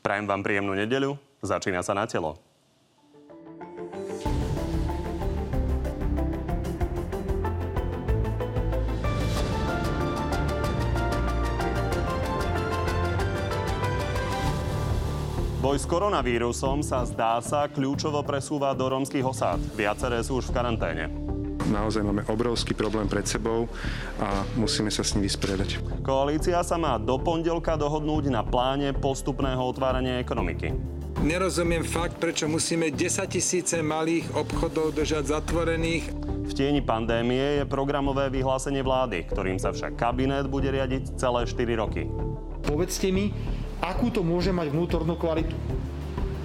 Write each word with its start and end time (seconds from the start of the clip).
Prajem 0.00 0.24
vám 0.24 0.40
príjemnú 0.40 0.72
nedeľu. 0.72 1.20
Začína 1.44 1.84
sa 1.84 1.92
na 1.92 2.08
telo. 2.08 2.40
Boj 15.60 15.76
s 15.76 15.84
koronavírusom 15.84 16.80
sa 16.80 17.04
zdá 17.04 17.36
sa 17.44 17.68
kľúčovo 17.68 18.24
presúva 18.24 18.72
do 18.72 18.88
rómskych 18.88 19.20
osád. 19.20 19.60
Viaceré 19.76 20.24
sú 20.24 20.40
už 20.40 20.48
v 20.48 20.56
karanténe. 20.56 21.19
Naozaj 21.70 22.02
máme 22.02 22.26
obrovský 22.26 22.74
problém 22.74 23.06
pred 23.06 23.22
sebou 23.22 23.70
a 24.18 24.42
musíme 24.58 24.90
sa 24.90 25.06
s 25.06 25.14
ním 25.14 25.30
vysporiadať. 25.30 26.02
Koalícia 26.02 26.58
sa 26.66 26.74
má 26.74 26.98
do 26.98 27.14
pondelka 27.22 27.78
dohodnúť 27.78 28.26
na 28.26 28.42
pláne 28.42 28.90
postupného 28.90 29.62
otvárania 29.62 30.18
ekonomiky. 30.18 30.74
Nerozumiem 31.20 31.86
fakt, 31.86 32.18
prečo 32.18 32.48
musíme 32.50 32.90
10 32.90 33.28
tisíce 33.30 33.78
malých 33.84 34.34
obchodov 34.34 34.96
držať 34.96 35.36
zatvorených. 35.36 36.10
V 36.48 36.52
tieni 36.56 36.82
pandémie 36.82 37.62
je 37.62 37.64
programové 37.68 38.26
vyhlásenie 38.32 38.82
vlády, 38.82 39.28
ktorým 39.30 39.60
sa 39.60 39.70
však 39.70 39.94
kabinet 39.94 40.50
bude 40.50 40.66
riadiť 40.66 41.20
celé 41.20 41.46
4 41.46 41.54
roky. 41.78 42.10
Povedzte 42.66 43.14
mi, 43.14 43.30
akú 43.78 44.10
to 44.10 44.26
môže 44.26 44.50
mať 44.50 44.74
vnútornú 44.74 45.14
kvalitu. 45.14 45.54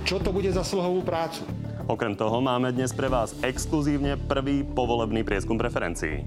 Čo 0.05 0.21
to 0.21 0.29
bude 0.29 0.51
za 0.53 0.61
slohovú 0.61 1.01
prácu? 1.01 1.41
Okrem 1.85 2.17
toho 2.17 2.41
máme 2.41 2.73
dnes 2.73 2.89
pre 2.97 3.05
vás 3.05 3.37
exkluzívne 3.45 4.17
prvý 4.17 4.65
povolebný 4.65 5.21
prieskum 5.21 5.53
preferencií. 5.53 6.25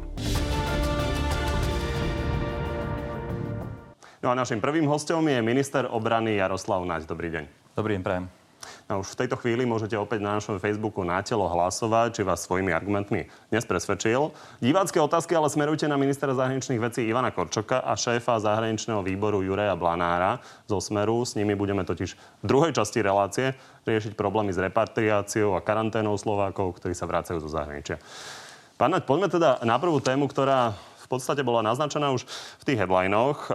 No 4.22 4.30
a 4.30 4.38
našim 4.38 4.62
prvým 4.62 4.86
hostom 4.86 5.26
je 5.26 5.42
minister 5.42 5.82
obrany 5.90 6.38
Jaroslav 6.38 6.86
Naď. 6.86 7.10
Dobrý 7.10 7.34
deň. 7.34 7.44
Dobrý 7.74 7.98
deň, 7.98 8.02
prajem. 8.06 8.26
A 8.88 8.96
už 8.96 9.12
v 9.12 9.18
tejto 9.20 9.36
chvíli 9.36 9.68
môžete 9.68 10.00
opäť 10.00 10.24
na 10.24 10.40
našom 10.40 10.56
Facebooku 10.56 11.04
na 11.04 11.20
telo 11.20 11.44
hlasovať, 11.44 12.16
či 12.16 12.22
vás 12.24 12.40
svojimi 12.40 12.72
argumentmi 12.72 13.28
dnes 13.52 13.68
presvedčil. 13.68 14.32
Divácké 14.64 14.96
otázky 14.96 15.36
ale 15.36 15.52
smerujte 15.52 15.84
na 15.84 16.00
ministra 16.00 16.32
zahraničných 16.32 16.80
vecí 16.80 17.04
Ivana 17.04 17.28
Korčoka 17.28 17.84
a 17.84 17.92
šéfa 17.92 18.40
zahraničného 18.40 19.04
výboru 19.04 19.44
Jureja 19.44 19.76
Blanára 19.76 20.40
zo 20.64 20.80
Smeru. 20.80 21.20
S 21.20 21.36
nimi 21.36 21.52
budeme 21.52 21.84
totiž 21.84 22.16
v 22.16 22.44
druhej 22.48 22.72
časti 22.72 23.04
relácie 23.04 23.52
riešiť 23.88 24.12
problémy 24.12 24.52
s 24.52 24.60
repatriáciou 24.60 25.56
a 25.56 25.64
karanténou 25.64 26.20
Slovákov, 26.20 26.76
ktorí 26.76 26.92
sa 26.92 27.08
vracajú 27.08 27.40
zo 27.40 27.48
zahraničia. 27.48 27.96
Pán 28.76 28.92
Naď, 28.92 29.08
poďme 29.08 29.32
teda 29.32 29.64
na 29.64 29.80
prvú 29.80 29.98
tému, 30.04 30.28
ktorá 30.28 30.76
v 30.76 31.06
podstate 31.08 31.40
bola 31.40 31.64
naznačená 31.64 32.12
už 32.12 32.28
v 32.60 32.66
tých 32.68 32.78
headlinoch. 32.84 33.48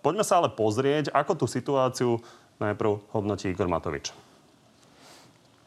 Poďme 0.00 0.22
sa 0.22 0.38
ale 0.38 0.54
pozrieť, 0.54 1.10
ako 1.10 1.34
tú 1.34 1.46
situáciu 1.50 2.22
najprv 2.62 3.02
hodnotí 3.10 3.50
Igor 3.50 3.66
Matovič 3.66 4.14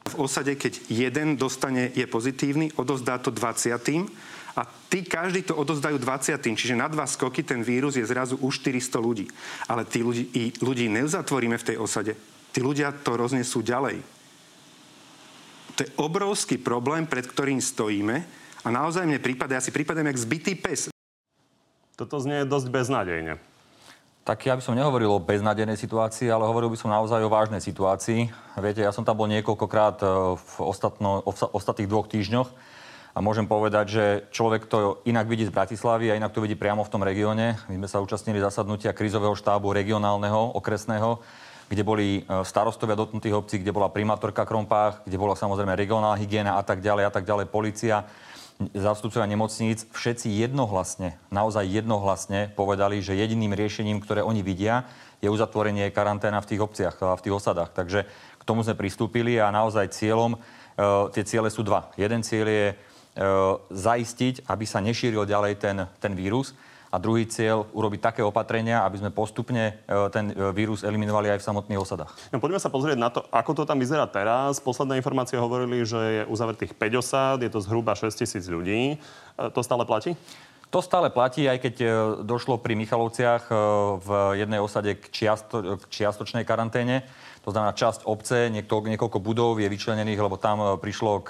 v 0.06 0.16
osade, 0.22 0.54
keď 0.54 0.86
jeden 0.86 1.34
dostane, 1.34 1.90
je 1.90 2.06
pozitívny, 2.06 2.70
odozdá 2.78 3.18
to 3.18 3.34
20. 3.34 3.74
A 4.56 4.62
tí 4.88 5.04
každý 5.04 5.44
to 5.44 5.58
odozdajú 5.58 5.98
20. 5.98 6.40
Čiže 6.56 6.78
na 6.78 6.88
dva 6.88 7.10
skoky 7.10 7.42
ten 7.42 7.66
vírus 7.66 7.98
je 7.98 8.06
zrazu 8.06 8.38
už 8.40 8.62
400 8.62 9.02
ľudí. 9.02 9.26
Ale 9.66 9.84
tí 9.84 10.06
ľudí, 10.06 10.30
ľudí 10.62 10.88
neuzatvoríme 10.88 11.58
v 11.58 11.68
tej 11.74 11.78
osade. 11.82 12.14
Tí 12.56 12.64
ľudia 12.64 12.96
to 12.96 13.20
roznesú 13.20 13.60
ďalej. 13.60 14.00
To 15.76 15.80
je 15.84 15.92
obrovský 16.00 16.56
problém, 16.56 17.04
pred 17.04 17.28
ktorým 17.28 17.60
stojíme. 17.60 18.24
A 18.64 18.68
naozaj 18.72 19.04
mne 19.04 19.20
prípada, 19.20 19.60
ja 19.60 19.62
si 19.62 19.76
prípadám 19.76 20.08
jak 20.08 20.24
zbytý 20.24 20.56
pes. 20.56 20.88
Toto 22.00 22.16
znie 22.24 22.48
dosť 22.48 22.72
beznádejne. 22.72 23.44
Tak 24.24 24.48
ja 24.48 24.56
by 24.56 24.64
som 24.64 24.74
nehovoril 24.74 25.12
o 25.12 25.22
beznadenej 25.22 25.76
situácii, 25.76 26.32
ale 26.32 26.48
hovoril 26.48 26.72
by 26.72 26.80
som 26.80 26.96
naozaj 26.96 27.22
o 27.22 27.30
vážnej 27.30 27.60
situácii. 27.60 28.32
Viete, 28.58 28.82
ja 28.82 28.96
som 28.96 29.04
tam 29.04 29.20
bol 29.20 29.30
niekoľkokrát 29.30 30.02
e, 30.02 30.08
v 30.40 30.54
ostatno, 30.64 31.22
ostatných 31.28 31.92
dvoch 31.92 32.10
týždňoch 32.10 32.50
a 33.14 33.22
môžem 33.22 33.46
povedať, 33.46 33.86
že 33.86 34.06
človek 34.34 34.66
to 34.66 35.04
inak 35.06 35.30
vidí 35.30 35.46
z 35.46 35.54
Bratislavy 35.54 36.10
a 36.10 36.18
inak 36.18 36.34
to 36.34 36.42
vidí 36.42 36.58
priamo 36.58 36.82
v 36.82 36.92
tom 36.92 37.06
regióne. 37.06 37.60
My 37.70 37.86
sme 37.86 37.88
sa 37.92 38.02
účastnili 38.02 38.42
zasadnutia 38.42 38.98
krízového 38.98 39.38
štábu 39.38 39.76
regionálneho, 39.76 40.58
okresného, 40.58 41.22
kde 41.70 41.84
boli 41.84 42.08
e, 42.22 42.44
starostovia 42.46 42.98
dotknutých 42.98 43.36
obcí, 43.36 43.56
kde 43.58 43.74
bola 43.74 43.90
primátorka 43.90 44.46
Krompách, 44.46 45.02
kde 45.06 45.18
bola 45.18 45.34
samozrejme 45.34 45.74
regionálna 45.74 46.20
hygiena 46.20 46.58
a 46.58 46.64
tak 46.64 46.82
ďalej 46.86 47.04
a 47.10 47.12
tak 47.12 47.26
ďalej, 47.26 47.50
policia 47.50 48.06
zástupcovia 48.72 49.28
nemocníc, 49.28 49.84
všetci 49.92 50.32
jednohlasne, 50.32 51.20
naozaj 51.28 51.68
jednohlasne 51.68 52.56
povedali, 52.56 53.04
že 53.04 53.20
jediným 53.20 53.52
riešením, 53.52 54.00
ktoré 54.00 54.24
oni 54.24 54.40
vidia, 54.48 54.88
je 55.20 55.28
uzatvorenie 55.28 55.92
karanténa 55.92 56.40
v 56.40 56.56
tých 56.56 56.62
obciach 56.64 56.96
v 57.02 57.24
tých 57.24 57.36
osadách. 57.36 57.76
Takže 57.76 58.08
k 58.40 58.44
tomu 58.48 58.64
sme 58.64 58.80
pristúpili 58.80 59.42
a 59.42 59.52
naozaj 59.52 59.92
cieľom, 59.92 60.38
e, 60.38 60.40
tie 61.12 61.24
ciele 61.28 61.52
sú 61.52 61.68
dva. 61.68 61.92
Jeden 62.00 62.24
cieľ 62.24 62.48
je 62.48 62.68
e, 62.72 62.76
zaistiť, 63.74 64.48
aby 64.48 64.64
sa 64.64 64.80
nešíril 64.80 65.28
ďalej 65.28 65.54
ten, 65.60 65.78
ten 66.00 66.14
vírus 66.16 66.56
a 66.96 67.04
druhý 67.04 67.28
cieľ 67.28 67.68
urobiť 67.76 68.00
také 68.00 68.22
opatrenia, 68.24 68.88
aby 68.88 69.04
sme 69.04 69.12
postupne 69.12 69.84
e, 69.84 70.08
ten 70.16 70.32
e, 70.32 70.56
vírus 70.56 70.88
eliminovali 70.88 71.28
aj 71.36 71.44
v 71.44 71.48
samotných 71.52 71.82
osadách. 71.84 72.16
No, 72.32 72.40
poďme 72.40 72.64
sa 72.64 72.72
pozrieť 72.72 72.96
na 72.96 73.12
to, 73.12 73.28
ako 73.36 73.52
to 73.52 73.64
tam 73.68 73.84
vyzerá 73.84 74.08
teraz. 74.08 74.64
Posledné 74.64 74.96
informácie 75.04 75.36
hovorili, 75.36 75.84
že 75.84 76.00
je 76.00 76.22
uzavretých 76.32 76.72
5 76.72 77.02
osád, 77.04 77.38
je 77.44 77.52
to 77.52 77.60
zhruba 77.60 78.00
6 78.00 78.16
tisíc 78.16 78.48
ľudí. 78.48 78.96
E, 78.96 78.98
to 79.52 79.60
stále 79.60 79.84
platí? 79.84 80.16
To 80.72 80.80
stále 80.80 81.12
platí, 81.12 81.48
aj 81.48 81.62
keď 81.62 81.76
došlo 82.26 82.60
pri 82.60 82.76
Michalovciach 82.76 83.48
v 84.02 84.10
jednej 84.36 84.60
osade 84.60 84.98
k, 84.98 85.08
čiasto, 85.08 85.80
k 85.80 85.84
čiastočnej 85.88 86.44
karanténe. 86.44 87.06
To 87.48 87.54
znamená, 87.54 87.72
časť 87.72 88.04
obce, 88.04 88.52
niekoľko 88.52 89.24
budov 89.24 89.62
je 89.62 89.72
vyčlenených, 89.72 90.20
lebo 90.20 90.36
tam 90.36 90.76
prišlo 90.76 91.12
k 91.24 91.30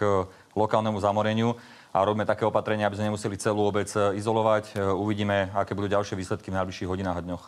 lokálnemu 0.56 0.98
zamoreniu 0.98 1.54
a 1.96 2.04
robíme 2.04 2.28
také 2.28 2.44
opatrenia, 2.44 2.92
aby 2.92 3.00
sme 3.00 3.08
nemuseli 3.08 3.40
celú 3.40 3.72
obec 3.72 3.88
e, 3.96 4.20
izolovať. 4.20 4.76
E, 4.76 4.84
uvidíme, 4.84 5.48
aké 5.56 5.72
budú 5.72 5.88
ďalšie 5.88 6.20
výsledky 6.20 6.52
v 6.52 6.60
najbližších 6.60 6.92
hodinách 6.92 7.24
a 7.24 7.24
dňoch. 7.24 7.46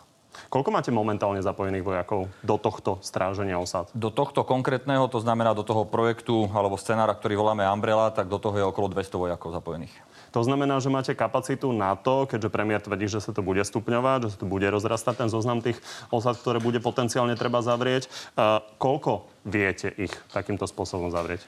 Koľko 0.48 0.70
máte 0.72 0.94
momentálne 0.94 1.44
zapojených 1.44 1.84
vojakov 1.84 2.32
do 2.46 2.56
tohto 2.56 3.02
stráženia 3.04 3.60
osad? 3.60 3.92
Do 3.92 4.08
tohto 4.08 4.48
konkrétneho, 4.48 5.10
to 5.12 5.20
znamená 5.20 5.52
do 5.52 5.68
toho 5.68 5.84
projektu 5.84 6.48
alebo 6.54 6.80
scenára, 6.80 7.12
ktorý 7.18 7.36
voláme 7.36 7.68
Umbrella, 7.68 8.14
tak 8.14 8.32
do 8.32 8.40
toho 8.40 8.56
je 8.56 8.64
okolo 8.64 8.88
200 8.94 9.18
vojakov 9.18 9.52
zapojených. 9.52 9.92
To 10.32 10.46
znamená, 10.46 10.78
že 10.78 10.94
máte 10.94 11.18
kapacitu 11.18 11.74
na 11.74 11.98
to, 11.98 12.30
keďže 12.30 12.54
premiér 12.54 12.80
tvrdí, 12.86 13.10
že 13.10 13.20
sa 13.20 13.34
to 13.34 13.42
bude 13.42 13.60
stupňovať, 13.66 14.30
že 14.30 14.32
sa 14.38 14.40
to 14.40 14.48
bude 14.48 14.68
rozrastať 14.70 15.26
ten 15.26 15.30
zoznam 15.34 15.60
tých 15.60 15.82
osad, 16.14 16.38
ktoré 16.38 16.62
bude 16.62 16.78
potenciálne 16.78 17.34
treba 17.34 17.66
zavrieť. 17.66 18.06
Uh, 18.38 18.62
koľko 18.78 19.26
viete 19.42 19.90
ich 19.98 20.14
takýmto 20.30 20.70
spôsobom 20.70 21.10
zavrieť? 21.10 21.42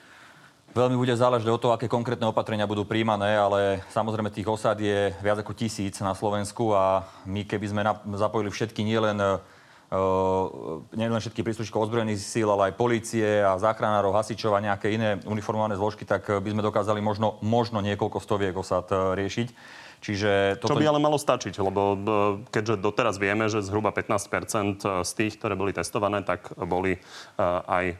Veľmi 0.69 1.01
bude 1.01 1.17
záležať 1.17 1.49
od 1.49 1.61
toho, 1.61 1.73
aké 1.73 1.89
konkrétne 1.89 2.29
opatrenia 2.29 2.69
budú 2.69 2.85
príjmané, 2.85 3.33
ale 3.33 3.81
samozrejme 3.89 4.29
tých 4.29 4.45
osad 4.45 4.77
je 4.77 5.09
viac 5.17 5.41
ako 5.41 5.57
tisíc 5.57 5.97
na 5.97 6.13
Slovensku 6.13 6.77
a 6.77 7.09
my 7.25 7.41
keby 7.41 7.65
sme 7.73 7.81
zapojili 8.17 8.53
všetky 8.53 8.85
nielen 8.85 9.41
Uh, 9.89 10.85
nielen 10.93 11.17
všetky 11.17 11.41
príslušníkov 11.41 11.89
ozbrojených 11.89 12.21
síl, 12.21 12.45
ale 12.45 12.69
aj 12.69 12.77
policie 12.77 13.41
a 13.41 13.57
záchranárov, 13.57 14.13
hasičov 14.13 14.53
a 14.53 14.61
nejaké 14.61 14.93
iné 14.93 15.17
uniformované 15.25 15.73
zložky, 15.81 16.05
tak 16.05 16.29
by 16.29 16.45
sme 16.45 16.61
dokázali 16.61 17.01
možno, 17.01 17.41
možno 17.41 17.81
niekoľko 17.81 18.21
stoviek 18.21 18.53
osad 18.53 18.85
riešiť. 18.93 19.47
Čiže 19.97 20.61
toto... 20.61 20.77
Čo 20.77 20.79
by 20.79 20.93
ale 20.93 21.01
malo 21.01 21.17
stačiť, 21.17 21.57
lebo 21.57 21.97
keďže 22.53 22.77
doteraz 22.77 23.17
vieme, 23.17 23.49
že 23.49 23.65
zhruba 23.65 23.89
15% 23.89 24.85
z 25.01 25.11
tých, 25.17 25.41
ktoré 25.41 25.57
boli 25.57 25.73
testované, 25.73 26.21
tak 26.21 26.53
boli 26.53 27.01
aj 27.41 27.97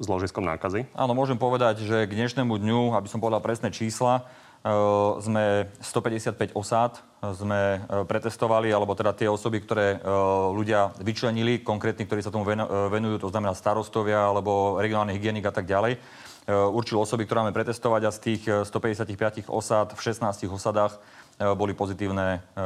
s 0.00 0.06
ložiskom 0.08 0.42
nákazy? 0.48 0.88
Áno, 0.96 1.12
môžem 1.12 1.36
povedať, 1.36 1.84
že 1.84 2.08
k 2.08 2.16
dnešnému 2.16 2.56
dňu, 2.56 2.96
aby 2.96 3.06
som 3.12 3.20
povedal 3.20 3.44
presné 3.44 3.68
čísla, 3.68 4.24
e, 4.64 4.72
sme 5.20 5.68
155 5.84 6.56
osád 6.56 7.04
sme 7.36 7.60
e, 7.76 7.78
pretestovali, 8.08 8.72
alebo 8.72 8.96
teda 8.96 9.12
tie 9.12 9.28
osoby, 9.28 9.60
ktoré 9.60 10.00
e, 10.00 10.08
ľudia 10.56 10.96
vyčlenili, 11.04 11.60
konkrétni, 11.60 12.08
ktorí 12.08 12.24
sa 12.24 12.32
tomu 12.32 12.48
venujú, 12.88 13.20
to 13.20 13.28
znamená 13.28 13.52
starostovia 13.52 14.24
alebo 14.32 14.80
regionálny 14.80 15.12
hygienik 15.20 15.44
a 15.44 15.52
tak 15.52 15.68
ďalej, 15.68 16.00
určil 16.50 16.98
osoby, 16.98 17.28
ktoré 17.28 17.46
máme 17.46 17.54
pretestovať 17.54 18.02
a 18.08 18.10
z 18.10 18.18
tých 18.18 18.42
155 18.66 19.46
osád 19.46 19.94
v 19.94 20.00
16 20.02 20.50
osadách 20.50 20.98
boli 21.40 21.72
pozitívne, 21.72 22.44
e, 22.52 22.64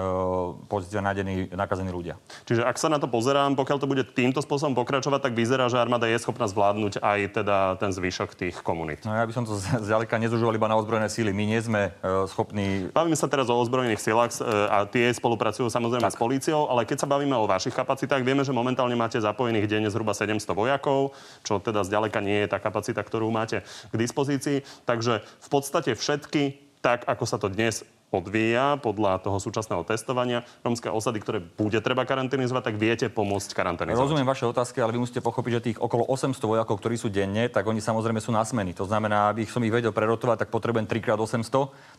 pozitívne 0.67 1.07
nájdení 1.07 1.35
nakazení 1.55 1.95
ľudia. 1.95 2.19
Čiže 2.43 2.67
ak 2.67 2.75
sa 2.75 2.91
na 2.91 2.99
to 2.99 3.07
pozerám, 3.07 3.55
pokiaľ 3.55 3.79
to 3.79 3.87
bude 3.87 4.03
týmto 4.19 4.43
spôsobom 4.43 4.75
pokračovať, 4.75 5.31
tak 5.31 5.39
vyzerá, 5.39 5.71
že 5.71 5.79
armáda 5.79 6.11
je 6.11 6.19
schopná 6.19 6.51
zvládnuť 6.51 6.99
aj 6.99 7.19
teda 7.39 7.57
ten 7.79 7.95
zvyšok 7.95 8.35
tých 8.35 8.57
komunít. 8.67 9.07
No 9.07 9.15
ja 9.15 9.23
by 9.23 9.31
som 9.31 9.47
to 9.47 9.55
zďaleka 9.59 10.19
nezužoval 10.19 10.59
iba 10.59 10.67
na 10.67 10.75
ozbrojené 10.75 11.07
síly. 11.07 11.31
My 11.31 11.47
nie 11.47 11.63
sme 11.63 11.95
e, 12.03 12.27
schopní... 12.27 12.91
Bavíme 12.91 13.15
sa 13.15 13.31
teraz 13.31 13.47
o 13.47 13.55
ozbrojených 13.55 14.03
silách 14.03 14.37
a 14.45 14.89
tie 14.91 15.07
spolupracujú 15.15 15.71
samozrejme 15.71 16.11
tak. 16.11 16.17
s 16.17 16.19
políciou, 16.19 16.67
ale 16.67 16.83
keď 16.83 17.07
sa 17.07 17.09
bavíme 17.09 17.39
o 17.39 17.47
vašich 17.47 17.77
kapacitách, 17.77 18.27
vieme, 18.27 18.43
že 18.43 18.51
momentálne 18.51 18.99
máte 18.99 19.23
zapojených 19.23 19.71
denne 19.71 19.91
zhruba 19.93 20.17
700 20.17 20.51
vojakov, 20.51 21.15
čo 21.47 21.63
teda 21.63 21.87
zďaleka 21.87 22.19
nie 22.19 22.43
je 22.43 22.49
tá 22.51 22.59
kapacita, 22.59 23.05
ktorú 23.07 23.31
máte 23.31 23.63
k 23.63 23.95
dispozícii. 23.95 24.67
Takže 24.89 25.23
v 25.23 25.49
podstate 25.49 25.95
všetky 25.95 26.65
tak, 26.85 27.09
ako 27.09 27.25
sa 27.25 27.41
to 27.41 27.49
dnes 27.49 27.81
odvíja 28.15 28.79
podľa 28.79 29.19
toho 29.19 29.43
súčasného 29.43 29.83
testovania. 29.83 30.47
Rómske 30.63 30.87
osady, 30.89 31.19
ktoré 31.19 31.39
bude 31.43 31.79
treba 31.83 32.07
karanténizovať, 32.07 32.63
tak 32.71 32.77
viete 32.79 33.07
pomôcť 33.11 33.51
karanténizovať. 33.51 33.99
Rozumiem 33.99 34.27
vaše 34.27 34.47
otázky, 34.47 34.79
ale 34.79 34.95
vy 34.95 35.03
musíte 35.03 35.19
pochopiť, 35.19 35.53
že 35.53 35.61
tých 35.73 35.79
okolo 35.83 36.07
800 36.07 36.39
vojakov, 36.41 36.79
ktorí 36.79 36.95
sú 36.95 37.11
denne, 37.11 37.51
tak 37.51 37.67
oni 37.67 37.83
samozrejme 37.83 38.23
sú 38.23 38.31
na 38.31 38.47
smeny. 38.47 38.73
To 38.79 38.87
znamená, 38.87 39.35
aby 39.35 39.43
som 39.45 39.61
ich 39.67 39.75
vedel 39.75 39.91
prerotovať, 39.91 40.47
tak 40.47 40.49
potrebujem 40.55 40.87
3x800. 40.87 41.51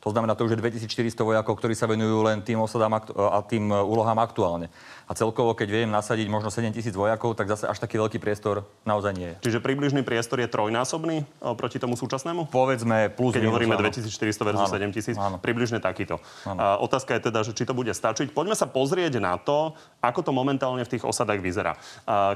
To 0.02 0.10
znamená, 0.10 0.34
to 0.34 0.48
už 0.48 0.56
je 0.56 0.60
2400 0.62 1.20
vojakov, 1.20 1.54
ktorí 1.60 1.76
sa 1.76 1.86
venujú 1.86 2.24
len 2.24 2.40
tým 2.40 2.58
osadám 2.58 2.96
a 2.96 3.40
tým 3.44 3.68
e, 3.70 3.76
úlohám 3.82 4.18
aktuálne. 4.22 4.72
A 5.06 5.14
celkovo, 5.14 5.54
keď 5.54 5.68
viem 5.70 5.90
nasadiť 5.92 6.26
možno 6.26 6.50
7000 6.50 6.90
vojakov, 6.96 7.38
tak 7.38 7.46
zase 7.52 7.70
až 7.70 7.78
taký 7.78 8.02
veľký 8.02 8.18
priestor 8.18 8.66
naozaj 8.88 9.14
nie 9.14 9.30
je. 9.38 9.52
Čiže 9.52 9.60
približný 9.62 10.02
priestor 10.02 10.42
je 10.42 10.50
trojnásobný 10.50 11.26
proti 11.54 11.78
tomu 11.78 11.94
súčasnému? 11.94 12.50
Povedzme 12.50 13.14
plus 13.14 13.38
Keď 13.38 13.46
minus, 13.46 13.54
hovoríme 13.54 13.76
áno. 13.78 13.86
2400 13.86 14.50
versus 14.50 14.70
Áno, 14.70 14.82
7000, 14.82 15.14
áno. 15.20 15.38
približne 15.38 15.78
takýto. 16.06 16.22
A 16.46 16.78
otázka 16.78 17.18
je 17.18 17.25
teda, 17.28 17.42
že 17.42 17.57
či 17.57 17.66
to 17.66 17.74
bude 17.74 17.90
stačiť. 17.90 18.30
Poďme 18.30 18.54
sa 18.54 18.69
pozrieť 18.69 19.18
na 19.18 19.42
to, 19.42 19.74
ako 20.06 20.22
to 20.22 20.31
momentálne 20.31 20.86
v 20.86 20.92
tých 20.94 21.04
osadách 21.04 21.42
vyzerá. 21.42 21.74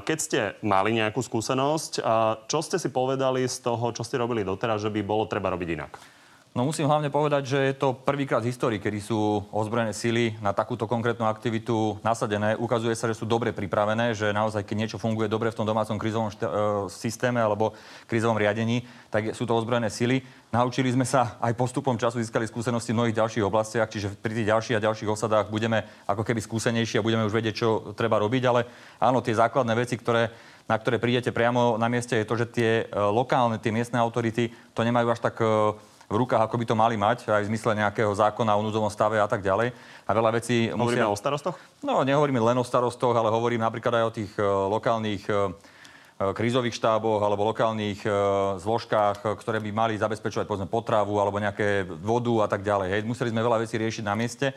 Keď 0.02 0.18
ste 0.18 0.40
mali 0.66 0.98
nejakú 0.98 1.22
skúsenosť, 1.22 2.02
čo 2.50 2.58
ste 2.60 2.76
si 2.82 2.90
povedali 2.90 3.46
z 3.46 3.62
toho, 3.62 3.94
čo 3.94 4.02
ste 4.02 4.18
robili 4.18 4.42
doteraz, 4.42 4.82
že 4.82 4.90
by 4.90 5.00
bolo 5.06 5.30
treba 5.30 5.54
robiť 5.54 5.68
inak? 5.78 5.92
No 6.50 6.66
musím 6.66 6.90
hlavne 6.90 7.14
povedať, 7.14 7.46
že 7.46 7.58
je 7.62 7.78
to 7.78 7.94
prvýkrát 7.94 8.42
v 8.42 8.50
histórii, 8.50 8.82
kedy 8.82 8.98
sú 8.98 9.46
ozbrojené 9.54 9.94
sily 9.94 10.34
na 10.42 10.50
takúto 10.50 10.90
konkrétnu 10.90 11.22
aktivitu 11.22 12.02
nasadené. 12.02 12.58
Ukazuje 12.58 12.98
sa, 12.98 13.06
že 13.06 13.14
sú 13.14 13.22
dobre 13.22 13.54
pripravené, 13.54 14.18
že 14.18 14.34
naozaj, 14.34 14.66
keď 14.66 14.76
niečo 14.82 14.98
funguje 14.98 15.30
dobre 15.30 15.54
v 15.54 15.58
tom 15.62 15.62
domácom 15.62 15.94
krizovom 15.94 16.26
št- 16.26 16.42
e, 16.42 16.50
systéme 16.90 17.38
alebo 17.38 17.78
krizovom 18.10 18.34
riadení, 18.34 18.82
tak 19.14 19.30
sú 19.30 19.46
to 19.46 19.54
ozbrojené 19.54 19.94
sily. 19.94 20.26
Naučili 20.50 20.90
sme 20.90 21.06
sa 21.06 21.38
aj 21.38 21.54
postupom 21.54 21.94
času, 21.94 22.18
získali 22.18 22.50
skúsenosti 22.50 22.90
v 22.90 22.98
mnohých 22.98 23.18
ďalších 23.22 23.46
oblastiach, 23.46 23.86
čiže 23.86 24.18
pri 24.18 24.42
tých 24.42 24.50
ďalších 24.50 24.74
a 24.74 24.86
ďalších 24.90 25.06
osadách 25.06 25.54
budeme 25.54 25.86
ako 26.10 26.26
keby 26.26 26.42
skúsenejší 26.42 26.98
a 26.98 27.06
budeme 27.06 27.30
už 27.30 27.34
vedieť, 27.38 27.54
čo 27.62 27.94
treba 27.94 28.18
robiť. 28.18 28.42
Ale 28.50 28.66
áno, 28.98 29.22
tie 29.22 29.38
základné 29.38 29.78
veci, 29.78 29.94
ktoré 29.94 30.34
na 30.70 30.78
ktoré 30.78 31.02
prídete 31.02 31.34
priamo 31.34 31.74
na 31.82 31.90
mieste, 31.90 32.14
je 32.14 32.26
to, 32.26 32.38
že 32.38 32.46
tie 32.46 32.70
e, 32.86 32.94
lokálne, 32.94 33.58
tie 33.58 33.74
miestne 33.74 33.98
autority 33.98 34.54
to 34.70 34.86
nemajú 34.86 35.10
až 35.10 35.18
tak 35.18 35.42
e, 35.42 35.74
v 36.10 36.16
rukách, 36.18 36.42
ako 36.42 36.58
by 36.58 36.66
to 36.66 36.74
mali 36.74 36.98
mať, 36.98 37.30
aj 37.30 37.46
v 37.46 37.50
zmysle 37.54 37.78
nejakého 37.78 38.10
zákona 38.10 38.58
o 38.58 38.64
núdzovom 38.66 38.90
stave 38.90 39.22
a 39.22 39.30
tak 39.30 39.46
ďalej. 39.46 39.70
A 40.02 40.10
veľa 40.10 40.30
vecí 40.34 40.66
Hovoríme 40.66 41.06
musia... 41.06 41.14
o 41.14 41.14
starostoch? 41.14 41.56
No, 41.86 42.02
nehovoríme 42.02 42.42
len 42.42 42.58
o 42.58 42.66
starostoch, 42.66 43.14
ale 43.14 43.30
hovorím 43.30 43.62
napríklad 43.62 44.02
aj 44.02 44.04
o 44.10 44.12
tých 44.18 44.32
e, 44.34 44.42
lokálnych 44.42 45.22
e, 45.30 45.34
e, 45.38 45.38
krízových 46.34 46.74
štáboch 46.74 47.22
alebo 47.22 47.46
lokálnych 47.54 48.02
zložkách, 48.58 49.38
ktoré 49.38 49.62
by 49.62 49.70
mali 49.70 49.94
zabezpečovať 50.02 50.50
povedzme 50.50 50.66
potravu 50.66 51.14
alebo 51.22 51.38
nejaké 51.38 51.86
vodu 51.86 52.42
a 52.42 52.48
tak 52.50 52.66
ďalej. 52.66 52.90
Hej. 52.90 53.00
Museli 53.06 53.30
sme 53.30 53.46
veľa 53.46 53.62
vecí 53.62 53.78
riešiť 53.78 54.02
na 54.02 54.18
mieste. 54.18 54.50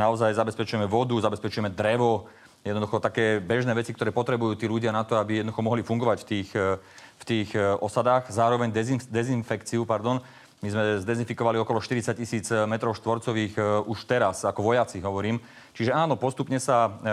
Naozaj 0.00 0.40
zabezpečujeme 0.40 0.88
vodu, 0.88 1.14
zabezpečujeme 1.20 1.68
drevo, 1.68 2.32
jednoducho 2.64 2.96
také 2.96 3.44
bežné 3.44 3.76
veci, 3.76 3.92
ktoré 3.92 4.08
potrebujú 4.08 4.56
tí 4.56 4.64
ľudia 4.64 4.88
na 4.88 5.04
to, 5.04 5.20
aby 5.20 5.44
jednoducho 5.44 5.62
mohli 5.62 5.84
fungovať 5.84 6.24
v 6.24 6.28
tých, 6.32 6.50
v 7.20 7.24
tých 7.28 7.54
osadách. 7.78 8.26
Zároveň 8.32 8.74
dezin, 8.74 8.98
dezinfekciu, 8.98 9.86
pardon, 9.86 10.18
my 10.64 10.72
sme 10.72 10.84
zdezinfikovali 11.04 11.60
okolo 11.60 11.76
40 11.76 12.16
tisíc 12.16 12.48
metrov 12.64 12.96
štvorcových 12.96 13.52
e, 13.60 13.62
už 13.84 14.08
teraz, 14.08 14.48
ako 14.48 14.72
vojaci 14.72 15.04
hovorím. 15.04 15.36
Čiže 15.74 15.90
áno, 15.90 16.14
postupne 16.14 16.56
sa 16.62 16.86
e, 16.86 17.10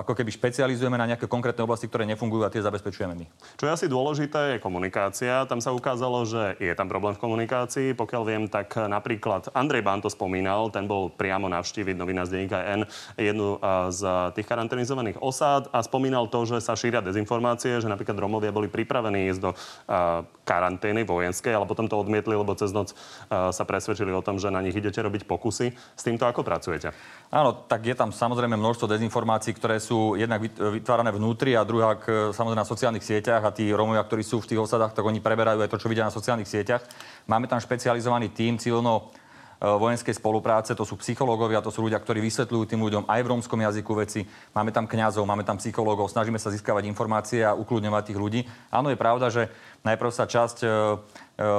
ako 0.00 0.16
keby 0.16 0.32
špecializujeme 0.32 0.96
na 0.96 1.14
nejaké 1.14 1.28
konkrétne 1.28 1.62
oblasti, 1.62 1.86
ktoré 1.86 2.08
nefungujú 2.08 2.42
a 2.42 2.50
tie 2.50 2.64
zabezpečujeme 2.64 3.12
my. 3.12 3.26
Čo 3.60 3.68
je 3.68 3.76
asi 3.76 3.86
dôležité, 3.86 4.56
je 4.56 4.64
komunikácia. 4.64 5.44
Tam 5.44 5.60
sa 5.60 5.76
ukázalo, 5.76 6.24
že 6.24 6.56
je 6.56 6.72
tam 6.72 6.88
problém 6.88 7.12
v 7.14 7.20
komunikácii. 7.20 7.92
Pokiaľ 7.92 8.22
viem, 8.24 8.44
tak 8.48 8.80
napríklad 8.80 9.52
Andrej 9.52 9.84
Bán 9.84 10.00
to 10.00 10.08
spomínal, 10.08 10.72
ten 10.72 10.88
bol 10.88 11.12
priamo 11.12 11.52
navštíviť 11.52 12.00
novina 12.00 12.24
z 12.24 12.40
denníka 12.40 12.58
N, 12.80 12.88
jednu 13.20 13.60
a, 13.60 13.92
z 13.92 14.02
tých 14.40 14.48
karanténizovaných 14.48 15.20
osád 15.20 15.68
a 15.68 15.84
spomínal 15.84 16.32
to, 16.32 16.48
že 16.48 16.64
sa 16.64 16.72
šíria 16.72 17.04
dezinformácie, 17.04 17.76
že 17.76 17.92
napríklad 17.92 18.16
Romovia 18.16 18.56
boli 18.56 18.72
pripravení 18.72 19.28
ísť 19.28 19.40
do 19.44 19.52
a, 19.84 20.24
karantény 20.48 21.04
vojenskej, 21.04 21.52
ale 21.52 21.68
potom 21.68 21.84
to 21.84 22.00
odmietli, 22.00 22.32
lebo 22.32 22.56
cez 22.56 22.72
noc 22.72 22.87
a, 22.92 23.50
sa 23.50 23.64
presvedčili 23.64 24.12
o 24.12 24.24
tom, 24.24 24.36
že 24.36 24.52
na 24.52 24.62
nich 24.62 24.76
idete 24.76 25.02
robiť 25.02 25.24
pokusy. 25.24 25.66
S 25.96 26.02
týmto 26.02 26.28
ako 26.28 26.44
pracujete? 26.44 26.92
Áno, 27.32 27.66
tak 27.66 27.84
je 27.84 27.96
tam 27.96 28.14
samozrejme 28.14 28.54
množstvo 28.54 28.88
dezinformácií, 28.88 29.52
ktoré 29.56 29.82
sú 29.82 30.14
jednak 30.14 30.44
vyt- 30.44 30.58
vytvárané 30.80 31.10
vnútri 31.12 31.58
a 31.58 31.66
druhá 31.66 31.98
samozrejme 32.32 32.62
na 32.62 32.68
sociálnych 32.68 33.04
sieťach 33.04 33.42
a 33.44 33.54
tí 33.54 33.68
Romovia, 33.72 34.04
ktorí 34.04 34.22
sú 34.22 34.40
v 34.40 34.54
tých 34.54 34.62
osadách, 34.62 34.94
tak 34.94 35.04
oni 35.04 35.20
preberajú 35.20 35.60
aj 35.64 35.70
to, 35.70 35.80
čo 35.80 35.90
vidia 35.90 36.06
na 36.06 36.14
sociálnych 36.14 36.48
sieťach. 36.48 36.84
Máme 37.28 37.50
tam 37.50 37.60
špecializovaný 37.60 38.32
tím 38.32 38.56
civilno 38.56 39.12
e, 39.12 39.17
vojenskej 39.58 40.14
spolupráce, 40.14 40.70
to 40.78 40.86
sú 40.86 40.94
psychológovia, 41.02 41.58
to 41.58 41.74
sú 41.74 41.82
ľudia, 41.82 41.98
ktorí 41.98 42.22
vysvetľujú 42.22 42.64
tým 42.70 42.78
ľuďom 42.78 43.04
aj 43.10 43.20
v 43.26 43.30
rómskom 43.34 43.58
jazyku 43.58 43.92
veci. 43.98 44.22
Máme 44.54 44.70
tam 44.70 44.86
kňazov, 44.86 45.26
máme 45.26 45.42
tam 45.42 45.58
psychológov, 45.58 46.14
snažíme 46.14 46.38
sa 46.38 46.54
získavať 46.54 46.86
informácie 46.86 47.42
a 47.42 47.58
ukludňovať 47.58 48.02
tých 48.06 48.18
ľudí. 48.18 48.40
Áno, 48.70 48.94
je 48.94 48.98
pravda, 48.98 49.34
že 49.34 49.50
najprv 49.82 50.10
sa 50.14 50.30
časť 50.30 50.62
e, 50.62 50.66
e, 50.66 50.70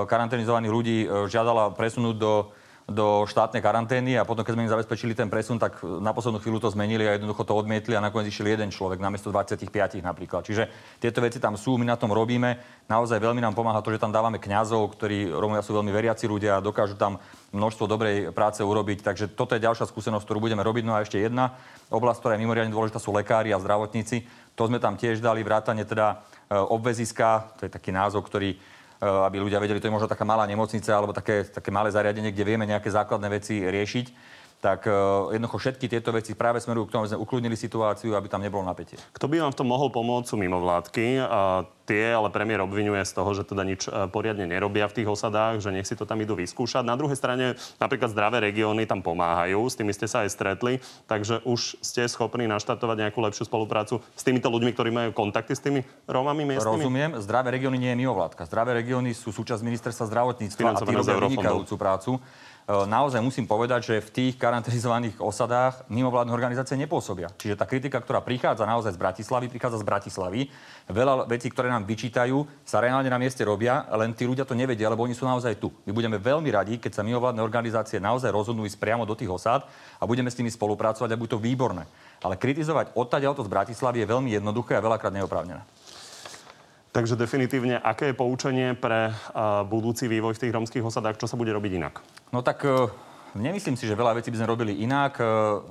karanténizovaných 0.07 0.71
ľudí 0.71 0.97
e, 1.03 1.07
žiadala 1.27 1.75
presunúť 1.75 2.15
do 2.15 2.31
do 2.89 3.23
štátnej 3.29 3.61
karantény 3.61 4.17
a 4.17 4.25
potom, 4.25 4.41
keď 4.41 4.53
sme 4.57 4.65
im 4.65 4.73
zabezpečili 4.73 5.13
ten 5.13 5.29
presun, 5.29 5.61
tak 5.61 5.79
na 5.81 6.09
poslednú 6.13 6.41
chvíľu 6.41 6.59
to 6.59 6.73
zmenili 6.73 7.05
a 7.05 7.15
jednoducho 7.15 7.45
to 7.45 7.53
odmietli 7.53 7.93
a 7.93 8.01
nakoniec 8.01 8.33
išiel 8.33 8.49
jeden 8.49 8.73
človek 8.73 8.97
namiesto 8.97 9.29
25 9.29 10.01
napríklad. 10.01 10.41
Čiže 10.43 10.67
tieto 10.97 11.21
veci 11.21 11.37
tam 11.37 11.53
sú, 11.53 11.77
my 11.77 11.85
na 11.85 11.95
tom 11.95 12.09
robíme. 12.09 12.57
Naozaj 12.89 13.21
veľmi 13.21 13.39
nám 13.39 13.53
pomáha 13.53 13.79
to, 13.85 13.93
že 13.93 14.01
tam 14.01 14.09
dávame 14.09 14.41
kňazov, 14.41 14.97
ktorí 14.97 15.29
Romovia 15.29 15.61
sú 15.61 15.77
veľmi 15.77 15.93
veriaci 15.93 16.25
ľudia 16.25 16.57
a 16.57 16.65
dokážu 16.65 16.97
tam 16.97 17.21
množstvo 17.53 17.85
dobrej 17.85 18.17
práce 18.33 18.65
urobiť. 18.65 19.05
Takže 19.05 19.25
toto 19.33 19.53
je 19.53 19.63
ďalšia 19.63 19.85
skúsenosť, 19.85 20.25
ktorú 20.25 20.41
budeme 20.41 20.65
robiť. 20.65 20.83
No 20.85 20.97
a 20.97 21.05
ešte 21.05 21.21
jedna 21.21 21.57
oblasť, 21.93 22.19
ktorá 22.21 22.33
je 22.37 22.41
mimoriadne 22.41 22.73
dôležitá, 22.73 22.97
sú 22.97 23.13
lekári 23.13 23.53
a 23.53 23.61
zdravotníci. 23.61 24.25
To 24.57 24.65
sme 24.65 24.81
tam 24.81 24.97
tiež 24.97 25.21
dali 25.21 25.45
vrátane 25.45 25.85
teda 25.85 26.25
e, 26.49 26.57
obveziska, 26.57 27.55
to 27.57 27.65
je 27.65 27.71
taký 27.71 27.93
názov, 27.93 28.27
ktorý 28.27 28.57
aby 28.99 29.39
ľudia 29.39 29.63
vedeli, 29.63 29.79
to 29.79 29.87
je 29.87 29.95
možno 29.95 30.11
taká 30.11 30.27
malá 30.27 30.43
nemocnica 30.43 30.91
alebo 30.91 31.15
také, 31.15 31.47
také 31.47 31.71
malé 31.71 31.87
zariadenie, 31.87 32.35
kde 32.35 32.43
vieme 32.43 32.67
nejaké 32.67 32.91
základné 32.91 33.27
veci 33.31 33.63
riešiť 33.63 34.37
tak 34.59 34.83
uh, 34.91 35.31
jednoducho 35.31 35.57
všetky 35.57 35.87
tieto 35.87 36.11
veci 36.11 36.35
práve 36.35 36.59
smerujú 36.59 36.91
k 36.91 36.93
tomu, 36.93 37.01
aby 37.07 37.11
sme 37.15 37.23
ukludnili 37.23 37.55
situáciu, 37.55 38.11
aby 38.15 38.27
tam 38.27 38.43
nebolo 38.43 38.67
napätie. 38.67 38.99
Kto 39.15 39.31
by 39.31 39.39
vám 39.39 39.51
v 39.55 39.59
tom 39.63 39.67
mohol 39.71 39.87
pomôcť 39.87 40.27
sú 40.27 40.35
mimovládky. 40.35 41.23
A 41.23 41.63
tie 41.89 42.13
ale 42.13 42.29
premiér 42.29 42.61
obvinuje 42.61 43.01
z 43.01 43.17
toho, 43.17 43.33
že 43.33 43.41
teda 43.49 43.65
nič 43.65 43.89
e, 43.89 44.05
poriadne 44.13 44.45
nerobia 44.45 44.85
v 44.85 45.01
tých 45.01 45.09
osadách, 45.09 45.65
že 45.65 45.73
nech 45.73 45.89
si 45.89 45.97
to 45.97 46.05
tam 46.05 46.21
idú 46.21 46.37
vyskúšať. 46.37 46.85
Na 46.85 46.93
druhej 46.93 47.17
strane 47.17 47.57
napríklad 47.81 48.13
zdravé 48.13 48.45
regióny 48.45 48.85
tam 48.85 49.01
pomáhajú, 49.01 49.65
s 49.65 49.73
tými 49.73 49.89
ste 49.89 50.05
sa 50.05 50.21
aj 50.21 50.29
stretli, 50.29 50.77
takže 51.09 51.41
už 51.49 51.81
ste 51.81 52.05
schopní 52.05 52.45
naštartovať 52.45 53.09
nejakú 53.09 53.25
lepšiu 53.25 53.49
spoluprácu 53.49 54.05
s 54.13 54.21
týmito 54.21 54.53
ľuďmi, 54.53 54.69
ktorí 54.77 54.93
majú 54.93 55.09
kontakty 55.17 55.57
s 55.57 55.65
tými 55.65 55.81
Rómami 56.05 56.45
miestnymi? 56.45 56.77
Rozumiem, 56.77 57.11
zdravé 57.25 57.57
regióny 57.57 57.81
nie 57.81 57.89
je 57.89 57.97
mimovládka. 58.05 58.45
Zdravé 58.45 58.77
regióny 58.77 59.17
sú 59.17 59.33
súčasť 59.33 59.65
ministerstva 59.65 60.05
zdravotníctva 60.13 60.77
a 60.77 60.81
tí 60.85 60.93
robia 60.93 61.17
vynikajúcu 61.17 61.73
prácu. 61.73 62.11
E, 62.69 62.85
Naozaj 62.85 63.25
musím 63.25 63.49
povedať, 63.49 63.81
že 63.81 63.95
v 63.97 64.13
tých 64.13 64.33
karanténizovaných 64.37 65.17
osadách 65.17 65.89
mimovládne 65.89 66.29
organizácie 66.29 66.77
nepôsobia. 66.77 67.33
Čiže 67.33 67.57
tá 67.57 67.65
kritika, 67.65 67.97
ktorá 67.97 68.21
prichádza 68.21 68.69
naozaj 68.69 68.93
z 68.93 69.01
Bratislavy, 69.01 69.49
prichádza 69.49 69.81
z 69.81 69.89
Bratislavy. 69.89 70.41
Veľa 70.85 71.25
vecí, 71.25 71.49
ktoré 71.49 71.73
nám 71.73 71.89
vyčítajú, 71.89 72.45
sa 72.61 72.77
reálne 72.77 73.09
na 73.09 73.17
mieste 73.17 73.41
robia, 73.41 73.89
len 73.97 74.13
tí 74.13 74.29
ľudia 74.29 74.45
to 74.45 74.53
nevedia, 74.53 74.85
lebo 74.85 75.01
oni 75.01 75.17
sú 75.17 75.25
naozaj 75.25 75.57
tu. 75.57 75.73
My 75.89 75.97
budeme 75.97 76.21
veľmi 76.21 76.49
radi, 76.53 76.77
keď 76.77 77.01
sa 77.01 77.05
mimovládne 77.05 77.41
organizácie 77.41 77.97
naozaj 77.97 78.29
rozhodnú 78.29 78.69
ísť 78.69 78.77
priamo 78.77 79.09
do 79.09 79.17
tých 79.17 79.33
osád 79.33 79.65
a 79.97 80.05
budeme 80.05 80.29
s 80.29 80.37
nimi 80.37 80.53
spolupracovať 80.53 81.09
a 81.09 81.17
bude 81.17 81.33
to 81.33 81.41
výborné. 81.41 81.89
Ale 82.21 82.37
kritizovať 82.37 82.93
odtiaľ 82.93 83.33
z 83.33 83.49
Bratislavy 83.49 84.05
je 84.05 84.11
veľmi 84.13 84.29
jednoduché 84.37 84.77
a 84.77 84.85
veľakrát 84.85 85.13
neoprávnené. 85.15 85.65
Takže 86.89 87.13
definitívne, 87.13 87.77
aké 87.77 88.09
je 88.09 88.17
poučenie 88.17 88.73
pre 88.73 89.13
uh, 89.13 89.61
budúci 89.61 90.09
vývoj 90.09 90.33
v 90.33 90.41
tých 90.41 90.55
romských 90.57 90.81
osadách? 90.81 91.21
Čo 91.21 91.29
sa 91.29 91.37
bude 91.37 91.53
robiť 91.53 91.77
inak? 91.77 92.01
No 92.33 92.41
tak 92.41 92.65
e, 92.65 92.89
nemyslím 93.37 93.77
si, 93.77 93.85
že 93.85 93.93
veľa 93.93 94.17
vecí 94.17 94.33
by 94.33 94.41
sme 94.41 94.49
robili 94.49 94.73
inak. 94.81 95.21
E, 95.21 95.25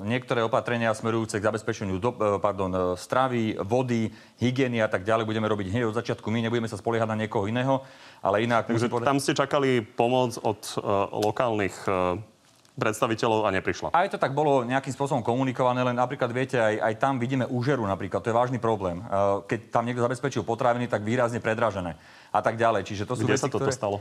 Niektoré 0.06 0.46
opatrenia 0.46 0.94
smerujúce 0.94 1.42
k 1.42 1.46
zabezpečeniu 1.50 1.98
do, 1.98 2.14
pardon, 2.38 2.94
stravy, 2.94 3.58
vody, 3.66 4.14
hygieny 4.38 4.78
a 4.78 4.86
tak 4.86 5.02
ďalej 5.02 5.26
budeme 5.26 5.50
robiť 5.50 5.66
hneď 5.74 5.84
od 5.90 5.98
začiatku. 5.98 6.30
My 6.30 6.38
nebudeme 6.38 6.70
sa 6.70 6.78
spoliehať 6.78 7.10
na 7.10 7.18
niekoho 7.18 7.50
iného, 7.50 7.82
ale 8.22 8.46
inak... 8.46 8.70
Takže 8.70 8.86
tam 9.02 9.18
ste 9.18 9.34
čakali 9.34 9.82
pomoc 9.82 10.38
od 10.38 10.62
uh, 10.78 11.10
lokálnych 11.18 11.76
uh, 11.90 12.14
predstaviteľov 12.78 13.44
a 13.44 13.50
neprišla. 13.50 13.90
Aj 13.90 14.06
to 14.06 14.16
tak 14.16 14.32
bolo 14.32 14.62
nejakým 14.62 14.94
spôsobom 14.94 15.26
komunikované, 15.26 15.82
len 15.82 15.98
napríklad 15.98 16.30
viete, 16.30 16.56
aj, 16.56 16.78
aj 16.78 16.94
tam 17.02 17.18
vidíme 17.18 17.44
úžeru 17.50 17.82
napríklad, 17.82 18.22
to 18.22 18.30
je 18.30 18.38
vážny 18.38 18.62
problém. 18.62 19.02
E, 19.02 19.44
Keď 19.50 19.74
tam 19.74 19.84
niekto 19.84 20.00
zabezpečil 20.00 20.46
potraviny, 20.46 20.86
tak 20.86 21.02
výrazne 21.02 21.42
predražené 21.42 21.98
a 22.30 22.40
tak 22.40 22.54
ďalej. 22.54 22.86
Čiže 22.86 23.04
to 23.04 23.18
sú 23.18 23.26
Kde 23.26 23.34
veci, 23.34 23.44
sa 23.44 23.50
toto 23.50 23.66
ktoré... 23.66 23.74
stalo? 23.74 23.98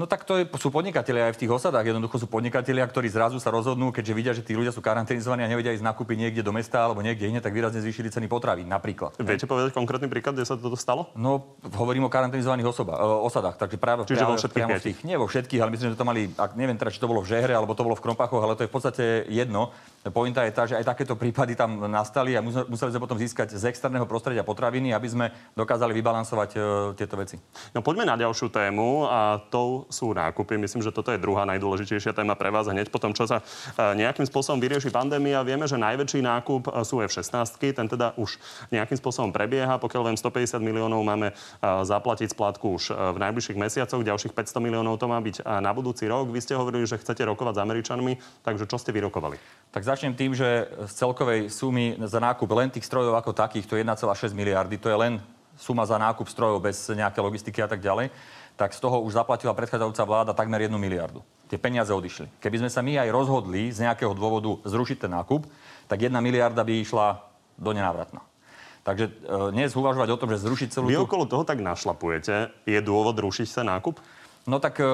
No 0.00 0.08
tak 0.08 0.24
to 0.24 0.40
je, 0.40 0.48
sú 0.56 0.72
podnikatelia 0.72 1.28
aj 1.28 1.36
v 1.36 1.40
tých 1.44 1.52
osadách. 1.52 1.84
Jednoducho 1.84 2.16
sú 2.16 2.24
podnikatelia, 2.24 2.88
ktorí 2.88 3.12
zrazu 3.12 3.36
sa 3.36 3.52
rozhodnú, 3.52 3.92
keďže 3.92 4.12
vidia, 4.16 4.32
že 4.32 4.40
tí 4.40 4.56
ľudia 4.56 4.72
sú 4.72 4.80
karanténizovaní 4.80 5.44
a 5.44 5.48
nevedia 5.52 5.76
ísť 5.76 5.84
nakúpiť 5.84 6.16
niekde 6.16 6.40
do 6.40 6.56
mesta 6.56 6.80
alebo 6.80 7.04
niekde 7.04 7.28
iné, 7.28 7.44
tak 7.44 7.52
výrazne 7.52 7.84
zvýšili 7.84 8.08
ceny 8.08 8.24
potravy, 8.24 8.64
napríklad. 8.64 9.20
Viete 9.20 9.44
povedať 9.44 9.76
konkrétny 9.76 10.08
príklad, 10.08 10.40
kde 10.40 10.48
sa 10.48 10.56
toto 10.56 10.72
stalo? 10.72 11.12
No, 11.12 11.52
hovorím 11.76 12.08
o 12.08 12.10
karanténizovaných 12.10 12.72
osoba, 12.72 12.96
o, 12.96 13.28
osadách, 13.28 13.60
takže 13.60 13.76
práve 13.76 14.08
Čiže 14.08 14.24
práve, 14.24 14.32
vo 14.32 14.40
všetkých 14.40 14.56
priamo 14.56 14.72
v 14.80 14.84
tých, 14.88 14.98
nie 15.04 15.16
vo 15.20 15.28
všetkých, 15.28 15.60
ale 15.60 15.70
myslím, 15.76 15.92
že 15.92 15.96
to 16.00 16.08
mali, 16.08 16.32
ak, 16.32 16.56
neviem 16.56 16.80
teda, 16.80 16.88
či 16.88 16.96
to 16.96 17.04
bolo 17.04 17.20
v 17.20 17.36
Žehre 17.36 17.52
alebo 17.52 17.76
to 17.76 17.84
bolo 17.84 17.92
v 17.92 18.00
Krompachoch, 18.00 18.40
ale 18.40 18.56
to 18.56 18.64
je 18.64 18.72
v 18.72 18.74
podstate 18.80 19.04
jedno. 19.28 19.68
Pointa 20.16 20.48
je 20.48 20.56
tá, 20.56 20.64
že 20.64 20.80
aj 20.80 20.96
takéto 20.96 21.12
prípady 21.12 21.52
tam 21.52 21.76
nastali 21.92 22.32
a 22.32 22.40
museli 22.40 22.88
sme 22.88 23.04
potom 23.04 23.20
získať 23.20 23.52
z 23.52 23.68
externého 23.68 24.08
prostredia 24.08 24.40
potraviny, 24.40 24.96
aby 24.96 25.08
sme 25.12 25.28
dokázali 25.52 25.92
vybalansovať 25.92 26.50
uh, 26.56 26.62
tieto 26.96 27.20
veci. 27.20 27.36
No 27.76 27.84
poďme 27.84 28.08
na 28.08 28.16
ďalšiu 28.16 28.48
tému 28.48 29.04
a 29.04 29.44
to 29.52 29.89
sú 29.90 30.14
nákupy. 30.16 30.56
Myslím, 30.56 30.80
že 30.80 30.94
toto 30.94 31.10
je 31.12 31.20
druhá 31.20 31.44
najdôležitejšia 31.44 32.14
téma 32.14 32.38
pre 32.38 32.48
vás 32.48 32.70
hneď 32.70 32.88
po 32.88 33.02
tom, 33.02 33.12
čo 33.12 33.28
sa 33.28 33.42
uh, 33.42 33.92
nejakým 33.98 34.24
spôsobom 34.24 34.62
vyrieši 34.62 34.88
pandémia. 34.88 35.44
Vieme, 35.44 35.66
že 35.66 35.76
najväčší 35.76 36.22
nákup 36.24 36.70
uh, 36.70 36.86
sú 36.86 37.02
F-16, 37.04 37.60
ten 37.74 37.86
teda 37.90 38.14
už 38.16 38.40
nejakým 38.70 38.96
spôsobom 38.96 39.34
prebieha. 39.34 39.76
Pokiaľ 39.76 40.10
viem, 40.10 40.16
150 40.16 40.62
miliónov 40.62 41.02
máme 41.02 41.34
zaplatiť 41.60 42.32
splátku 42.32 42.78
už 42.78 42.94
v 42.94 43.18
najbližších 43.18 43.58
mesiacoch, 43.58 44.00
ďalších 44.00 44.32
500 44.32 44.62
miliónov 44.62 44.96
to 44.96 45.10
má 45.10 45.18
byť 45.18 45.42
na 45.42 45.70
budúci 45.74 46.06
rok. 46.06 46.30
Vy 46.30 46.40
ste 46.40 46.54
hovorili, 46.54 46.86
že 46.86 47.00
chcete 47.00 47.26
rokovať 47.26 47.58
s 47.58 47.62
Američanmi, 47.62 48.12
takže 48.46 48.64
čo 48.70 48.78
ste 48.78 48.94
vyrokovali? 48.94 49.36
Tak 49.74 49.82
začnem 49.82 50.14
tým, 50.14 50.34
že 50.36 50.70
z 50.86 50.92
celkovej 50.94 51.50
sumy 51.50 51.98
za 52.06 52.22
nákup 52.22 52.48
len 52.54 52.70
tých 52.70 52.86
strojov 52.86 53.18
ako 53.18 53.34
takých, 53.34 53.66
to 53.66 53.74
je 53.74 53.82
1,6 53.82 54.34
miliardy, 54.36 54.76
to 54.78 54.88
je 54.88 54.96
len 54.96 55.12
suma 55.60 55.84
za 55.84 56.00
nákup 56.00 56.24
strojov 56.24 56.64
bez 56.64 56.88
nejaké 56.88 57.20
logistiky 57.20 57.60
a 57.60 57.68
tak 57.68 57.84
ďalej, 57.84 58.08
tak 58.60 58.76
z 58.76 58.84
toho 58.84 59.00
už 59.00 59.16
zaplatila 59.16 59.56
predchádzajúca 59.56 60.04
vláda 60.04 60.32
takmer 60.36 60.68
1 60.68 60.76
miliardu. 60.76 61.24
Tie 61.48 61.56
peniaze 61.56 61.88
odišli. 61.88 62.28
Keby 62.44 62.60
sme 62.60 62.68
sa 62.68 62.84
my 62.84 63.00
aj 63.00 63.08
rozhodli 63.08 63.72
z 63.72 63.88
nejakého 63.88 64.12
dôvodu 64.12 64.60
zrušiť 64.68 65.08
ten 65.08 65.16
nákup, 65.16 65.48
tak 65.88 66.04
1 66.04 66.12
miliarda 66.20 66.60
by 66.60 66.84
išla 66.84 67.24
do 67.56 67.72
nenávratna. 67.72 68.20
Takže 68.84 69.04
e, 69.08 69.12
dnes 69.56 69.72
uvažovať 69.72 70.12
o 70.12 70.20
tom, 70.20 70.28
že 70.28 70.44
zrušiť 70.44 70.68
celú... 70.76 70.92
Vy 70.92 71.00
okolo 71.00 71.24
toho 71.24 71.48
tak 71.48 71.64
našlapujete. 71.64 72.52
Je 72.68 72.76
dôvod 72.84 73.16
rušiť 73.16 73.48
ten 73.48 73.64
nákup? 73.64 73.96
No 74.44 74.60
tak 74.60 74.76
e, 74.76 74.88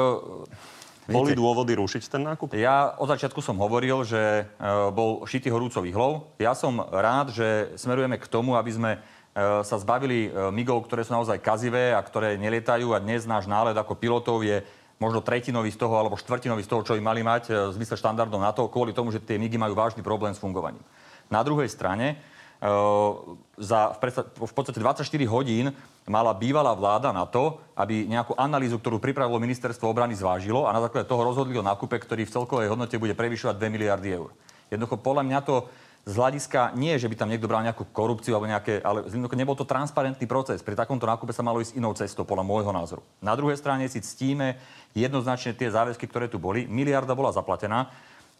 boli 1.10 1.34
dôvody 1.34 1.74
rušiť 1.74 2.06
ten 2.06 2.22
nákup? 2.22 2.54
Ja 2.54 2.94
od 2.98 3.10
začiatku 3.10 3.42
som 3.42 3.58
hovoril, 3.58 4.06
že 4.06 4.46
e, 4.46 4.64
bol 4.94 5.26
šitý 5.26 5.50
horúcový 5.50 5.90
hlov. 5.90 6.30
Ja 6.38 6.54
som 6.54 6.82
rád, 6.82 7.34
že 7.34 7.74
smerujeme 7.74 8.18
k 8.18 8.30
tomu, 8.30 8.54
aby 8.54 8.70
sme 8.70 8.90
sa 9.36 9.76
zbavili 9.76 10.32
e, 10.32 10.48
migov, 10.48 10.88
ktoré 10.88 11.04
sú 11.04 11.12
naozaj 11.12 11.44
kazivé 11.44 11.92
a 11.92 12.00
ktoré 12.00 12.40
nelietajú 12.40 12.96
a 12.96 13.02
dnes 13.04 13.28
náš 13.28 13.44
náled 13.44 13.76
ako 13.76 13.92
pilotov 13.92 14.40
je 14.40 14.64
možno 14.96 15.20
tretinový 15.20 15.68
z 15.68 15.76
toho 15.76 15.92
alebo 16.00 16.16
štvrtinový 16.16 16.64
z 16.64 16.70
toho, 16.72 16.80
čo 16.80 16.96
by 16.96 17.02
mali 17.04 17.20
mať 17.20 17.52
v 17.52 17.74
zmysle 17.76 18.00
štandardov 18.00 18.40
na 18.40 18.56
to, 18.56 18.72
kvôli 18.72 18.96
tomu, 18.96 19.12
že 19.12 19.20
tie 19.20 19.36
migy 19.36 19.60
majú 19.60 19.76
vážny 19.76 20.00
problém 20.00 20.32
s 20.32 20.40
fungovaním. 20.40 20.80
Na 21.28 21.44
druhej 21.44 21.68
strane, 21.68 22.16
za 23.60 23.80
v 24.40 24.52
podstate 24.56 24.80
24 24.80 25.04
hodín 25.28 25.68
mala 26.08 26.32
bývalá 26.32 26.72
vláda 26.72 27.12
na 27.12 27.28
to, 27.28 27.60
aby 27.76 28.08
nejakú 28.08 28.32
analýzu, 28.40 28.80
ktorú 28.80 28.96
pripravilo 28.96 29.36
ministerstvo 29.36 29.84
obrany, 29.84 30.16
zvážilo 30.16 30.64
a 30.64 30.72
na 30.72 30.80
základe 30.80 31.04
toho 31.04 31.20
rozhodli 31.20 31.60
o 31.60 31.66
nákupe, 31.66 32.00
ktorý 32.00 32.24
v 32.24 32.32
celkovej 32.32 32.72
hodnote 32.72 32.96
bude 32.96 33.12
prevyšovať 33.12 33.60
2 33.60 33.74
miliardy 33.76 34.08
eur. 34.16 34.32
Jednoducho 34.72 34.96
podľa 34.96 35.22
mňa 35.28 35.38
to 35.44 35.68
z 36.06 36.14
hľadiska 36.14 36.78
nie, 36.78 36.94
že 37.02 37.10
by 37.10 37.18
tam 37.18 37.26
niekto 37.26 37.50
bral 37.50 37.66
nejakú 37.66 37.90
korupciu 37.90 38.38
alebo 38.38 38.46
nejaké, 38.46 38.78
ale 38.78 39.02
nebol 39.10 39.58
to 39.58 39.66
transparentný 39.66 40.22
proces. 40.30 40.62
Pri 40.62 40.78
takomto 40.78 41.02
nákupe 41.02 41.34
sa 41.34 41.42
malo 41.42 41.58
ísť 41.58 41.74
inou 41.74 41.90
cestou, 41.98 42.22
podľa 42.22 42.46
môjho 42.46 42.70
názoru. 42.70 43.02
Na 43.18 43.34
druhej 43.34 43.58
strane 43.58 43.90
si 43.90 43.98
ctíme 43.98 44.54
jednoznačne 44.94 45.58
tie 45.58 45.66
záväzky, 45.66 46.06
ktoré 46.06 46.30
tu 46.30 46.38
boli. 46.38 46.70
Miliarda 46.70 47.10
bola 47.18 47.34
zaplatená. 47.34 47.90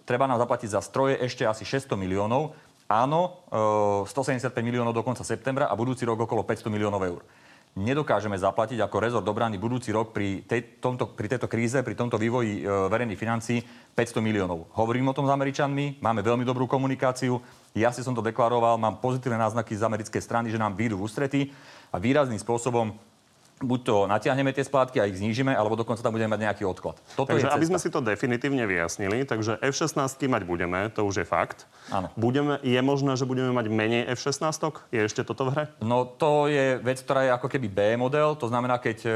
Treba 0.07 0.31
nám 0.31 0.39
zaplatiť 0.39 0.79
za 0.79 0.81
stroje 0.81 1.19
ešte 1.19 1.43
asi 1.43 1.67
600 1.67 1.99
miliónov. 1.99 2.55
Áno, 2.87 3.43
175 3.51 4.47
e, 4.47 4.63
miliónov 4.63 4.95
do 4.95 5.03
konca 5.03 5.27
septembra 5.27 5.67
a 5.67 5.75
budúci 5.75 6.07
rok 6.07 6.23
okolo 6.23 6.47
500 6.47 6.71
miliónov 6.71 7.03
eur 7.03 7.27
nedokážeme 7.77 8.41
zaplatiť 8.41 8.81
ako 8.81 8.97
rezort 8.99 9.27
obrany 9.29 9.61
budúci 9.61 9.93
rok 9.93 10.17
pri, 10.17 10.41
tej, 10.49 10.81
tomto, 10.81 11.13
pri 11.13 11.37
tejto 11.37 11.45
kríze, 11.45 11.77
pri 11.85 11.93
tomto 11.93 12.17
vývoji 12.17 12.65
e, 12.65 12.89
verejných 12.89 13.21
financí 13.21 13.61
500 13.93 14.25
miliónov. 14.25 14.73
Hovorím 14.73 15.13
o 15.13 15.17
tom 15.17 15.29
s 15.29 15.33
Američanmi, 15.37 16.01
máme 16.01 16.25
veľmi 16.25 16.49
dobrú 16.49 16.65
komunikáciu. 16.65 17.37
Ja 17.77 17.93
si 17.93 18.01
som 18.01 18.17
to 18.17 18.25
deklaroval, 18.25 18.81
mám 18.81 18.97
pozitívne 19.05 19.37
náznaky 19.37 19.77
z 19.77 19.85
americkej 19.85 20.23
strany, 20.25 20.49
že 20.49 20.57
nám 20.57 20.73
výjdu 20.73 20.97
v 20.97 21.05
ústretí 21.05 21.41
a 21.93 22.01
výrazným 22.01 22.41
spôsobom 22.41 22.97
buď 23.65 23.81
to 23.89 23.97
natiahneme 24.05 24.53
tie 24.53 24.61
splátky 24.61 25.01
a 25.01 25.09
ich 25.09 25.17
znížime, 25.17 25.57
alebo 25.57 25.81
dokonca 25.81 26.05
tam 26.05 26.13
budeme 26.13 26.37
mať 26.37 26.41
nejaký 26.45 26.63
odklad. 26.69 27.01
Toto 27.17 27.33
takže 27.33 27.49
je 27.49 27.55
aby 27.57 27.67
sme 27.73 27.81
si 27.81 27.89
to 27.89 28.05
definitívne 28.05 28.69
vyjasnili, 28.69 29.25
takže 29.25 29.57
F-16 29.65 29.97
mať 30.29 30.43
budeme, 30.45 30.93
to 30.93 31.09
už 31.09 31.25
je 31.25 31.27
fakt. 31.27 31.65
Áno. 31.89 32.13
Budeme, 32.21 32.61
je 32.61 32.77
možné, 32.85 33.17
že 33.17 33.25
budeme 33.25 33.57
mať 33.57 33.73
menej 33.73 34.13
F-16? 34.13 34.45
Je 34.93 35.01
ešte 35.01 35.25
toto 35.25 35.49
v 35.49 35.51
hre? 35.57 35.65
No 35.81 36.05
to 36.05 36.53
je 36.53 36.77
vec, 36.85 37.01
ktorá 37.01 37.25
je 37.25 37.33
ako 37.33 37.49
keby 37.49 37.67
B 37.73 37.81
model, 37.97 38.37
to 38.37 38.45
znamená, 38.53 38.77
keď 38.77 38.99
e, 39.09 39.11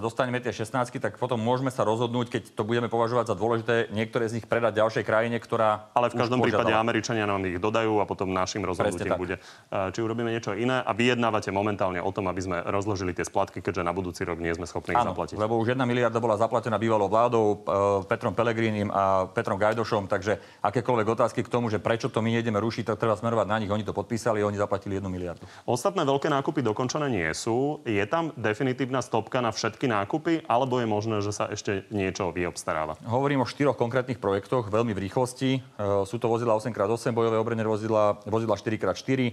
dostaneme 0.00 0.40
tie 0.40 0.54
16, 0.56 0.88
tak 0.96 1.20
potom 1.20 1.36
môžeme 1.36 1.68
sa 1.68 1.84
rozhodnúť, 1.84 2.40
keď 2.40 2.42
to 2.56 2.64
budeme 2.64 2.88
považovať 2.88 3.32
za 3.32 3.36
dôležité, 3.36 3.74
niektoré 3.92 4.32
z 4.32 4.40
nich 4.40 4.46
predať 4.48 4.80
ďalšej 4.80 5.04
krajine, 5.04 5.36
ktorá 5.36 5.92
Ale 5.92 6.08
v 6.08 6.24
každom 6.24 6.40
prípade 6.40 6.72
Američania 6.72 7.28
nám 7.28 7.44
ich 7.44 7.60
dodajú 7.60 8.00
a 8.00 8.08
potom 8.08 8.32
našim 8.32 8.64
rozhodnutím 8.64 9.12
bude, 9.20 9.36
e, 9.36 9.92
či 9.92 10.00
urobíme 10.00 10.32
niečo 10.32 10.56
iné 10.56 10.80
a 10.80 10.90
vyjednávate 10.96 11.52
momentálne 11.52 12.00
o 12.00 12.08
tom, 12.08 12.32
aby 12.32 12.40
sme 12.40 12.56
rozložili 12.64 13.12
tie 13.12 13.28
splátky, 13.28 13.60
keďže 13.74 13.90
na 13.90 13.90
budúci 13.90 14.22
rok 14.22 14.38
nie 14.38 14.54
sme 14.54 14.70
schopní 14.70 14.94
ich 14.94 15.02
zaplatiť. 15.02 15.34
lebo 15.34 15.58
už 15.58 15.74
jedna 15.74 15.82
miliarda 15.82 16.22
bola 16.22 16.38
zaplatená 16.38 16.78
bývalou 16.78 17.10
vládou, 17.10 17.66
e, 17.66 18.06
Petrom 18.06 18.30
Pelegrínim 18.30 18.86
a 18.94 19.26
Petrom 19.26 19.58
Gajdošom, 19.58 20.06
takže 20.06 20.38
akékoľvek 20.62 21.06
otázky 21.10 21.42
k 21.42 21.50
tomu, 21.50 21.74
že 21.74 21.82
prečo 21.82 22.06
to 22.06 22.22
my 22.22 22.30
nejdeme 22.38 22.62
rušiť, 22.62 22.94
tak 22.94 23.02
treba 23.02 23.18
smerovať 23.18 23.50
na 23.50 23.58
nich. 23.58 23.66
Oni 23.74 23.82
to 23.82 23.90
podpísali, 23.90 24.46
oni 24.46 24.54
zaplatili 24.54 25.02
jednu 25.02 25.10
miliardu. 25.10 25.42
Ostatné 25.66 26.06
veľké 26.06 26.30
nákupy 26.30 26.62
dokončené 26.62 27.10
nie 27.10 27.26
sú. 27.34 27.82
Je 27.82 28.06
tam 28.06 28.30
definitívna 28.38 29.02
stopka 29.02 29.42
na 29.42 29.50
všetky 29.50 29.90
nákupy, 29.90 30.46
alebo 30.46 30.78
je 30.78 30.86
možné, 30.86 31.18
že 31.18 31.34
sa 31.34 31.50
ešte 31.50 31.90
niečo 31.90 32.30
vyobstaráva? 32.30 32.94
Hovorím 33.02 33.42
o 33.42 33.50
štyroch 33.50 33.74
konkrétnych 33.74 34.22
projektoch, 34.22 34.70
veľmi 34.70 34.94
v 34.94 35.02
rýchlosti. 35.10 35.50
E, 35.58 35.60
sú 36.06 36.22
to 36.22 36.30
vozidla 36.30 36.54
8x8, 36.62 37.10
bojové 37.10 37.42
obrenne 37.42 37.66
vozidla, 37.66 38.22
vozidla 38.22 38.54
4x4, 38.54 39.18
e, 39.18 39.32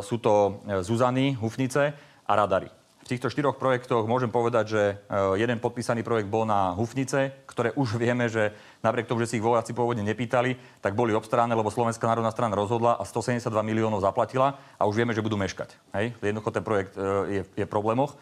sú 0.00 0.16
to 0.16 0.64
Zuzany, 0.80 1.36
Hufnice 1.36 1.92
a 2.24 2.32
radary. 2.32 2.81
V 3.02 3.10
týchto 3.10 3.34
štyroch 3.34 3.58
projektoch 3.58 4.06
môžem 4.06 4.30
povedať, 4.30 4.64
že 4.70 4.82
e, 4.86 4.94
jeden 5.42 5.58
podpísaný 5.58 6.06
projekt 6.06 6.30
bol 6.30 6.46
na 6.46 6.70
Hufnice, 6.78 7.34
ktoré 7.50 7.74
už 7.74 7.98
vieme, 7.98 8.30
že 8.30 8.54
napriek 8.78 9.10
tomu, 9.10 9.26
že 9.26 9.34
si 9.34 9.36
ich 9.42 9.44
vojaci 9.44 9.74
pôvodne 9.74 10.06
nepýtali, 10.06 10.54
tak 10.78 10.94
boli 10.94 11.10
obstarané, 11.10 11.58
lebo 11.58 11.66
Slovenská 11.74 12.06
národná 12.06 12.30
strana 12.30 12.54
rozhodla 12.54 12.94
a 12.94 13.02
172 13.02 13.50
miliónov 13.66 14.06
zaplatila 14.06 14.54
a 14.78 14.86
už 14.86 15.02
vieme, 15.02 15.10
že 15.18 15.24
budú 15.24 15.34
meškať. 15.34 15.74
Hej? 15.98 16.14
Jednoducho 16.22 16.54
ten 16.54 16.62
projekt 16.62 16.94
e, 16.94 17.02
je, 17.26 17.42
je 17.58 17.64
v 17.66 17.72
problémoch. 17.74 18.14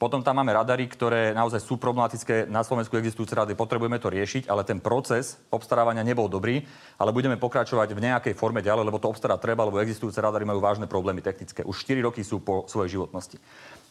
Potom 0.00 0.24
tam 0.24 0.40
máme 0.40 0.56
radary, 0.56 0.88
ktoré 0.88 1.36
naozaj 1.36 1.60
sú 1.60 1.76
problematické. 1.76 2.48
Na 2.48 2.64
Slovensku 2.64 2.96
existujúce 2.96 3.36
rady, 3.36 3.52
potrebujeme 3.52 4.00
to 4.00 4.08
riešiť, 4.08 4.48
ale 4.48 4.64
ten 4.64 4.80
proces 4.80 5.36
obstarávania 5.52 6.00
nebol 6.00 6.32
dobrý, 6.32 6.64
ale 6.96 7.12
budeme 7.12 7.36
pokračovať 7.36 7.92
v 7.92 8.04
nejakej 8.08 8.34
forme 8.34 8.64
ďalej, 8.64 8.88
lebo 8.88 8.96
to 8.96 9.12
obstarať 9.12 9.38
treba, 9.38 9.68
lebo 9.68 9.82
existujúce 9.84 10.16
radary 10.18 10.48
majú 10.48 10.64
vážne 10.64 10.88
problémy 10.88 11.20
technické. 11.20 11.60
Už 11.62 11.84
4 11.84 12.08
roky 12.08 12.24
sú 12.24 12.40
po 12.40 12.64
svojej 12.66 12.96
životnosti. 12.96 13.36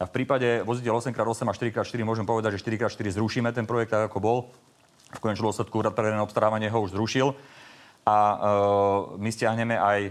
A 0.01 0.09
v 0.09 0.17
prípade 0.17 0.65
vozidel 0.65 0.97
8x8 0.97 1.45
a 1.45 1.53
4x4 1.53 2.01
môžem 2.01 2.25
povedať, 2.25 2.57
že 2.57 2.65
4x4 2.65 3.21
zrušíme 3.21 3.53
ten 3.53 3.69
projekt 3.69 3.93
tak, 3.93 4.09
ako 4.09 4.17
bol. 4.17 4.37
V 5.13 5.21
konečnom 5.21 5.53
dôsledku 5.53 5.77
úrad 5.77 5.93
pre 5.93 6.09
obstarávanie 6.17 6.73
ho 6.73 6.81
už 6.81 6.97
zrušil. 6.97 7.37
A 8.09 8.17
e, 8.17 8.35
my 9.21 9.29
stiahneme 9.29 9.77
aj 9.77 10.09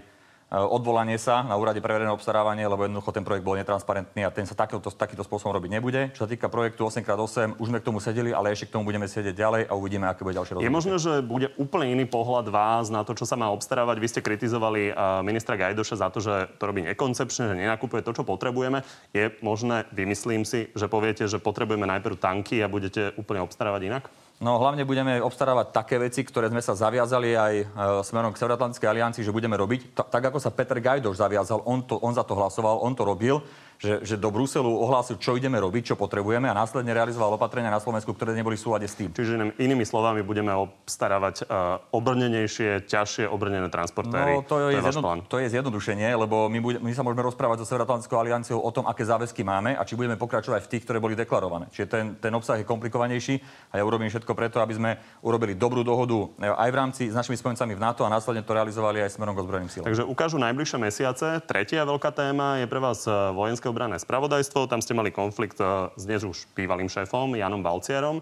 odvolanie 0.50 1.14
sa 1.14 1.47
na 1.47 1.54
úrade 1.54 1.78
pre 1.78 1.95
verejné 1.95 2.11
obstarávanie, 2.11 2.66
lebo 2.66 2.83
jednoducho 2.83 3.14
ten 3.14 3.23
projekt 3.23 3.47
bol 3.47 3.54
netransparentný 3.54 4.26
a 4.26 4.35
ten 4.35 4.42
sa 4.50 4.59
takýto, 4.59 4.90
takýmto 4.90 5.23
spôsobom 5.23 5.54
robiť 5.54 5.71
nebude. 5.71 6.11
Čo 6.11 6.26
sa 6.26 6.28
týka 6.30 6.50
projektu 6.50 6.90
8x8, 6.90 7.62
už 7.62 7.66
sme 7.71 7.78
k 7.78 7.87
tomu 7.87 8.02
sedeli, 8.02 8.35
ale 8.35 8.50
ešte 8.50 8.66
k 8.66 8.75
tomu 8.75 8.90
budeme 8.90 9.07
sedieť 9.07 9.30
ďalej 9.30 9.62
a 9.71 9.73
uvidíme, 9.78 10.11
aké 10.11 10.26
bude 10.26 10.35
ďalšie 10.35 10.59
rozhodnutie. 10.59 10.66
Je 10.66 10.78
možné, 10.83 10.95
že 10.99 11.12
bude 11.23 11.49
úplne 11.54 11.95
iný 11.95 12.04
pohľad 12.11 12.50
vás 12.50 12.90
na 12.90 13.07
to, 13.07 13.14
čo 13.14 13.23
sa 13.30 13.38
má 13.38 13.47
obstarávať. 13.54 13.97
Vy 14.02 14.09
ste 14.11 14.26
kritizovali 14.26 14.90
eh, 14.90 14.95
ministra 15.23 15.54
Gajdoša 15.54 16.02
za 16.02 16.09
to, 16.11 16.19
že 16.19 16.50
to 16.59 16.62
robí 16.66 16.83
nekoncepčne, 16.83 17.54
že 17.54 17.54
nenakupuje 17.54 18.02
to, 18.02 18.11
čo 18.11 18.26
potrebujeme. 18.26 18.83
Je 19.14 19.30
možné, 19.47 19.87
vymyslím 19.95 20.42
si, 20.42 20.66
že 20.75 20.90
poviete, 20.90 21.30
že 21.30 21.38
potrebujeme 21.38 21.87
najprv 21.87 22.19
tanky 22.19 22.59
a 22.59 22.66
budete 22.66 23.14
úplne 23.14 23.38
obstarávať 23.47 23.87
inak? 23.87 24.04
No 24.40 24.56
hlavne 24.56 24.88
budeme 24.88 25.20
obstarávať 25.20 25.68
také 25.68 26.00
veci, 26.00 26.25
ktoré 26.25 26.49
sme 26.49 26.64
sa 26.64 26.73
zaviazali 26.73 27.37
aj 27.37 27.54
e, 27.61 27.64
smerom 28.00 28.32
k 28.32 28.40
Severoatlantickej 28.40 28.88
aliancii, 28.88 29.20
že 29.20 29.37
budeme 29.37 29.52
robiť. 29.52 29.92
T- 29.92 30.09
tak 30.09 30.32
ako 30.32 30.40
sa 30.40 30.49
Peter 30.49 30.80
Gajdoš 30.80 31.20
zaviazal, 31.20 31.61
on, 31.68 31.85
to, 31.85 32.00
on 32.00 32.16
za 32.16 32.25
to 32.25 32.32
hlasoval, 32.32 32.80
on 32.80 32.97
to 32.97 33.04
robil, 33.04 33.44
že, 33.80 34.04
že 34.04 34.20
do 34.20 34.28
Bruselu 34.28 34.68
ohlásil, 34.68 35.16
čo 35.16 35.40
ideme 35.40 35.56
robiť, 35.56 35.92
čo 35.92 35.96
potrebujeme 35.96 36.52
a 36.52 36.54
následne 36.54 36.92
realizoval 36.92 37.40
opatrenia 37.40 37.72
na 37.72 37.80
Slovensku, 37.80 38.12
ktoré 38.12 38.37
neboli 38.37 38.60
v 38.60 38.62
súlade 38.68 38.84
s 38.84 38.92
tým. 38.92 39.08
Čiže 39.16 39.56
inými 39.56 39.88
slovami 39.88 40.20
budeme 40.20 40.52
obstarávať 40.52 41.49
uh, 41.49 41.80
obrnenejšie, 41.96 42.84
ťažšie 42.84 43.25
obrnené 43.25 43.72
transportéry. 43.72 44.37
No, 44.37 44.44
to, 44.44 44.60
je, 44.60 44.76
to, 44.76 44.84
je 44.84 44.92
zjedno, 44.92 45.10
to 45.25 45.37
je 45.40 45.49
zjednodušenie, 45.49 46.12
lebo 46.12 46.52
my, 46.52 46.60
bude, 46.60 46.76
my 46.84 46.92
sa 46.92 47.00
môžeme 47.00 47.25
rozprávať 47.25 47.64
so 47.64 47.66
Severoatlantickou 47.72 48.20
alianciou 48.20 48.60
o 48.60 48.68
tom, 48.68 48.84
aké 48.84 49.00
záväzky 49.08 49.40
máme 49.40 49.72
a 49.72 49.82
či 49.88 49.96
budeme 49.96 50.20
pokračovať 50.20 50.68
v 50.68 50.70
tých, 50.76 50.84
ktoré 50.84 51.00
boli 51.00 51.16
deklarované. 51.16 51.72
Čiže 51.72 51.87
ten, 51.88 52.04
ten 52.20 52.32
obsah 52.37 52.60
je 52.60 52.68
komplikovanejší 52.68 53.40
a 53.72 53.80
ja 53.80 53.82
urobím 53.88 54.12
všetko 54.12 54.37
preto, 54.37 54.60
aby 54.60 54.76
sme 54.76 54.90
urobili 55.25 55.56
dobrú 55.56 55.80
dohodu 55.80 56.28
e, 56.37 56.52
aj 56.52 56.68
v 56.68 56.76
rámci 56.76 57.02
s 57.08 57.16
našimi 57.16 57.40
spojencami 57.40 57.72
v 57.72 57.80
NATO 57.80 58.04
a 58.04 58.12
následne 58.12 58.44
to 58.44 58.52
realizovali 58.52 59.00
aj 59.00 59.16
smerom 59.16 59.32
k 59.32 59.40
ozbrojeným 59.40 59.72
silám. 59.72 59.88
Takže 59.88 60.04
ukážu 60.04 60.37
najbližšie 60.37 60.76
mesiace. 60.76 61.26
Tretia 61.49 61.88
veľká 61.88 62.12
téma 62.12 62.60
je 62.60 62.68
pre 62.68 62.76
vás 62.76 63.08
e, 63.08 63.12
vojenské 63.32 63.69
obranné 63.70 64.02
spravodajstvo. 64.02 64.66
Tam 64.66 64.82
ste 64.82 64.92
mali 64.92 65.14
konflikt 65.14 65.62
e, 65.62 65.94
s 65.94 66.02
dnes 66.04 66.26
už 66.26 66.50
bývalým 66.58 66.90
šéfom 66.90 67.38
Janom 67.38 67.62
Balcierom. 67.62 68.18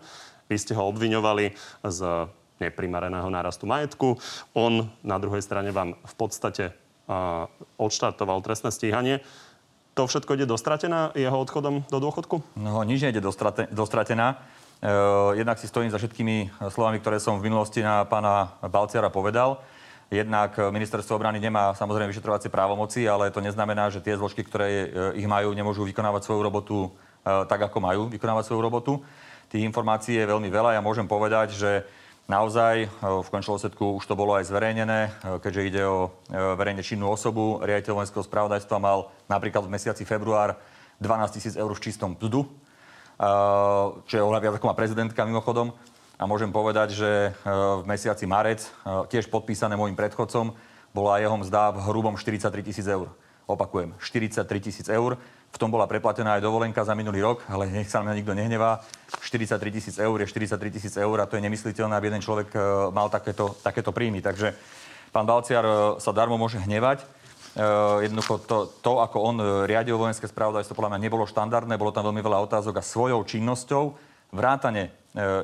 Vy 0.49 0.57
ste 0.61 0.77
ho 0.77 0.85
obviňovali 0.93 1.57
z 1.89 2.29
neprimareného 2.61 3.27
nárastu 3.31 3.65
majetku. 3.65 4.19
On 4.53 4.87
na 5.01 5.17
druhej 5.17 5.43
strane 5.43 5.71
vám 5.71 5.95
v 5.95 6.15
podstate 6.19 6.75
uh, 6.75 7.47
odštartoval 7.79 8.43
trestné 8.43 8.75
stíhanie. 8.75 9.23
To 9.95 10.07
všetko 10.07 10.39
ide 10.39 10.47
dostratená 10.47 11.15
jeho 11.15 11.39
odchodom 11.39 11.87
do 11.87 11.99
dôchodku? 11.99 12.43
No, 12.59 12.83
nič 12.83 13.03
nejde 13.03 13.23
dostrate, 13.23 13.71
dostratená. 13.71 14.43
Uh, 14.79 15.35
jednak 15.35 15.59
si 15.59 15.67
stojím 15.67 15.91
za 15.91 15.99
všetkými 15.99 16.51
slovami, 16.71 16.99
ktoré 17.03 17.19
som 17.19 17.39
v 17.39 17.51
minulosti 17.51 17.83
na 17.83 18.07
pána 18.07 18.59
Balciara 18.67 19.11
povedal. 19.11 19.63
Jednak 20.09 20.57
eh, 20.57 20.73
ministerstvo 20.73 21.21
obrany 21.21 21.37
nemá 21.37 21.77
samozrejme 21.77 22.09
vyšetrovacie 22.09 22.49
právomoci, 22.49 23.05
ale 23.05 23.29
to 23.29 23.45
neznamená, 23.45 23.93
že 23.93 24.01
tie 24.01 24.17
zložky, 24.17 24.41
ktoré 24.41 24.69
eh, 24.69 24.85
ich 25.21 25.29
majú, 25.29 25.53
nemôžu 25.53 25.85
vykonávať 25.85 26.25
svoju 26.25 26.41
robotu 26.41 26.79
eh, 26.89 27.45
tak, 27.45 27.69
ako 27.69 27.79
majú 27.85 28.03
vykonávať 28.09 28.49
svoju 28.49 28.61
robotu. 28.65 28.93
Tých 29.53 29.65
informácií 29.69 30.17
je 30.17 30.29
veľmi 30.29 30.49
veľa. 30.49 30.77
Ja 30.77 30.85
môžem 30.85 31.05
povedať, 31.05 31.57
že 31.57 31.85
naozaj 32.29 32.93
v 33.01 33.29
končnom 33.33 33.57
dôsledku 33.57 33.97
už 33.97 34.05
to 34.05 34.13
bolo 34.13 34.37
aj 34.37 34.45
zverejnené, 34.45 35.09
keďže 35.41 35.63
ide 35.65 35.83
o 35.89 36.13
verejne 36.29 36.85
činnú 36.85 37.09
osobu. 37.09 37.57
Riaditeľ 37.65 37.97
vojenského 37.97 38.29
spravodajstva 38.29 38.77
mal 38.77 39.09
napríklad 39.25 39.65
v 39.65 39.73
mesiaci 39.73 40.05
február 40.05 40.61
12 41.01 41.33
tisíc 41.41 41.57
eur 41.57 41.73
v 41.73 41.81
čistom 41.81 42.13
mzdu, 42.13 42.45
čo 44.05 44.13
je 44.13 44.21
oveľa 44.21 44.45
viac 44.45 44.61
prezidentka 44.77 45.25
mimochodom. 45.25 45.73
A 46.19 46.27
môžem 46.27 46.51
povedať, 46.51 46.99
že 46.99 47.31
e, 47.31 47.31
v 47.79 47.87
mesiaci 47.87 48.27
marec, 48.27 48.67
e, 48.67 48.71
tiež 49.07 49.31
podpísané 49.31 49.79
môjim 49.79 49.95
predchodcom, 49.95 50.51
bola 50.91 51.23
jeho 51.23 51.39
mzda 51.39 51.71
v 51.71 51.79
hrubom 51.87 52.19
43 52.19 52.51
tisíc 52.67 52.87
eur. 52.91 53.07
Opakujem, 53.47 53.95
43 54.03 54.43
tisíc 54.59 54.87
eur. 54.91 55.15
V 55.55 55.57
tom 55.63 55.71
bola 55.71 55.87
preplatená 55.87 56.37
aj 56.37 56.43
dovolenka 56.43 56.83
za 56.83 56.99
minulý 56.99 57.23
rok, 57.23 57.47
ale 57.47 57.71
nech 57.71 57.87
sa 57.87 58.03
mňa 58.03 58.19
nikto 58.19 58.35
nehnevá. 58.35 58.83
43 59.23 59.63
tisíc 59.71 59.95
eur 59.95 60.19
je 60.19 60.27
43 60.27 60.59
tisíc 60.75 60.95
eur 60.99 61.23
a 61.23 61.31
to 61.31 61.39
je 61.39 61.47
nemysliteľné, 61.47 61.95
aby 61.95 62.11
jeden 62.11 62.23
človek 62.27 62.51
e, 62.51 62.59
mal 62.91 63.07
takéto, 63.07 63.55
takéto 63.63 63.95
príjmy. 63.95 64.19
Takže 64.19 64.59
pán 65.15 65.23
Balciar 65.23 65.63
sa 66.03 66.11
darmo 66.11 66.35
môže 66.35 66.59
hnevať. 66.59 67.07
jednoducho 68.03 68.43
to, 68.43 68.67
to, 68.83 68.99
ako 69.01 69.23
on 69.23 69.37
riadil 69.71 69.97
vojenské 69.97 70.27
spravodajstvo, 70.27 70.75
podľa 70.75 70.99
mňa 70.99 71.05
nebolo 71.07 71.25
štandardné, 71.31 71.79
bolo 71.79 71.95
tam 71.95 72.11
veľmi 72.11 72.21
veľa 72.21 72.45
otázok 72.45 72.83
a 72.83 72.85
svojou 72.85 73.23
činnosťou, 73.23 74.08
vrátane 74.33 74.99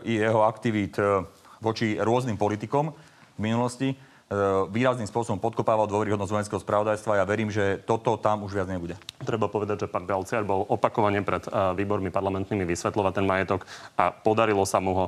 i 0.05 0.13
jeho 0.21 0.45
aktivít 0.45 0.99
e, 1.01 1.25
voči 1.59 1.97
rôznym 1.99 2.37
politikom 2.37 2.93
v 3.35 3.41
minulosti 3.41 3.89
e, 3.91 3.97
výrazným 4.71 5.09
spôsobom 5.09 5.41
podkopával 5.43 5.91
dôveryhodnosť 5.91 6.31
vojenského 6.31 6.61
spravodajstva. 6.63 7.19
Ja 7.19 7.27
verím, 7.27 7.51
že 7.51 7.83
toto 7.83 8.15
tam 8.21 8.47
už 8.47 8.55
viac 8.55 8.69
nebude. 8.71 8.95
Treba 9.25 9.51
povedať, 9.51 9.89
že 9.89 9.91
pán 9.91 10.07
Galciar 10.07 10.47
bol 10.47 10.69
opakovane 10.69 11.25
pred 11.27 11.43
výbormi 11.51 12.13
parlamentnými 12.15 12.63
vysvetľovať 12.69 13.13
ten 13.17 13.27
majetok 13.27 13.67
a 13.99 14.13
podarilo 14.13 14.63
sa 14.69 14.79
mu 14.79 14.93
ho 14.95 15.07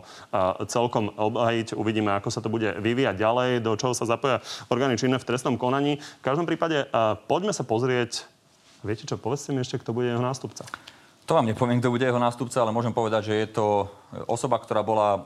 celkom 0.66 1.12
obhajiť. 1.14 1.76
Uvidíme, 1.76 2.16
ako 2.16 2.32
sa 2.32 2.40
to 2.40 2.48
bude 2.48 2.80
vyvíjať 2.80 3.20
ďalej, 3.20 3.50
do 3.60 3.76
čoho 3.76 3.92
sa 3.92 4.08
zapoja 4.08 4.40
orgány 4.72 4.96
činné 4.96 5.20
v 5.20 5.28
trestnom 5.28 5.60
konaní. 5.60 6.00
V 6.00 6.24
každom 6.24 6.48
prípade 6.48 6.88
poďme 7.28 7.52
sa 7.52 7.62
pozrieť, 7.62 8.24
viete 8.82 9.04
čo, 9.04 9.20
povedzte 9.20 9.52
mi 9.52 9.60
ešte, 9.60 9.78
kto 9.78 9.92
bude 9.92 10.10
jeho 10.10 10.24
nástupca. 10.24 10.64
To 11.26 11.34
vám 11.34 11.50
nepoviem, 11.50 11.82
kto 11.82 11.90
bude 11.90 12.06
jeho 12.06 12.22
nástupca, 12.22 12.62
ale 12.62 12.70
môžem 12.70 12.94
povedať, 12.94 13.26
že 13.26 13.34
je 13.34 13.48
to 13.50 13.90
osoba, 14.30 14.62
ktorá 14.62 14.86
bola 14.86 15.08
e, 15.10 15.20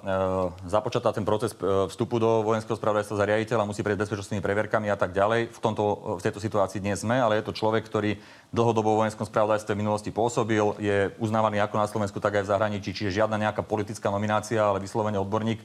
započatá 0.64 1.12
ten 1.12 1.28
proces 1.28 1.52
e, 1.52 1.60
vstupu 1.92 2.16
do 2.16 2.40
vojenského 2.40 2.72
spravodajstva 2.72 3.20
za 3.20 3.28
riaditeľa, 3.28 3.68
musí 3.68 3.84
prejsť 3.84 4.08
bezpečnostnými 4.08 4.40
preverkami 4.40 4.88
a 4.88 4.96
tak 4.96 5.12
ďalej. 5.12 5.52
V, 5.52 5.60
tomto, 5.60 6.16
v 6.16 6.24
tejto 6.24 6.40
situácii 6.40 6.80
dnes 6.80 7.04
sme, 7.04 7.20
ale 7.20 7.36
je 7.36 7.44
to 7.44 7.52
človek, 7.52 7.84
ktorý 7.84 8.16
dlhodobo 8.48 8.96
vo 8.96 9.04
vojenskom 9.04 9.28
spravodajstve 9.28 9.76
v 9.76 9.82
minulosti 9.84 10.08
pôsobil, 10.08 10.72
je 10.80 11.12
uznávaný 11.20 11.60
ako 11.60 11.76
na 11.76 11.84
Slovensku, 11.84 12.16
tak 12.16 12.40
aj 12.40 12.48
v 12.48 12.52
zahraničí, 12.56 12.96
čiže 12.96 13.20
žiadna 13.20 13.36
nejaká 13.36 13.60
politická 13.60 14.08
nominácia, 14.08 14.56
ale 14.56 14.80
vyslovene 14.80 15.20
odborník 15.20 15.60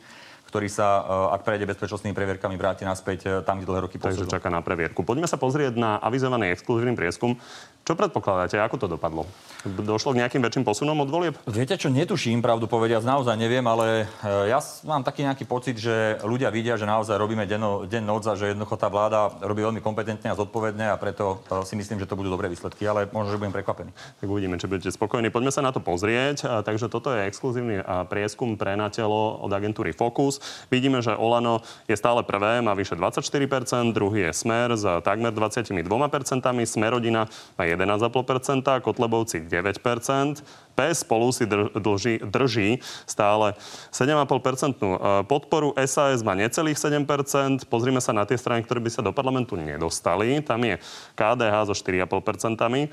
ktorý 0.47 0.67
sa, 0.71 1.03
e, 1.03 1.35
ak 1.35 1.41
prejde 1.43 1.65
bezpečnostnými 1.67 2.15
previerkami, 2.15 2.55
vráti 2.55 2.87
naspäť 2.87 3.19
e, 3.25 3.29
tam, 3.41 3.59
kde 3.59 3.67
dlhé 3.69 3.81
roky 3.89 3.97
pôsobil. 3.97 4.25
Takže 4.25 4.33
čaká 4.33 4.47
na 4.53 4.61
previerku. 4.61 5.01
Poďme 5.01 5.27
sa 5.27 5.35
pozrieť 5.35 5.75
na 5.75 5.97
avizovaný 5.99 6.53
exkluzívny 6.53 6.95
prieskum. 6.95 7.37
Čo 7.85 7.93
predpokladáte? 7.93 8.57
Ako 8.57 8.81
to 8.81 8.89
dopadlo? 8.89 9.29
Došlo 9.61 10.17
k 10.17 10.25
nejakým 10.25 10.41
väčším 10.41 10.65
posunom 10.65 10.97
od 11.05 11.09
volieb? 11.09 11.37
Viete 11.45 11.77
čo, 11.77 11.93
netuším, 11.93 12.41
pravdu 12.41 12.65
povediac, 12.65 13.05
naozaj 13.05 13.37
neviem, 13.37 13.65
ale 13.65 14.09
e, 14.25 14.49
ja 14.49 14.57
mám 14.89 15.05
taký 15.05 15.25
nejaký 15.25 15.45
pocit, 15.45 15.77
že 15.77 16.17
ľudia 16.25 16.49
vidia, 16.49 16.77
že 16.77 16.89
naozaj 16.89 17.13
robíme 17.17 17.45
denno, 17.45 17.85
deň 17.85 18.03
noc 18.05 18.23
a 18.25 18.33
že 18.33 18.53
jednoducho 18.53 18.77
tá 18.77 18.89
vláda 18.89 19.33
robí 19.41 19.61
veľmi 19.61 19.81
kompetentne 19.85 20.33
a 20.33 20.39
zodpovedne 20.39 20.89
a 20.89 20.97
preto 20.97 21.41
si 21.65 21.77
myslím, 21.77 22.01
že 22.01 22.09
to 22.09 22.17
budú 22.17 22.33
dobré 22.33 22.49
výsledky, 22.49 22.85
ale 22.85 23.05
možno, 23.09 23.33
že 23.33 23.41
budem 23.41 23.53
prekvapený. 23.53 23.91
Tak 24.21 24.27
uvidíme, 24.29 24.57
či 24.57 24.69
budete 24.69 24.89
spokojní. 24.89 25.29
Poďme 25.29 25.51
sa 25.53 25.61
na 25.65 25.73
to 25.73 25.81
pozrieť. 25.81 26.65
Takže 26.65 26.89
toto 26.89 27.13
je 27.13 27.25
exkluzívny 27.29 27.81
prieskum 28.09 28.57
pre 28.57 28.77
na 28.77 28.89
telo 28.89 29.41
od 29.41 29.51
agentúry 29.51 29.93
Focus. 29.93 30.44
Vidíme, 30.71 31.01
že 31.01 31.15
Olano 31.15 31.61
je 31.87 31.95
stále 31.97 32.23
prvé, 32.23 32.61
má 32.61 32.73
vyše 32.73 32.95
24%, 32.95 33.93
druhý 33.93 34.29
je 34.29 34.33
Smer 34.33 34.73
s 34.75 34.85
takmer 35.01 35.33
22%, 35.33 35.85
Smerodina 36.65 37.27
má 37.57 37.63
11,5%, 37.63 38.81
Kotlebovci 38.81 39.45
9%, 39.45 40.43
PS 40.75 41.07
spolu 41.07 41.31
si 41.31 41.47
drží, 41.79 42.19
drží 42.27 42.69
stále 43.07 43.55
7,5% 43.95 44.75
e, 44.75 44.87
podporu, 45.23 45.71
SAS 45.87 46.19
má 46.19 46.35
necelých 46.35 46.75
7%, 46.75 47.63
pozrime 47.71 48.03
sa 48.03 48.11
na 48.11 48.27
tie 48.27 48.35
strany, 48.35 48.67
ktoré 48.67 48.83
by 48.83 48.91
sa 48.91 49.01
do 49.01 49.15
parlamentu 49.15 49.55
nedostali, 49.55 50.43
tam 50.43 50.67
je 50.67 50.75
KDH 51.15 51.71
so 51.71 51.75
4,5%, 51.75 52.91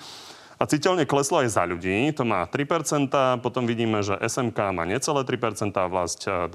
a 0.62 0.70
citeľne 0.70 1.10
kleslo 1.10 1.42
aj 1.42 1.58
za 1.58 1.66
ľudí, 1.66 2.14
to 2.14 2.22
má 2.22 2.46
3%, 2.46 3.10
potom 3.42 3.66
vidíme, 3.66 3.98
že 3.98 4.14
SMK 4.14 4.70
má 4.70 4.86
necelé 4.86 5.26
3%, 5.26 5.74
vlast 5.90 6.22
2%, 6.22 6.54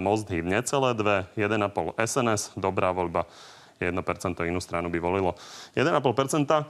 Most 0.00 0.32
Hit 0.32 0.48
necelé 0.48 0.96
2, 0.96 1.36
1,5 1.36 1.92
SNS, 2.00 2.56
dobrá 2.56 2.88
voľba, 2.88 3.28
1% 3.84 3.92
inú 4.48 4.64
stranu 4.64 4.88
by 4.88 4.96
volilo. 4.96 5.36
1,5%, 5.76 6.64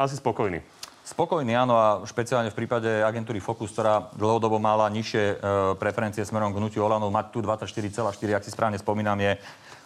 asi 0.00 0.14
spokojný. 0.16 0.64
Spokojný, 1.10 1.58
áno, 1.58 1.74
a 1.74 2.06
špeciálne 2.06 2.54
v 2.54 2.58
prípade 2.62 2.86
agentúry 2.86 3.42
Focus, 3.42 3.74
ktorá 3.74 4.14
dlhodobo 4.14 4.62
mala 4.62 4.86
nižšie 4.94 5.24
e, 5.26 5.34
preferencie 5.74 6.22
smerom 6.22 6.54
k 6.54 6.62
hnutiu 6.62 6.86
Olano, 6.86 7.10
mať 7.10 7.34
tu 7.34 7.42
24,4, 7.42 8.38
ak 8.38 8.46
si 8.46 8.54
správne 8.54 8.78
spomínam, 8.78 9.18
je 9.18 9.34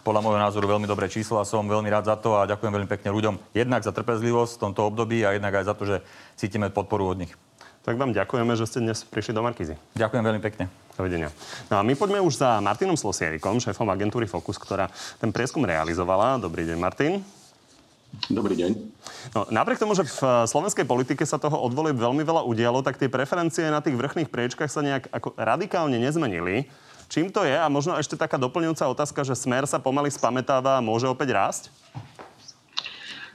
podľa 0.04 0.20
môjho 0.20 0.36
názoru 0.36 0.76
veľmi 0.76 0.84
dobré 0.84 1.08
číslo 1.08 1.40
a 1.40 1.48
som 1.48 1.64
veľmi 1.64 1.88
rád 1.88 2.12
za 2.12 2.20
to 2.20 2.36
a 2.36 2.44
ďakujem 2.44 2.76
veľmi 2.76 2.90
pekne 2.92 3.08
ľuďom 3.08 3.40
jednak 3.56 3.80
za 3.80 3.96
trpezlivosť 3.96 4.52
v 4.52 4.62
tomto 4.68 4.84
období 4.84 5.24
a 5.24 5.32
jednak 5.32 5.56
aj 5.56 5.64
za 5.64 5.74
to, 5.74 5.88
že 5.88 5.96
cítime 6.36 6.68
podporu 6.68 7.08
od 7.08 7.24
nich. 7.24 7.32
Tak 7.88 7.96
vám 7.96 8.12
ďakujeme, 8.12 8.52
že 8.52 8.68
ste 8.68 8.84
dnes 8.84 9.00
prišli 9.00 9.32
do 9.32 9.40
Markizy. 9.40 9.80
Ďakujem 9.96 10.24
veľmi 10.28 10.44
pekne. 10.44 10.68
Dovidenia. 10.92 11.32
No 11.72 11.80
a 11.80 11.82
my 11.84 11.96
poďme 11.96 12.20
už 12.20 12.36
za 12.36 12.60
Martinom 12.60 13.00
Slosierikom, 13.00 13.64
šéfom 13.64 13.88
agentúry 13.88 14.28
Focus, 14.28 14.60
ktorá 14.60 14.92
ten 15.16 15.32
prieskum 15.32 15.64
realizovala. 15.64 16.36
Dobrý 16.36 16.68
deň, 16.68 16.76
Martin. 16.76 17.43
Dobrý 18.30 18.54
deň. 18.54 18.70
No, 19.34 19.40
napriek 19.50 19.82
tomu, 19.82 19.98
že 19.98 20.06
v 20.06 20.46
slovenskej 20.46 20.86
politike 20.86 21.26
sa 21.26 21.40
toho 21.40 21.58
odvolie 21.58 21.90
veľmi 21.90 22.22
veľa 22.22 22.46
udialo, 22.46 22.80
tak 22.80 22.96
tie 22.96 23.10
preferencie 23.10 23.66
na 23.68 23.82
tých 23.82 23.98
vrchných 23.98 24.30
priečkách 24.30 24.70
sa 24.70 24.80
nejak 24.80 25.10
ako 25.10 25.34
radikálne 25.34 25.98
nezmenili. 25.98 26.70
Čím 27.10 27.28
to 27.34 27.44
je? 27.44 27.54
A 27.54 27.66
možno 27.68 27.98
ešte 27.98 28.16
taká 28.16 28.40
doplňujúca 28.40 28.90
otázka, 28.90 29.26
že 29.26 29.36
smer 29.36 29.68
sa 29.68 29.82
pomaly 29.82 30.08
spametáva 30.08 30.80
a 30.80 30.84
môže 30.84 31.10
opäť 31.10 31.36
rásť? 31.36 31.62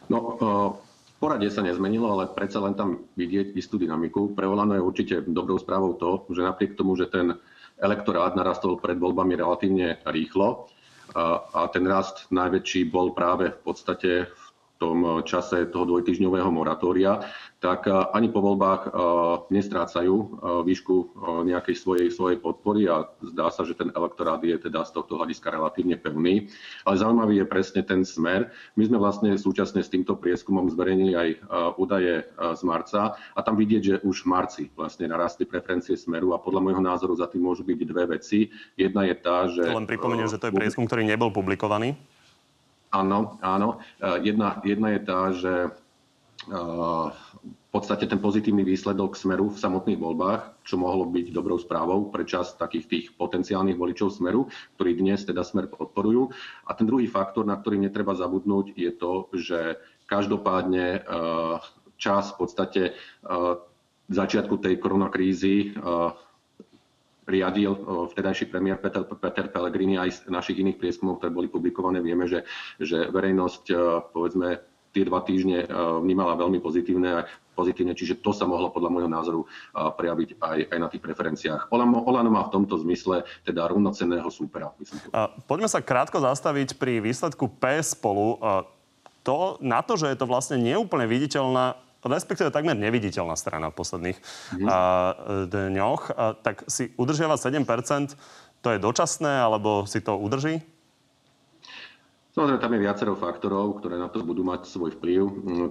No, 0.09 0.17
uh, 0.17 0.73
poradie 1.21 1.53
sa 1.53 1.61
nezmenilo, 1.61 2.09
ale 2.09 2.31
predsa 2.33 2.57
len 2.63 2.73
tam 2.73 3.05
vidieť 3.13 3.53
istú 3.53 3.77
dynamiku. 3.77 4.33
Pre 4.33 4.47
Olano 4.47 4.73
je 4.73 4.81
určite 4.81 5.15
dobrou 5.27 5.61
správou 5.61 5.93
to, 5.99 6.25
že 6.33 6.41
napriek 6.41 6.73
tomu, 6.73 6.97
že 6.97 7.11
ten 7.11 7.37
elektorát 7.79 8.33
narastol 8.33 8.81
pred 8.81 8.97
voľbami 8.97 9.37
relatívne 9.39 10.01
rýchlo 10.03 10.67
a 11.15 11.65
ten 11.73 11.87
rast 11.89 12.29
najväčší 12.29 12.91
bol 12.91 13.15
práve 13.17 13.49
v 13.49 13.59
podstate 13.65 14.11
v 14.29 14.38
tom 14.79 15.21
čase 15.27 15.67
toho 15.67 15.83
dvojtyžňového 15.83 16.47
moratória, 16.49 17.19
tak 17.59 17.91
ani 17.91 18.31
po 18.31 18.39
voľbách 18.39 18.95
nestrácajú 19.51 20.15
výšku 20.63 20.95
nejakej 21.43 21.75
svojej, 21.75 22.07
svojej 22.07 22.39
podpory 22.39 22.87
a 22.87 23.11
zdá 23.19 23.51
sa, 23.51 23.67
že 23.67 23.75
ten 23.75 23.91
elektorát 23.91 24.39
je 24.39 24.55
teda 24.55 24.87
z 24.87 24.95
tohto 24.95 25.19
hľadiska 25.19 25.51
relatívne 25.51 25.99
pevný. 25.99 26.47
Ale 26.87 26.95
zaujímavý 26.95 27.43
je 27.43 27.51
presne 27.51 27.83
ten 27.83 28.07
smer. 28.07 28.55
My 28.79 28.87
sme 28.87 28.95
vlastne 29.03 29.35
súčasne 29.35 29.83
s 29.83 29.91
týmto 29.91 30.15
prieskumom 30.15 30.71
zverejnili 30.71 31.13
aj 31.19 31.29
údaje 31.75 32.23
z 32.31 32.61
marca 32.63 33.19
a 33.35 33.39
tam 33.43 33.59
vidieť, 33.59 33.81
že 33.83 33.95
už 34.07 34.23
v 34.23 34.27
marci 34.31 34.63
vlastne 34.79 35.11
narastli 35.11 35.43
preferencie 35.43 35.99
smeru 35.99 36.31
a 36.31 36.39
podľa 36.39 36.63
môjho 36.63 36.79
názoru 36.79 37.19
za 37.19 37.27
tým 37.27 37.43
môžu 37.43 37.67
byť 37.67 37.77
dve 37.83 38.15
veci. 38.15 38.47
Jedna 38.79 39.03
je 39.03 39.15
tá, 39.19 39.51
že... 39.51 39.67
Len 39.67 39.83
pripomeniem, 39.83 40.31
že 40.31 40.39
to 40.39 40.47
je 40.47 40.55
prieskum, 40.55 40.87
ktorý 40.87 41.03
nebol 41.03 41.35
publikovaný. 41.35 41.99
Áno, 42.89 43.37
áno. 43.45 43.77
E, 44.01 44.25
jedna, 44.25 44.57
jedna 44.65 44.97
je 44.97 45.01
tá, 45.05 45.19
že 45.29 45.53
e, 45.65 45.69
v 47.37 47.69
podstate 47.69 48.09
ten 48.09 48.17
pozitívny 48.17 48.65
výsledok 48.65 49.13
Smeru 49.13 49.53
v 49.53 49.61
samotných 49.61 50.01
voľbách, 50.01 50.65
čo 50.65 50.81
mohlo 50.81 51.05
byť 51.05 51.29
dobrou 51.29 51.61
správou 51.61 52.09
pre 52.09 52.25
čas 52.25 52.57
takých 52.57 52.85
tých 52.89 53.05
potenciálnych 53.13 53.77
voličov 53.77 54.09
Smeru, 54.09 54.49
ktorí 54.77 54.97
dnes 54.97 55.21
teda 55.21 55.45
Smer 55.45 55.69
podporujú. 55.69 56.33
A 56.65 56.73
ten 56.73 56.89
druhý 56.89 57.05
faktor, 57.05 57.45
na 57.45 57.61
ktorý 57.61 57.77
netreba 57.77 58.17
zabudnúť, 58.17 58.73
je 58.73 58.91
to, 58.97 59.29
že 59.37 59.77
každopádne 60.09 60.85
e, 60.97 60.99
čas 61.99 62.31
v 62.33 62.37
podstate 62.39 62.81
začiatku 64.09 64.55
tej 64.57 64.79
koronakrízy 64.79 65.75
riadil 67.29 67.77
vtedajší 68.09 68.49
premiér 68.49 68.81
Peter, 68.81 69.05
Peter 69.05 69.45
Pellegrini 69.53 70.01
aj 70.01 70.25
z 70.25 70.33
našich 70.33 70.57
iných 70.57 70.81
prieskumov, 70.81 71.21
ktoré 71.21 71.29
boli 71.29 71.45
publikované. 71.45 72.01
Vieme, 72.01 72.25
že, 72.25 72.41
že 72.81 73.13
verejnosť, 73.13 73.69
povedzme, 74.09 74.65
tie 74.89 75.05
dva 75.05 75.21
týždne 75.21 75.69
vnímala 76.01 76.33
veľmi 76.33 76.57
pozitívne, 76.57 77.29
pozitívne, 77.53 77.93
čiže 77.93 78.25
to 78.25 78.33
sa 78.33 78.49
mohlo 78.49 78.73
podľa 78.73 78.89
môjho 78.89 79.11
názoru 79.11 79.41
prejaviť 79.75 80.41
aj, 80.41 80.59
aj 80.73 80.79
na 80.81 80.87
tých 80.89 81.03
preferenciách. 81.05 81.69
Olano, 81.69 82.01
Olano 82.09 82.33
má 82.33 82.41
v 82.49 82.57
tomto 82.57 82.81
zmysle 82.81 83.21
teda 83.45 83.69
rovnocenného 83.69 84.25
súpera. 84.33 84.73
Poďme 85.45 85.69
sa 85.69 85.85
krátko 85.85 86.17
zastaviť 86.17 86.81
pri 86.81 87.05
výsledku 87.05 87.51
PS 87.61 87.93
spolu. 87.93 88.41
To, 89.27 89.59
na 89.61 89.85
to, 89.85 89.93
že 89.99 90.09
je 90.09 90.17
to 90.17 90.25
vlastne 90.25 90.57
neúplne 90.57 91.05
viditeľná 91.05 91.77
respektíve 92.03 92.53
takmer 92.53 92.77
neviditeľná 92.79 93.35
strana 93.35 93.71
v 93.71 93.77
posledných 93.79 94.17
mm. 94.55 94.67
a, 94.67 94.79
dňoch, 95.49 96.01
a, 96.11 96.37
tak 96.39 96.63
si 96.71 96.95
udržiava 96.95 97.35
7%, 97.35 97.65
to 98.59 98.67
je 98.75 98.79
dočasné, 98.79 99.43
alebo 99.43 99.87
si 99.87 100.03
to 100.03 100.15
udrží? 100.19 100.63
Samozrejme, 102.35 102.61
tam 102.61 102.73
je 102.75 102.83
viacero 102.85 103.13
faktorov, 103.19 103.83
ktoré 103.83 103.99
na 103.99 104.07
to 104.07 104.23
budú 104.23 104.45
mať 104.45 104.69
svoj 104.69 104.95
vplyv. 104.95 105.21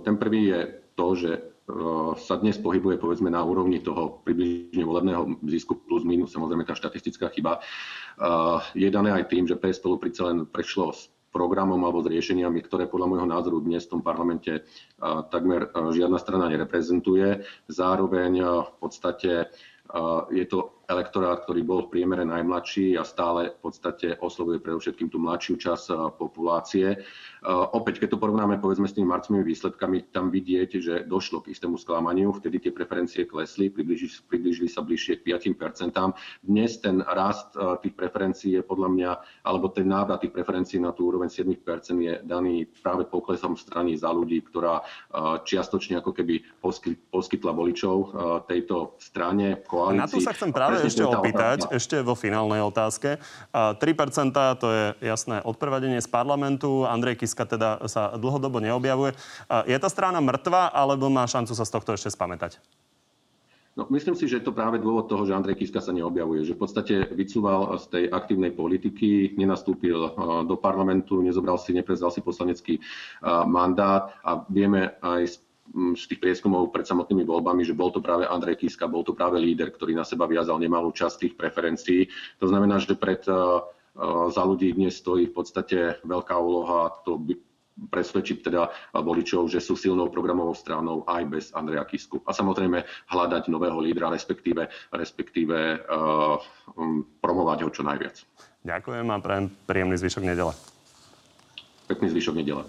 Ten 0.05 0.21
prvý 0.21 0.53
je 0.53 0.61
to, 0.99 1.07
že 1.15 1.31
sa 2.17 2.41
dnes 2.41 2.57
pohybuje 2.57 2.97
povedzme 2.97 3.29
na 3.29 3.45
úrovni 3.45 3.85
toho 3.85 4.25
približne 4.25 4.89
volebného 4.89 5.37
zisku 5.53 5.77
plus 5.77 6.01
minus, 6.01 6.33
samozrejme 6.33 6.65
tá 6.65 6.73
štatistická 6.73 7.29
chyba. 7.29 7.61
Je 8.73 8.89
dané 8.89 9.13
aj 9.13 9.29
tým, 9.29 9.45
že 9.45 9.61
PS 9.61 9.77
spolu 9.77 10.01
len 10.01 10.49
prešlo 10.49 10.97
programom 11.29 11.85
alebo 11.85 12.01
s 12.01 12.11
riešeniami, 12.11 12.65
ktoré 12.65 12.89
podľa 12.89 13.07
môjho 13.09 13.29
názoru 13.29 13.61
dnes 13.61 13.85
v 13.85 13.99
tom 13.99 14.03
parlamente 14.03 14.65
takmer 15.29 15.69
žiadna 15.73 16.19
strana 16.19 16.49
nereprezentuje. 16.49 17.45
Zároveň 17.69 18.65
v 18.65 18.75
podstate 18.81 19.53
je 20.29 20.45
to 20.45 20.85
elektorát, 20.85 21.41
ktorý 21.45 21.65
bol 21.65 21.81
v 21.89 21.97
priemere 21.97 22.21
najmladší 22.25 23.01
a 23.01 23.09
stále 23.09 23.57
v 23.57 23.59
podstate 23.73 24.21
oslovuje 24.21 24.61
predovšetkým 24.61 25.09
tú 25.09 25.17
mladšiu 25.17 25.57
časť 25.57 25.87
populácie. 26.21 27.05
Eh, 27.39 27.51
opäť, 27.51 28.03
keď 28.03 28.17
to 28.17 28.19
porovnáme 28.19 28.59
povedzme 28.59 28.91
s 28.91 28.95
tými 28.95 29.07
marcovými 29.07 29.47
výsledkami, 29.47 30.11
tam 30.11 30.35
vidieť, 30.35 30.71
že 30.83 30.95
došlo 31.07 31.47
k 31.47 31.55
istému 31.55 31.79
sklamaniu, 31.79 32.35
vtedy 32.35 32.59
tie 32.59 32.73
preferencie 32.75 33.23
klesli, 33.31 33.71
približili, 33.71 34.11
približili 34.27 34.67
sa 34.67 34.83
bližšie 34.83 35.23
k 35.23 35.39
5%. 35.39 35.95
Dnes 36.43 36.71
ten 36.83 36.99
rast 37.03 37.55
eh, 37.55 37.79
tých 37.85 37.95
preferencií 37.95 38.59
je 38.59 38.63
podľa 38.67 38.89
mňa, 38.91 39.11
alebo 39.47 39.71
ten 39.71 39.87
návrat 39.87 40.27
tých 40.27 40.35
preferencií 40.35 40.83
na 40.83 40.91
tú 40.91 41.15
úroveň 41.15 41.31
7% 41.31 41.55
je 41.99 42.15
daný 42.27 42.67
práve 42.83 43.07
poklesom 43.07 43.55
strany 43.55 43.95
za 43.95 44.11
ľudí, 44.11 44.41
ktorá 44.45 44.81
čiastočne 45.45 46.01
ako 46.01 46.13
keby 46.15 46.41
poskytla 47.13 47.53
voličov 47.53 47.97
tejto 48.47 48.99
strane, 49.03 49.63
koalícii. 49.65 50.03
Na 50.03 50.09
to 50.09 50.23
sa 50.23 50.33
chcem 50.35 50.51
práve 50.51 50.85
ešte 50.85 51.05
opýtať, 51.05 51.69
otázka. 51.69 51.77
ešte 51.77 51.97
vo 52.03 52.15
finálnej 52.15 52.61
otázke. 52.65 53.19
3% 53.53 54.61
to 54.61 54.69
je 54.69 54.85
jasné 55.05 55.41
odprevadenie 55.45 56.01
z 56.01 56.09
parlamentu. 56.09 56.89
Andrej 56.89 57.28
Kiska 57.29 57.45
teda 57.45 57.85
sa 57.85 58.17
dlhodobo 58.17 58.65
neobjavuje. 58.65 59.13
Je 59.69 59.77
tá 59.77 59.89
strana 59.93 60.25
mŕtva, 60.25 60.73
alebo 60.73 61.13
má 61.13 61.29
šancu 61.29 61.53
sa 61.53 61.69
z 61.69 61.77
tohto 61.77 61.93
ešte 61.93 62.09
spamätať? 62.09 62.57
No, 63.77 63.87
myslím 63.93 64.17
si, 64.17 64.27
že 64.27 64.41
je 64.41 64.49
to 64.49 64.57
práve 64.57 64.81
dôvod 64.81 65.07
toho, 65.07 65.29
že 65.29 65.37
Andrej 65.37 65.61
Kiska 65.61 65.85
sa 65.85 65.93
neobjavuje. 65.93 66.43
Že 66.49 66.57
v 66.57 66.61
podstate 66.65 66.95
vycúval 67.13 67.77
z 67.79 67.85
tej 67.93 68.05
aktívnej 68.09 68.57
politiky, 68.57 69.37
nenastúpil 69.37 70.17
do 70.49 70.57
parlamentu, 70.57 71.21
nezobral 71.21 71.61
si, 71.61 71.77
neprezal 71.77 72.09
si 72.09 72.25
poslanecký 72.25 72.81
mandát 73.45 74.17
a 74.25 74.43
vieme 74.49 74.97
aj 75.05 75.23
z 75.29 75.37
z 75.73 76.05
tých 76.09 76.21
prieskumov 76.21 76.73
pred 76.73 76.89
samotnými 76.89 77.29
voľbami, 77.29 77.61
že 77.61 77.77
bol 77.77 77.93
to 77.93 78.01
práve 78.01 78.25
Andrej 78.25 78.65
Kiska, 78.65 78.89
bol 78.89 79.05
to 79.05 79.13
práve 79.13 79.37
líder, 79.37 79.69
ktorý 79.69 79.93
na 79.93 80.05
seba 80.05 80.25
viazal 80.25 80.57
nemalú 80.57 80.89
časť 80.97 81.29
tých 81.29 81.35
preferencií. 81.37 82.09
To 82.41 82.49
znamená, 82.49 82.81
že 82.81 82.97
pred 82.97 83.21
za 84.31 84.43
ľudí 84.47 84.79
dnes 84.79 84.95
stojí 84.95 85.27
v 85.27 85.35
podstate 85.35 85.79
veľká 86.07 86.39
úloha 86.39 87.03
to 87.03 87.19
by 87.19 87.35
presvedčiť 87.79 88.39
teda 88.43 88.67
voličov, 88.99 89.47
že 89.47 89.63
sú 89.63 89.79
silnou 89.79 90.11
programovou 90.11 90.55
stranou 90.55 91.07
aj 91.07 91.23
bez 91.31 91.45
Andreja 91.55 91.87
Kisku. 91.87 92.19
A 92.27 92.35
samozrejme 92.35 92.83
hľadať 93.07 93.47
nového 93.47 93.79
lídra, 93.79 94.11
respektíve, 94.11 94.67
respektíve 94.91 95.87
uh, 95.87 96.35
um, 96.75 97.07
promovať 97.23 97.59
ho 97.63 97.71
čo 97.71 97.87
najviac. 97.87 98.19
Ďakujem 98.67 99.07
a 99.07 99.17
prajem 99.23 99.47
príjemný 99.71 99.95
zvyšok 99.95 100.25
nedele. 100.27 100.53
Pekný 101.87 102.11
zvyšok 102.11 102.35
nedele. 102.43 102.67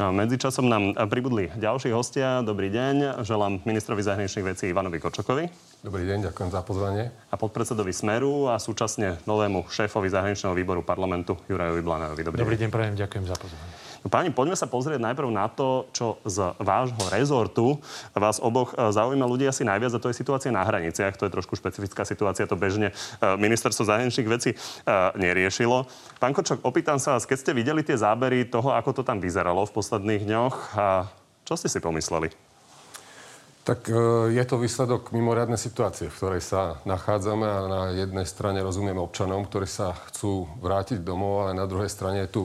No, 0.00 0.10
medzičasom 0.10 0.66
nám 0.66 0.96
pribudli 1.08 1.52
ďalší 1.54 1.92
hostia. 1.92 2.40
Dobrý 2.40 2.72
deň. 2.72 3.22
Želám 3.22 3.62
ministrovi 3.68 4.02
zahraničných 4.02 4.56
vecí 4.56 4.68
Ivanovi 4.72 4.98
Kočokovi. 4.98 5.48
Dobrý 5.82 6.06
deň, 6.06 6.30
ďakujem 6.30 6.50
za 6.54 6.62
pozvanie. 6.62 7.10
A 7.30 7.34
podpredsedovi 7.34 7.90
Smeru 7.90 8.46
a 8.46 8.58
súčasne 8.62 9.18
novému 9.26 9.66
šéfovi 9.66 10.06
zahraničného 10.06 10.54
výboru 10.54 10.86
parlamentu 10.86 11.34
Jurajovi 11.50 11.82
Blanárovi. 11.82 12.22
Dobrý, 12.22 12.38
Dobrý 12.38 12.56
deň, 12.56 12.70
prajem, 12.70 12.94
ďakujem 12.94 13.24
za 13.26 13.34
pozvanie. 13.34 13.91
No, 14.02 14.10
páni, 14.10 14.34
poďme 14.34 14.58
sa 14.58 14.66
pozrieť 14.66 14.98
najprv 14.98 15.30
na 15.30 15.46
to, 15.46 15.86
čo 15.94 16.18
z 16.26 16.58
vášho 16.58 17.06
rezortu 17.14 17.78
vás 18.18 18.42
oboch 18.42 18.74
e, 18.74 18.90
zaujíma 18.90 19.22
ľudí 19.30 19.46
asi 19.46 19.62
najviac, 19.62 19.94
a 19.94 20.02
to 20.02 20.10
je 20.10 20.18
situácia 20.18 20.50
na 20.50 20.66
hraniciach. 20.66 21.14
To 21.22 21.30
je 21.30 21.34
trošku 21.38 21.54
špecifická 21.54 22.02
situácia, 22.02 22.50
to 22.50 22.58
bežne 22.58 22.90
e, 22.90 22.94
ministerstvo 23.38 23.86
zahraničných 23.86 24.26
vecí 24.26 24.50
e, 24.52 24.56
neriešilo. 25.14 25.86
Pán 26.18 26.34
Kočok, 26.34 26.66
opýtam 26.66 26.98
sa 26.98 27.14
vás, 27.14 27.30
keď 27.30 27.38
ste 27.38 27.52
videli 27.54 27.86
tie 27.86 27.94
zábery 27.94 28.42
toho, 28.50 28.74
ako 28.74 28.90
to 28.90 29.02
tam 29.06 29.22
vyzeralo 29.22 29.62
v 29.70 29.74
posledných 29.74 30.22
dňoch, 30.26 30.54
a 30.74 31.06
čo 31.46 31.54
ste 31.54 31.70
si 31.70 31.78
pomysleli? 31.78 32.34
Tak 33.62 33.86
je 34.34 34.42
to 34.42 34.58
výsledok 34.58 35.14
mimoriadnej 35.14 35.54
situácie, 35.54 36.10
v 36.10 36.16
ktorej 36.18 36.42
sa 36.42 36.82
nachádzame 36.82 37.46
a 37.46 37.60
na 37.70 37.82
jednej 37.94 38.26
strane 38.26 38.58
rozumieme 38.58 38.98
občanom, 38.98 39.46
ktorí 39.46 39.70
sa 39.70 39.94
chcú 40.10 40.50
vrátiť 40.58 40.98
domov, 41.06 41.46
ale 41.46 41.54
na 41.54 41.70
druhej 41.70 41.86
strane 41.86 42.26
je 42.26 42.30
tu 42.34 42.42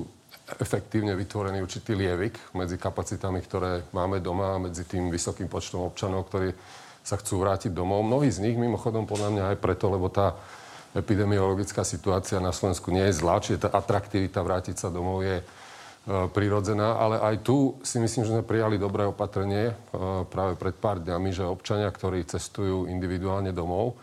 efektívne 0.55 1.12
vytvorený 1.12 1.60
určitý 1.60 1.91
lievik 1.91 2.39
medzi 2.55 2.79
kapacitami, 2.79 3.43
ktoré 3.43 3.83
máme 3.91 4.23
doma 4.23 4.55
a 4.55 4.63
medzi 4.63 4.88
tým 4.88 5.12
vysokým 5.12 5.51
počtom 5.51 5.83
občanov, 5.83 6.31
ktorí 6.31 6.55
sa 7.03 7.19
chcú 7.19 7.43
vrátiť 7.43 7.75
domov. 7.75 8.07
Mnohí 8.07 8.31
z 8.31 8.43
nich 8.43 8.55
mimochodom 8.55 9.03
podľa 9.03 9.29
mňa 9.36 9.43
aj 9.55 9.57
preto, 9.60 9.91
lebo 9.91 10.07
tá 10.07 10.36
epidemiologická 10.95 11.83
situácia 11.83 12.39
na 12.39 12.55
Slovensku 12.55 12.91
nie 12.95 13.03
je 13.12 13.19
zlá, 13.19 13.43
čiže 13.43 13.67
tá 13.67 13.69
atraktivita 13.75 14.39
vrátiť 14.39 14.75
sa 14.79 14.88
domov 14.88 15.23
je 15.27 15.39
e, 15.39 15.43
prirodzená, 16.31 16.95
ale 16.95 17.19
aj 17.19 17.36
tu 17.43 17.75
si 17.83 17.99
myslím, 17.99 18.23
že 18.23 18.33
sme 18.33 18.47
prijali 18.47 18.79
dobré 18.79 19.03
opatrenie 19.03 19.71
e, 19.71 19.73
práve 20.31 20.55
pred 20.55 20.75
pár 20.79 21.03
dňami, 21.03 21.29
že 21.36 21.43
občania, 21.43 21.91
ktorí 21.91 22.23
cestujú 22.23 22.88
individuálne 22.88 23.51
domov, 23.51 23.99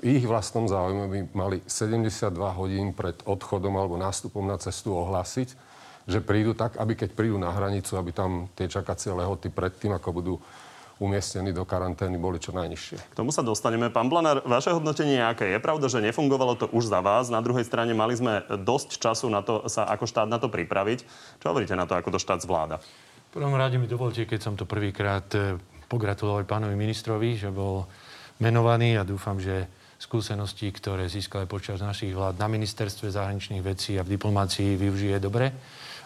v 0.00 0.18
ich 0.18 0.24
vlastnom 0.24 0.66
záujme 0.66 1.04
by 1.08 1.18
mali 1.36 1.56
72 1.68 2.32
hodín 2.32 2.96
pred 2.96 3.14
odchodom 3.28 3.76
alebo 3.76 4.00
nástupom 4.00 4.42
na 4.42 4.56
cestu 4.56 4.96
ohlásiť, 4.96 5.71
že 6.06 6.18
prídu 6.22 6.54
tak, 6.54 6.78
aby 6.78 6.98
keď 6.98 7.14
prídu 7.14 7.38
na 7.38 7.54
hranicu, 7.54 7.94
aby 7.94 8.10
tam 8.10 8.50
tie 8.58 8.66
čakacie 8.66 9.14
lehoty 9.14 9.48
predtým, 9.50 9.94
ako 9.94 10.08
budú 10.10 10.34
umiestnení 11.02 11.50
do 11.50 11.66
karantény, 11.66 12.14
boli 12.14 12.38
čo 12.38 12.54
najnižšie. 12.54 13.10
K 13.10 13.18
tomu 13.18 13.34
sa 13.34 13.42
dostaneme. 13.42 13.90
Pán 13.90 14.06
Blanár, 14.06 14.46
vaše 14.46 14.70
hodnotenie 14.70 15.18
je 15.18 15.24
aké? 15.26 15.46
Je 15.50 15.58
pravda, 15.58 15.90
že 15.90 15.98
nefungovalo 15.98 16.54
to 16.54 16.70
už 16.70 16.86
za 16.86 17.02
vás. 17.02 17.26
Na 17.26 17.42
druhej 17.42 17.66
strane 17.66 17.90
mali 17.90 18.14
sme 18.14 18.46
dosť 18.46 19.02
času 19.02 19.26
na 19.26 19.42
to, 19.42 19.66
sa 19.66 19.90
ako 19.90 20.06
štát 20.06 20.30
na 20.30 20.38
to 20.38 20.46
pripraviť. 20.46 21.02
Čo 21.42 21.50
hovoríte 21.50 21.74
na 21.74 21.90
to, 21.90 21.98
ako 21.98 22.14
to 22.14 22.22
štát 22.22 22.46
zvláda? 22.46 22.78
V 23.34 23.40
prvom 23.40 23.58
rade 23.58 23.82
mi 23.82 23.90
dovolte, 23.90 24.22
keď 24.28 24.40
som 24.40 24.54
to 24.54 24.62
prvýkrát 24.62 25.26
eh, 25.34 25.58
pogratulovať 25.90 26.44
pánovi 26.46 26.78
ministrovi, 26.78 27.34
že 27.34 27.50
bol 27.50 27.90
menovaný 28.38 29.00
a 29.00 29.02
dúfam, 29.02 29.42
že 29.42 29.66
skúsenosti, 30.02 30.66
ktoré 30.74 31.06
získali 31.06 31.46
počas 31.46 31.78
našich 31.78 32.10
vlád 32.10 32.34
na 32.34 32.50
ministerstve 32.50 33.14
zahraničných 33.14 33.62
vecí 33.62 33.94
a 33.94 34.02
v 34.02 34.18
diplomácii 34.18 34.74
využije 34.74 35.22
dobre. 35.22 35.54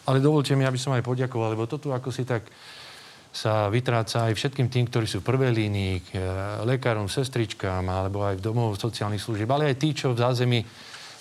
Ale 0.06 0.22
dovolte 0.22 0.54
mi, 0.54 0.62
aby 0.62 0.78
som 0.78 0.94
aj 0.94 1.02
poďakoval, 1.02 1.58
lebo 1.58 1.66
to 1.66 1.82
tu 1.82 1.90
ako 1.90 2.14
si 2.14 2.22
tak 2.22 2.46
sa 3.36 3.68
vytráca 3.68 4.32
aj 4.32 4.32
všetkým 4.32 4.72
tým, 4.72 4.88
ktorí 4.88 5.04
sú 5.04 5.20
v 5.20 5.28
prvej 5.28 5.52
línii, 5.52 5.94
e, 6.00 6.02
lekárom, 6.64 7.04
sestričkám, 7.04 7.84
alebo 7.84 8.24
aj 8.24 8.40
v 8.40 8.44
domov 8.48 8.80
sociálnych 8.80 9.20
služieb, 9.20 9.50
ale 9.52 9.68
aj 9.68 9.76
tí, 9.76 9.92
čo 9.92 10.16
v 10.16 10.24
zázemí 10.24 10.64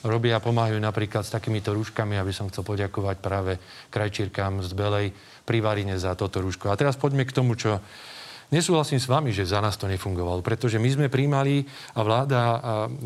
robia 0.08 0.40
a 0.40 0.44
pomáhajú 0.44 0.80
napríklad 0.80 1.28
s 1.28 1.34
takýmito 1.34 1.76
rúškami, 1.76 2.16
aby 2.16 2.32
som 2.32 2.48
chcel 2.48 2.64
poďakovať 2.64 3.18
práve 3.20 3.60
krajčírkám 3.92 4.64
z 4.64 4.72
Belej 4.72 5.08
pri 5.44 5.60
Varine 5.60 6.00
za 6.00 6.16
toto 6.16 6.40
rúško. 6.40 6.72
A 6.72 6.80
teraz 6.80 6.96
poďme 6.96 7.28
k 7.28 7.36
tomu, 7.36 7.60
čo 7.60 7.84
Nesúhlasím 8.54 9.02
s 9.02 9.10
vami, 9.10 9.34
že 9.34 9.42
za 9.42 9.58
nás 9.58 9.74
to 9.74 9.90
nefungovalo, 9.90 10.46
pretože 10.46 10.78
my 10.78 10.86
sme 10.86 11.08
príjmali 11.10 11.66
a 11.98 12.06
vláda 12.06 12.42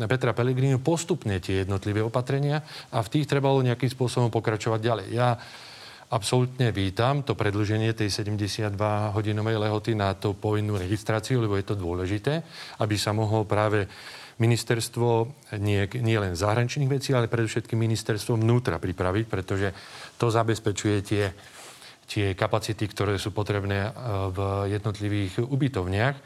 Petra 0.04 0.36
Pellegrinu 0.36 0.84
postupne 0.84 1.40
tie 1.40 1.64
jednotlivé 1.64 2.04
opatrenia 2.04 2.60
a 2.92 3.00
v 3.00 3.08
tých 3.08 3.24
trebalo 3.24 3.64
nejakým 3.64 3.88
spôsobom 3.88 4.28
pokračovať 4.28 4.80
ďalej. 4.84 5.06
Ja 5.16 5.40
absolútne 6.10 6.74
vítam 6.74 7.22
to 7.22 7.38
predlženie 7.38 7.94
tej 7.94 8.10
72-hodinovej 8.10 9.56
lehoty 9.62 9.94
na 9.94 10.18
tú 10.18 10.34
povinnú 10.34 10.74
registráciu, 10.74 11.38
lebo 11.38 11.54
je 11.54 11.66
to 11.70 11.78
dôležité, 11.78 12.42
aby 12.82 12.98
sa 12.98 13.14
mohol 13.14 13.46
práve 13.46 13.86
ministerstvo 14.42 15.08
nie, 15.62 15.86
nie 16.02 16.18
len 16.18 16.34
zahraničných 16.34 16.90
vecí, 16.90 17.14
ale 17.14 17.30
predovšetkým 17.30 17.78
ministerstvo 17.78 18.40
vnútra 18.40 18.82
pripraviť, 18.82 19.24
pretože 19.30 19.68
to 20.18 20.32
zabezpečuje 20.32 20.96
tie, 21.06 21.24
tie 22.10 22.26
kapacity, 22.34 22.88
ktoré 22.90 23.14
sú 23.20 23.30
potrebné 23.30 23.86
e, 23.86 23.90
v 24.32 24.38
jednotlivých 24.72 25.44
ubytovniach. 25.44 26.16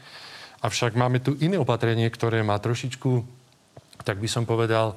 Avšak 0.65 0.97
máme 0.97 1.21
tu 1.21 1.37
iné 1.43 1.59
opatrenie, 1.61 2.07
ktoré 2.09 2.41
má 2.41 2.57
trošičku, 2.57 3.21
tak 4.01 4.17
by 4.17 4.29
som 4.31 4.47
povedal, 4.47 4.95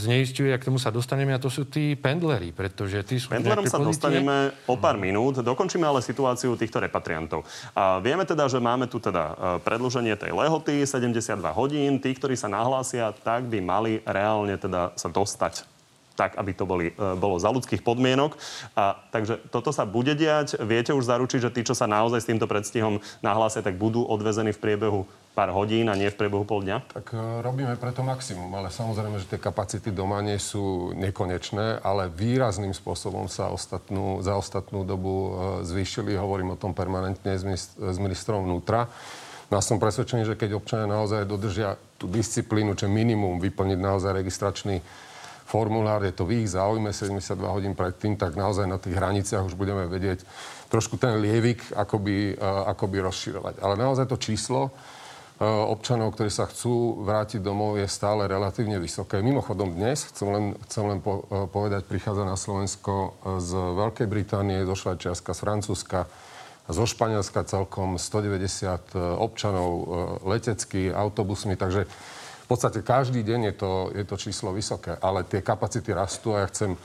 zneistuje, 0.00 0.48
ak 0.48 0.64
k 0.64 0.68
tomu 0.72 0.80
sa 0.80 0.88
dostaneme, 0.88 1.36
a 1.36 1.42
to 1.42 1.52
sú 1.52 1.68
tí 1.68 1.92
pendleri, 1.92 2.56
pretože 2.56 3.04
tí 3.04 3.20
sú... 3.20 3.28
Pendlerom 3.28 3.68
sa 3.68 3.76
dostaneme 3.76 4.56
o 4.64 4.80
pár 4.80 4.96
minút. 4.96 5.44
Dokončíme 5.44 5.84
ale 5.84 6.00
situáciu 6.00 6.56
týchto 6.56 6.80
repatriantov. 6.80 7.44
A 7.76 8.00
vieme 8.00 8.24
teda, 8.24 8.48
že 8.48 8.56
máme 8.64 8.88
tu 8.88 8.96
teda 8.96 9.24
e, 9.28 9.34
predlženie 9.60 10.16
tej 10.16 10.32
lehoty, 10.32 10.88
72 10.88 11.36
hodín. 11.52 12.00
Tí, 12.00 12.16
ktorí 12.16 12.32
sa 12.32 12.48
nahlásia, 12.48 13.12
tak 13.12 13.44
by 13.44 13.60
mali 13.60 14.00
reálne 14.08 14.56
teda 14.56 14.96
sa 14.96 15.12
dostať 15.12 15.68
tak, 16.12 16.36
aby 16.36 16.52
to 16.52 16.64
boli, 16.64 16.92
e, 16.92 16.94
bolo 17.16 17.36
za 17.36 17.52
ľudských 17.52 17.84
podmienok. 17.84 18.36
A, 18.72 18.96
takže 19.12 19.36
toto 19.52 19.68
sa 19.68 19.84
bude 19.84 20.16
diať. 20.16 20.56
Viete 20.60 20.96
už 20.96 21.08
zaručiť, 21.08 21.40
že 21.44 21.52
tí, 21.52 21.60
čo 21.60 21.76
sa 21.76 21.84
naozaj 21.84 22.24
s 22.24 22.28
týmto 22.28 22.48
predstihom 22.48 23.04
nahlásia, 23.20 23.64
tak 23.64 23.76
budú 23.76 24.04
odvezení 24.04 24.52
v 24.56 24.62
priebehu 24.62 25.00
pár 25.32 25.48
hodín 25.56 25.88
a 25.88 25.96
nie 25.96 26.12
v 26.12 26.18
priebehu 26.20 26.44
pol 26.44 26.60
dňa? 26.60 26.78
Tak 26.92 27.06
uh, 27.16 27.40
robíme 27.40 27.72
preto 27.80 28.04
maximum, 28.04 28.52
ale 28.52 28.68
samozrejme, 28.68 29.16
že 29.16 29.30
tie 29.32 29.40
kapacity 29.40 29.88
doma 29.88 30.20
nie 30.20 30.36
sú 30.36 30.92
nekonečné, 30.92 31.80
ale 31.80 32.12
výrazným 32.12 32.76
spôsobom 32.76 33.32
sa 33.32 33.48
ostatnú, 33.48 34.20
za 34.20 34.36
ostatnú 34.36 34.84
dobu 34.84 35.12
uh, 35.12 35.28
zvýšili. 35.64 36.20
Hovorím 36.20 36.54
o 36.54 36.60
tom 36.60 36.76
permanentne 36.76 37.32
s, 37.32 37.44
minist- 37.48 37.76
s 37.80 37.96
ministrom 37.96 38.44
vnútra. 38.44 38.92
No 39.48 39.60
a 39.60 39.64
som 39.64 39.80
presvedčený, 39.80 40.28
že 40.28 40.36
keď 40.36 40.56
občania 40.56 40.88
naozaj 40.88 41.28
dodržia 41.28 41.76
tú 41.96 42.08
disciplínu, 42.08 42.76
čo 42.76 42.88
minimum 42.88 43.40
vyplniť 43.40 43.78
naozaj 43.80 44.12
registračný 44.12 44.80
formulár, 45.48 46.00
je 46.04 46.12
to 46.16 46.24
v 46.24 46.44
ich 46.44 46.48
záujme 46.52 46.88
72 46.88 47.36
hodín 47.44 47.76
predtým, 47.76 48.16
tak 48.16 48.32
naozaj 48.36 48.64
na 48.64 48.80
tých 48.80 48.96
hraniciach 48.96 49.44
už 49.44 49.56
budeme 49.56 49.84
vedieť 49.88 50.24
trošku 50.72 50.96
ten 50.96 51.20
lievik 51.20 51.72
akoby, 51.72 52.36
uh, 52.36 52.68
akoby 52.72 53.00
rozširovať. 53.00 53.64
Ale 53.64 53.80
naozaj 53.80 54.08
to 54.08 54.16
číslo, 54.20 54.72
E, 54.72 55.00
občanov, 55.42 56.14
ktorí 56.14 56.30
sa 56.30 56.46
chcú 56.46 57.02
vrátiť 57.02 57.42
domov, 57.42 57.74
je 57.74 57.90
stále 57.90 58.30
relatívne 58.30 58.78
vysoké. 58.78 59.18
Mimochodom 59.18 59.74
dnes, 59.74 60.06
chcem 60.14 60.28
len, 60.30 60.44
chcem 60.68 60.86
len 60.86 60.98
e, 61.02 61.04
povedať, 61.50 61.82
prichádza 61.90 62.22
na 62.22 62.38
Slovensko 62.38 63.18
z 63.42 63.50
Veľkej 63.50 64.06
Británie, 64.06 64.62
zo 64.62 64.78
Švajčiarska, 64.78 65.34
z 65.34 65.40
Francúzska, 65.42 66.00
zo 66.70 66.84
Španielska 66.86 67.42
celkom 67.42 67.98
190 67.98 68.94
e, 68.94 69.02
občanov 69.18 69.68
letecky, 70.22 70.94
autobusmi, 70.94 71.58
takže 71.58 71.90
v 72.42 72.46
podstate 72.46 72.86
každý 72.86 73.26
deň 73.26 73.40
je 73.50 73.54
to, 73.58 73.72
je 73.98 74.04
to 74.06 74.16
číslo 74.20 74.54
vysoké, 74.54 74.94
ale 75.00 75.26
tie 75.26 75.42
kapacity 75.42 75.90
rastú 75.90 76.38
a 76.38 76.44
ja 76.44 76.50
chcem 76.52 76.78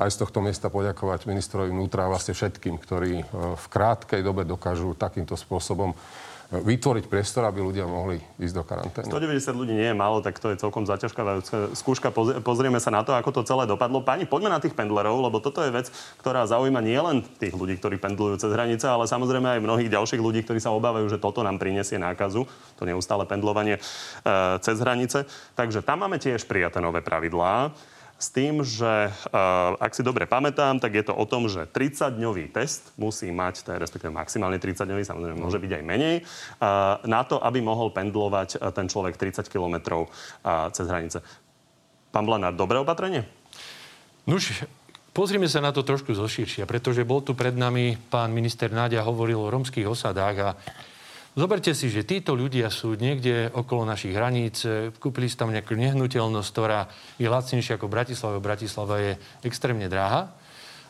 aj 0.00 0.08
z 0.08 0.20
tohto 0.24 0.40
miesta 0.40 0.72
poďakovať 0.72 1.28
ministrovi 1.28 1.68
vnútra 1.68 2.08
a 2.08 2.12
vlastne 2.14 2.32
všetkým, 2.32 2.80
ktorí 2.80 3.20
v 3.34 3.66
krátkej 3.68 4.24
dobe 4.24 4.48
dokážu 4.48 4.96
takýmto 4.96 5.36
spôsobom 5.36 5.92
vytvoriť 6.50 7.06
priestor, 7.06 7.46
aby 7.46 7.62
ľudia 7.62 7.86
mohli 7.86 8.18
ísť 8.42 8.54
do 8.58 8.66
karantény. 8.66 9.06
190 9.06 9.54
ľudí 9.54 9.70
nie 9.70 9.86
je 9.86 9.94
málo, 9.94 10.18
tak 10.18 10.42
to 10.42 10.50
je 10.50 10.58
celkom 10.58 10.82
zaťažkávajúca 10.82 11.78
skúška. 11.78 12.10
Pozrieme 12.42 12.82
sa 12.82 12.90
na 12.90 13.06
to, 13.06 13.14
ako 13.14 13.30
to 13.30 13.46
celé 13.46 13.70
dopadlo. 13.70 14.02
Pani, 14.02 14.26
poďme 14.26 14.50
na 14.50 14.58
tých 14.58 14.74
pendlerov, 14.74 15.22
lebo 15.22 15.38
toto 15.38 15.62
je 15.62 15.70
vec, 15.70 15.86
ktorá 16.18 16.50
zaujíma 16.50 16.82
nielen 16.82 17.22
tých 17.38 17.54
ľudí, 17.54 17.78
ktorí 17.78 18.02
pendlujú 18.02 18.42
cez 18.42 18.50
hranice, 18.50 18.82
ale 18.90 19.06
samozrejme 19.06 19.46
aj 19.46 19.62
mnohých 19.62 19.94
ďalších 19.94 20.18
ľudí, 20.18 20.42
ktorí 20.42 20.58
sa 20.58 20.74
obávajú, 20.74 21.06
že 21.06 21.22
toto 21.22 21.46
nám 21.46 21.62
prinesie 21.62 22.02
nákazu, 22.02 22.42
to 22.74 22.82
neustále 22.82 23.22
pendlovanie 23.30 23.78
e, 23.78 23.80
cez 24.58 24.74
hranice. 24.82 25.30
Takže 25.54 25.86
tam 25.86 26.02
máme 26.02 26.18
tiež 26.18 26.50
prijaté 26.50 26.82
nové 26.82 26.98
pravidlá 26.98 27.70
s 28.20 28.28
tým, 28.28 28.60
že 28.60 29.08
uh, 29.08 29.80
ak 29.80 29.96
si 29.96 30.04
dobre 30.04 30.28
pamätám, 30.28 30.76
tak 30.76 30.92
je 30.92 31.08
to 31.08 31.16
o 31.16 31.24
tom, 31.24 31.48
že 31.48 31.64
30-dňový 31.64 32.52
test 32.52 32.92
musí 33.00 33.32
mať, 33.32 33.64
je 33.64 33.80
respektíve 33.80 34.12
maximálne 34.12 34.60
30-dňový, 34.60 35.08
samozrejme 35.08 35.40
môže 35.40 35.56
byť 35.56 35.72
aj 35.80 35.82
menej, 35.88 36.16
uh, 36.20 37.00
na 37.08 37.24
to, 37.24 37.40
aby 37.40 37.64
mohol 37.64 37.88
pendlovať 37.88 38.60
uh, 38.60 38.68
ten 38.76 38.92
človek 38.92 39.16
30 39.16 39.48
kilometrov 39.48 40.12
uh, 40.12 40.68
cez 40.68 40.84
hranice. 40.84 41.24
Pán 42.12 42.28
Blanár, 42.28 42.52
dobré 42.52 42.76
opatrenie? 42.76 43.24
Nuž, 44.28 44.68
pozrime 45.16 45.48
sa 45.48 45.64
na 45.64 45.72
to 45.72 45.80
trošku 45.80 46.12
zoširšia, 46.12 46.68
pretože 46.68 47.08
bol 47.08 47.24
tu 47.24 47.32
pred 47.32 47.56
nami 47.56 47.96
pán 48.12 48.36
minister 48.36 48.68
Náďa, 48.68 49.00
hovoril 49.08 49.40
o 49.40 49.48
romských 49.48 49.88
osadách 49.88 50.36
a 50.44 50.50
Zoberte 51.30 51.70
si, 51.78 51.86
že 51.86 52.02
títo 52.02 52.34
ľudia 52.34 52.74
sú 52.74 52.98
niekde 52.98 53.54
okolo 53.54 53.86
našich 53.86 54.10
hraníc, 54.10 54.66
kúpili 54.98 55.30
si 55.30 55.38
tam 55.38 55.54
nejakú 55.54 55.78
nehnuteľnosť, 55.78 56.48
ktorá 56.50 56.90
je 57.22 57.30
lacnejšia 57.30 57.78
ako 57.78 57.86
Bratislava. 57.86 58.42
Bratislava 58.42 58.98
je 58.98 59.12
extrémne 59.46 59.86
drahá. 59.86 60.34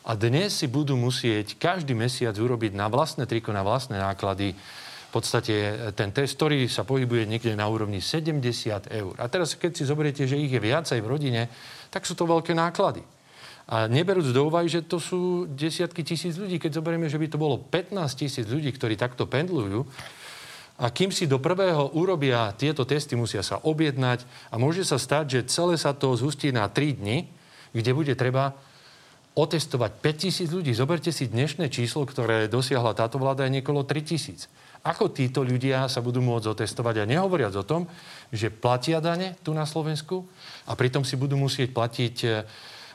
A 0.00 0.16
dnes 0.16 0.57
si 0.57 0.64
budú 0.64 0.96
musieť 0.96 1.61
každý 1.61 1.92
mesiac 1.92 2.33
urobiť 2.33 2.72
na 2.72 2.88
vlastné 2.88 3.29
triko, 3.29 3.53
na 3.53 3.61
vlastné 3.61 4.00
náklady 4.00 4.57
v 4.57 5.11
podstate 5.12 5.92
ten 5.92 6.09
test, 6.09 6.40
ktorý 6.40 6.72
sa 6.72 6.88
pohybuje 6.88 7.29
niekde 7.29 7.53
na 7.53 7.68
úrovni 7.68 8.00
70 8.00 8.40
eur. 8.88 9.12
A 9.20 9.29
teraz, 9.29 9.53
keď 9.61 9.76
si 9.76 9.85
zoberiete, 9.85 10.24
že 10.24 10.40
ich 10.40 10.48
je 10.48 10.57
viacej 10.57 11.05
v 11.05 11.11
rodine, 11.11 11.42
tak 11.92 12.09
sú 12.09 12.16
to 12.16 12.24
veľké 12.24 12.57
náklady. 12.57 13.05
A 13.68 13.92
neberúc 13.92 14.33
do 14.33 14.48
úvahy, 14.48 14.72
že 14.72 14.88
to 14.88 14.96
sú 14.96 15.44
desiatky 15.53 16.00
tisíc 16.00 16.40
ľudí, 16.40 16.57
keď 16.57 16.81
zoberieme, 16.81 17.12
že 17.12 17.20
by 17.20 17.29
to 17.29 17.37
bolo 17.37 17.61
15 17.61 17.92
tisíc 18.16 18.48
ľudí, 18.48 18.72
ktorí 18.72 18.96
takto 18.96 19.29
pendlujú, 19.29 19.85
a 20.81 20.88
kým 20.88 21.12
si 21.12 21.29
do 21.29 21.37
prvého 21.37 21.93
urobia 21.93 22.57
tieto 22.57 22.88
testy, 22.88 23.12
musia 23.12 23.45
sa 23.45 23.61
objednať 23.61 24.25
a 24.49 24.57
môže 24.57 24.81
sa 24.81 24.97
stať, 24.97 25.25
že 25.29 25.40
celé 25.53 25.77
sa 25.77 25.93
to 25.93 26.16
zhustí 26.16 26.49
na 26.57 26.73
3 26.73 26.97
dni, 26.97 27.29
kde 27.77 27.90
bude 27.93 28.16
treba 28.16 28.57
otestovať 29.37 30.01
5000 30.01 30.49
ľudí. 30.49 30.73
Zoberte 30.73 31.12
si 31.12 31.29
dnešné 31.29 31.69
číslo, 31.69 32.09
ktoré 32.09 32.49
dosiahla 32.49 32.97
táto 32.97 33.21
vláda, 33.21 33.45
je 33.45 33.61
niekolo 33.61 33.85
3000. 33.85 34.49
Ako 34.81 35.12
títo 35.12 35.45
ľudia 35.45 35.85
sa 35.93 36.01
budú 36.01 36.25
môcť 36.25 36.57
otestovať? 36.57 37.05
A 37.05 37.11
nehovoriac 37.12 37.53
o 37.61 37.69
tom, 37.69 37.85
že 38.33 38.49
platia 38.49 39.05
dane 39.05 39.37
tu 39.45 39.53
na 39.53 39.69
Slovensku 39.69 40.25
a 40.64 40.73
pritom 40.73 41.05
si 41.05 41.21
budú 41.21 41.37
musieť 41.37 41.77
platiť, 41.77 42.16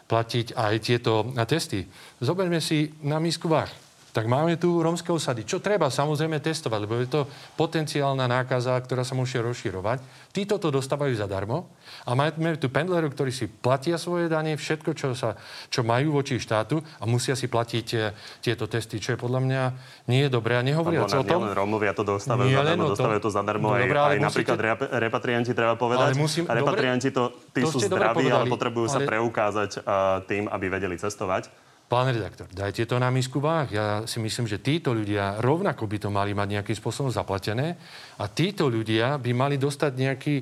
platiť 0.09 0.57
aj 0.57 0.73
tieto 0.81 1.29
testy. 1.45 1.85
Zoberme 2.17 2.57
si 2.57 2.89
na 3.05 3.21
misku 3.21 3.45
váh 3.45 3.84
tak 4.15 4.31
máme 4.31 4.55
tu 4.55 4.79
rómske 4.79 5.11
osady, 5.11 5.43
čo 5.43 5.59
treba 5.59 5.91
samozrejme 5.91 6.39
testovať, 6.39 6.79
lebo 6.87 6.95
je 7.03 7.11
to 7.11 7.21
potenciálna 7.59 8.31
nákaza, 8.31 8.79
ktorá 8.79 9.03
sa 9.03 9.11
môže 9.11 9.35
rozširovať. 9.43 9.99
Títo 10.31 10.55
to 10.55 10.71
dostávajú 10.71 11.11
zadarmo 11.19 11.67
a 12.07 12.15
máme 12.15 12.55
tu 12.55 12.71
pendlerov, 12.71 13.11
ktorí 13.11 13.35
si 13.35 13.51
platia 13.51 13.99
svoje 13.99 14.31
dane, 14.31 14.55
všetko, 14.55 14.95
čo, 14.95 15.11
sa, 15.19 15.35
čo 15.67 15.83
majú 15.83 16.15
voči 16.15 16.39
štátu 16.39 16.79
a 16.79 17.03
musia 17.03 17.35
si 17.35 17.51
platiť 17.51 17.87
e, 17.91 18.15
tieto 18.39 18.71
testy, 18.71 19.03
čo 19.03 19.15
je 19.15 19.17
podľa 19.19 19.43
mňa 19.43 19.61
nie 20.07 20.23
je 20.23 20.29
dobré. 20.31 20.55
A 20.55 20.63
nehovoriac 20.63 21.11
o 21.11 21.19
tom... 21.19 21.51
Nielen 21.51 21.51
Rómovia 21.51 21.91
to 21.91 22.07
dostávajú 22.07 22.55
zadarmo, 22.55 22.95
dostávajú 22.95 23.19
to 23.19 23.31
zadarmo 23.35 23.67
no, 23.67 23.75
aj, 23.75 23.83
aj 23.83 23.91
musíte... 23.91 24.23
napríklad 24.23 24.57
repatrianti, 24.95 25.51
treba 25.51 25.75
povedať. 25.75 26.15
Ale 26.15 26.15
musím... 26.15 26.47
Repatrianti 26.47 27.11
to, 27.11 27.35
tí 27.51 27.67
to 27.67 27.75
sú 27.75 27.83
zdraví, 27.83 28.31
ale 28.31 28.47
potrebujú 28.47 28.87
ale... 28.87 28.95
sa 28.95 28.99
preukázať 29.03 29.83
uh, 29.83 30.23
tým, 30.23 30.47
aby 30.47 30.71
vedeli 30.71 30.95
cestovať. 30.95 31.64
Pán 31.85 32.09
redaktor, 32.09 32.49
dajte 32.49 32.89
to 32.89 32.97
na 32.97 33.13
misku 33.13 33.37
váh. 33.37 33.69
Ja 33.69 33.85
si 34.09 34.17
myslím, 34.17 34.49
že 34.49 34.57
títo 34.57 34.89
ľudia 34.89 35.37
rovnako 35.37 35.85
by 35.85 35.97
to 36.01 36.09
mali 36.09 36.33
mať 36.33 36.57
nejakým 36.57 36.77
spôsobom 36.81 37.13
zaplatené 37.13 37.77
a 38.17 38.25
títo 38.25 38.73
ľudia 38.73 39.21
by 39.21 39.31
mali 39.37 39.61
dostať 39.61 39.93
nejaký, 39.93 40.35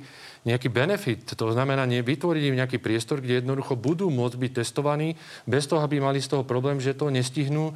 nejaký 0.48 0.72
benefit. 0.72 1.28
To 1.36 1.52
znamená 1.52 1.84
nie 1.84 2.00
vytvoriť 2.00 2.44
im 2.48 2.64
nejaký 2.64 2.80
priestor, 2.80 3.20
kde 3.20 3.44
jednoducho 3.44 3.76
budú 3.76 4.08
môcť 4.08 4.40
byť 4.40 4.52
testovaní 4.64 5.20
bez 5.44 5.68
toho, 5.68 5.84
aby 5.84 6.00
mali 6.00 6.24
z 6.24 6.32
toho 6.32 6.48
problém, 6.48 6.80
že 6.80 6.96
to 6.96 7.12
nestihnú 7.12 7.72
e, 7.72 7.74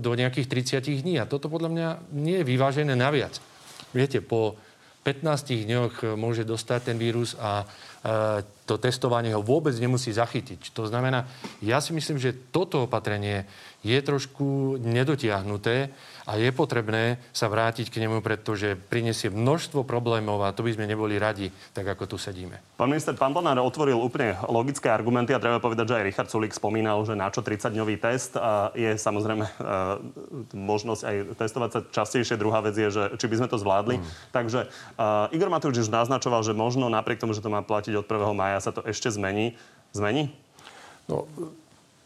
do 0.00 0.10
nejakých 0.16 0.48
30 0.80 1.04
dní. 1.04 1.20
A 1.20 1.28
toto 1.28 1.52
podľa 1.52 1.68
mňa 1.68 1.88
nie 2.16 2.40
je 2.40 2.48
vyvážené 2.48 2.96
naviac. 2.96 3.36
Viete, 3.92 4.24
po 4.24 4.56
15 5.04 5.68
dňoch 5.68 6.16
môže 6.16 6.48
dostať 6.48 6.92
ten 6.92 6.96
vírus 6.96 7.36
a 7.36 7.68
to 8.68 8.74
testovanie 8.78 9.34
ho 9.34 9.42
vôbec 9.42 9.74
nemusí 9.80 10.14
zachytiť. 10.14 10.70
To 10.76 10.86
znamená, 10.86 11.26
ja 11.64 11.82
si 11.82 11.90
myslím, 11.90 12.20
že 12.20 12.36
toto 12.54 12.86
opatrenie 12.86 13.48
je 13.82 13.98
trošku 13.98 14.78
nedotiahnuté 14.78 15.90
a 16.28 16.36
je 16.36 16.52
potrebné 16.52 17.16
sa 17.32 17.48
vrátiť 17.48 17.88
k 17.88 18.04
nemu, 18.04 18.20
pretože 18.20 18.76
prinesie 18.76 19.32
množstvo 19.32 19.88
problémov 19.88 20.44
a 20.44 20.52
to 20.52 20.60
by 20.60 20.76
sme 20.76 20.84
neboli 20.84 21.16
radi, 21.16 21.48
tak 21.72 21.88
ako 21.88 22.04
tu 22.04 22.16
sedíme. 22.20 22.60
Pán 22.76 22.92
minister, 22.92 23.16
pán 23.16 23.32
Bonár 23.32 23.56
otvoril 23.64 23.96
úplne 23.96 24.36
logické 24.44 24.92
argumenty 24.92 25.32
a 25.32 25.40
treba 25.40 25.56
povedať, 25.56 25.88
že 25.88 25.96
aj 25.96 26.04
Richard 26.04 26.28
Sulik 26.28 26.52
spomínal, 26.52 27.00
že 27.08 27.16
na 27.16 27.32
čo 27.32 27.40
30-dňový 27.40 27.96
test 27.96 28.36
a 28.36 28.76
je 28.76 28.92
samozrejme 29.00 29.44
e, 29.48 29.52
možnosť 30.52 31.02
aj 31.08 31.16
testovať 31.40 31.70
sa 31.72 31.80
častejšie. 31.88 32.36
Druhá 32.36 32.60
vec 32.60 32.76
je, 32.76 32.92
že 32.92 33.02
či 33.16 33.24
by 33.24 33.40
sme 33.40 33.48
to 33.48 33.56
zvládli. 33.56 33.96
Mm. 33.96 34.04
Takže 34.28 34.60
e, 35.00 35.32
Igor 35.32 35.48
Matovič 35.48 35.80
už 35.80 35.88
naznačoval, 35.88 36.44
že 36.44 36.52
možno 36.52 36.92
napriek 36.92 37.24
tomu, 37.24 37.32
že 37.32 37.40
to 37.40 37.48
má 37.48 37.64
platiť 37.64 37.96
od 37.96 38.04
1. 38.04 38.36
maja, 38.36 38.60
sa 38.60 38.76
to 38.76 38.84
ešte 38.84 39.08
zmení. 39.08 39.56
Zmení? 39.96 40.28
No, 41.08 41.24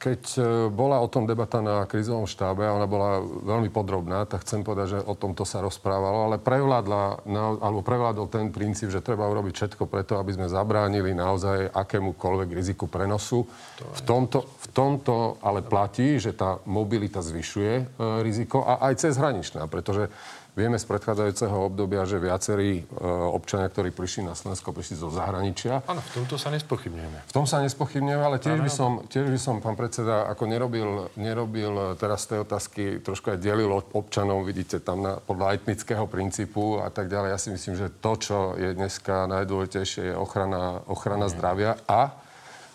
keď 0.03 0.23
e, 0.35 0.41
bola 0.67 0.99
o 0.99 1.07
tom 1.07 1.31
debata 1.31 1.63
na 1.63 1.87
krizovom 1.87 2.27
štábe 2.27 2.67
ona 2.67 2.91
bola 2.91 3.23
veľmi 3.23 3.71
podrobná, 3.71 4.27
tak 4.27 4.43
chcem 4.43 4.67
povedať, 4.67 4.99
že 4.99 5.07
o 5.07 5.15
tomto 5.15 5.47
sa 5.47 5.63
rozprávalo, 5.63 6.27
ale 6.27 6.43
prevládla, 6.43 7.23
alebo 7.63 7.87
prevládol 7.87 8.27
ten 8.27 8.51
princíp, 8.51 8.91
že 8.91 8.99
treba 8.99 9.31
urobiť 9.31 9.55
všetko 9.55 9.87
preto, 9.87 10.19
aby 10.19 10.35
sme 10.35 10.51
zabránili 10.51 11.15
naozaj 11.15 11.71
akémukoľvek 11.71 12.51
riziku 12.51 12.91
prenosu. 12.91 13.47
V 13.79 14.03
tomto, 14.03 14.43
v 14.43 14.67
tomto 14.75 15.39
ale 15.39 15.63
platí, 15.63 16.19
že 16.19 16.35
tá 16.35 16.59
mobilita 16.67 17.23
zvyšuje 17.23 17.73
e, 17.79 17.85
riziko 18.27 18.67
a 18.67 18.83
aj 18.91 19.07
cez 19.07 19.15
hraničná, 19.15 19.71
pretože 19.71 20.11
Vieme 20.53 20.77
z 20.77 20.85
predchádzajúceho 20.85 21.73
obdobia, 21.73 22.05
že 22.05 22.21
viacerí 22.21 22.85
e, 22.85 23.03
občania, 23.09 23.73
ktorí 23.73 23.89
prišli 23.89 24.29
na 24.29 24.37
Slovensko, 24.37 24.77
prišli 24.77 25.01
zo 25.01 25.09
zahraničia. 25.09 25.81
Áno, 25.89 26.05
v 26.05 26.11
tomto 26.13 26.37
sa 26.37 26.53
nespochybňujeme. 26.53 27.25
V 27.25 27.33
tom 27.33 27.49
sa 27.49 27.65
nespochybňujeme, 27.65 28.21
ale 28.21 28.37
tiež 28.37 28.61
by, 28.61 28.69
som, 28.69 29.01
tiež 29.09 29.33
by 29.33 29.41
som, 29.41 29.65
pán 29.65 29.81
predseda, 29.81 30.29
ako 30.29 30.45
nerobil, 30.45 31.09
nerobil 31.17 31.97
teraz 31.97 32.29
tej 32.29 32.45
otázky, 32.45 33.01
trošku 33.01 33.33
aj 33.33 33.41
delil 33.41 33.73
občanov, 33.97 34.45
vidíte, 34.45 34.85
tam 34.85 35.01
na, 35.01 35.17
podľa 35.25 35.57
etnického 35.57 36.05
princípu 36.05 36.85
a 36.85 36.93
tak 36.93 37.09
ďalej. 37.09 37.33
Ja 37.33 37.41
si 37.41 37.49
myslím, 37.49 37.73
že 37.73 37.89
to, 37.89 38.13
čo 38.21 38.37
je 38.61 38.77
dneska 38.77 39.25
najdôležitejšie, 39.33 40.13
je 40.13 40.15
ochrana, 40.21 40.85
ochrana 40.85 41.33
zdravia 41.33 41.81
a 41.89 42.13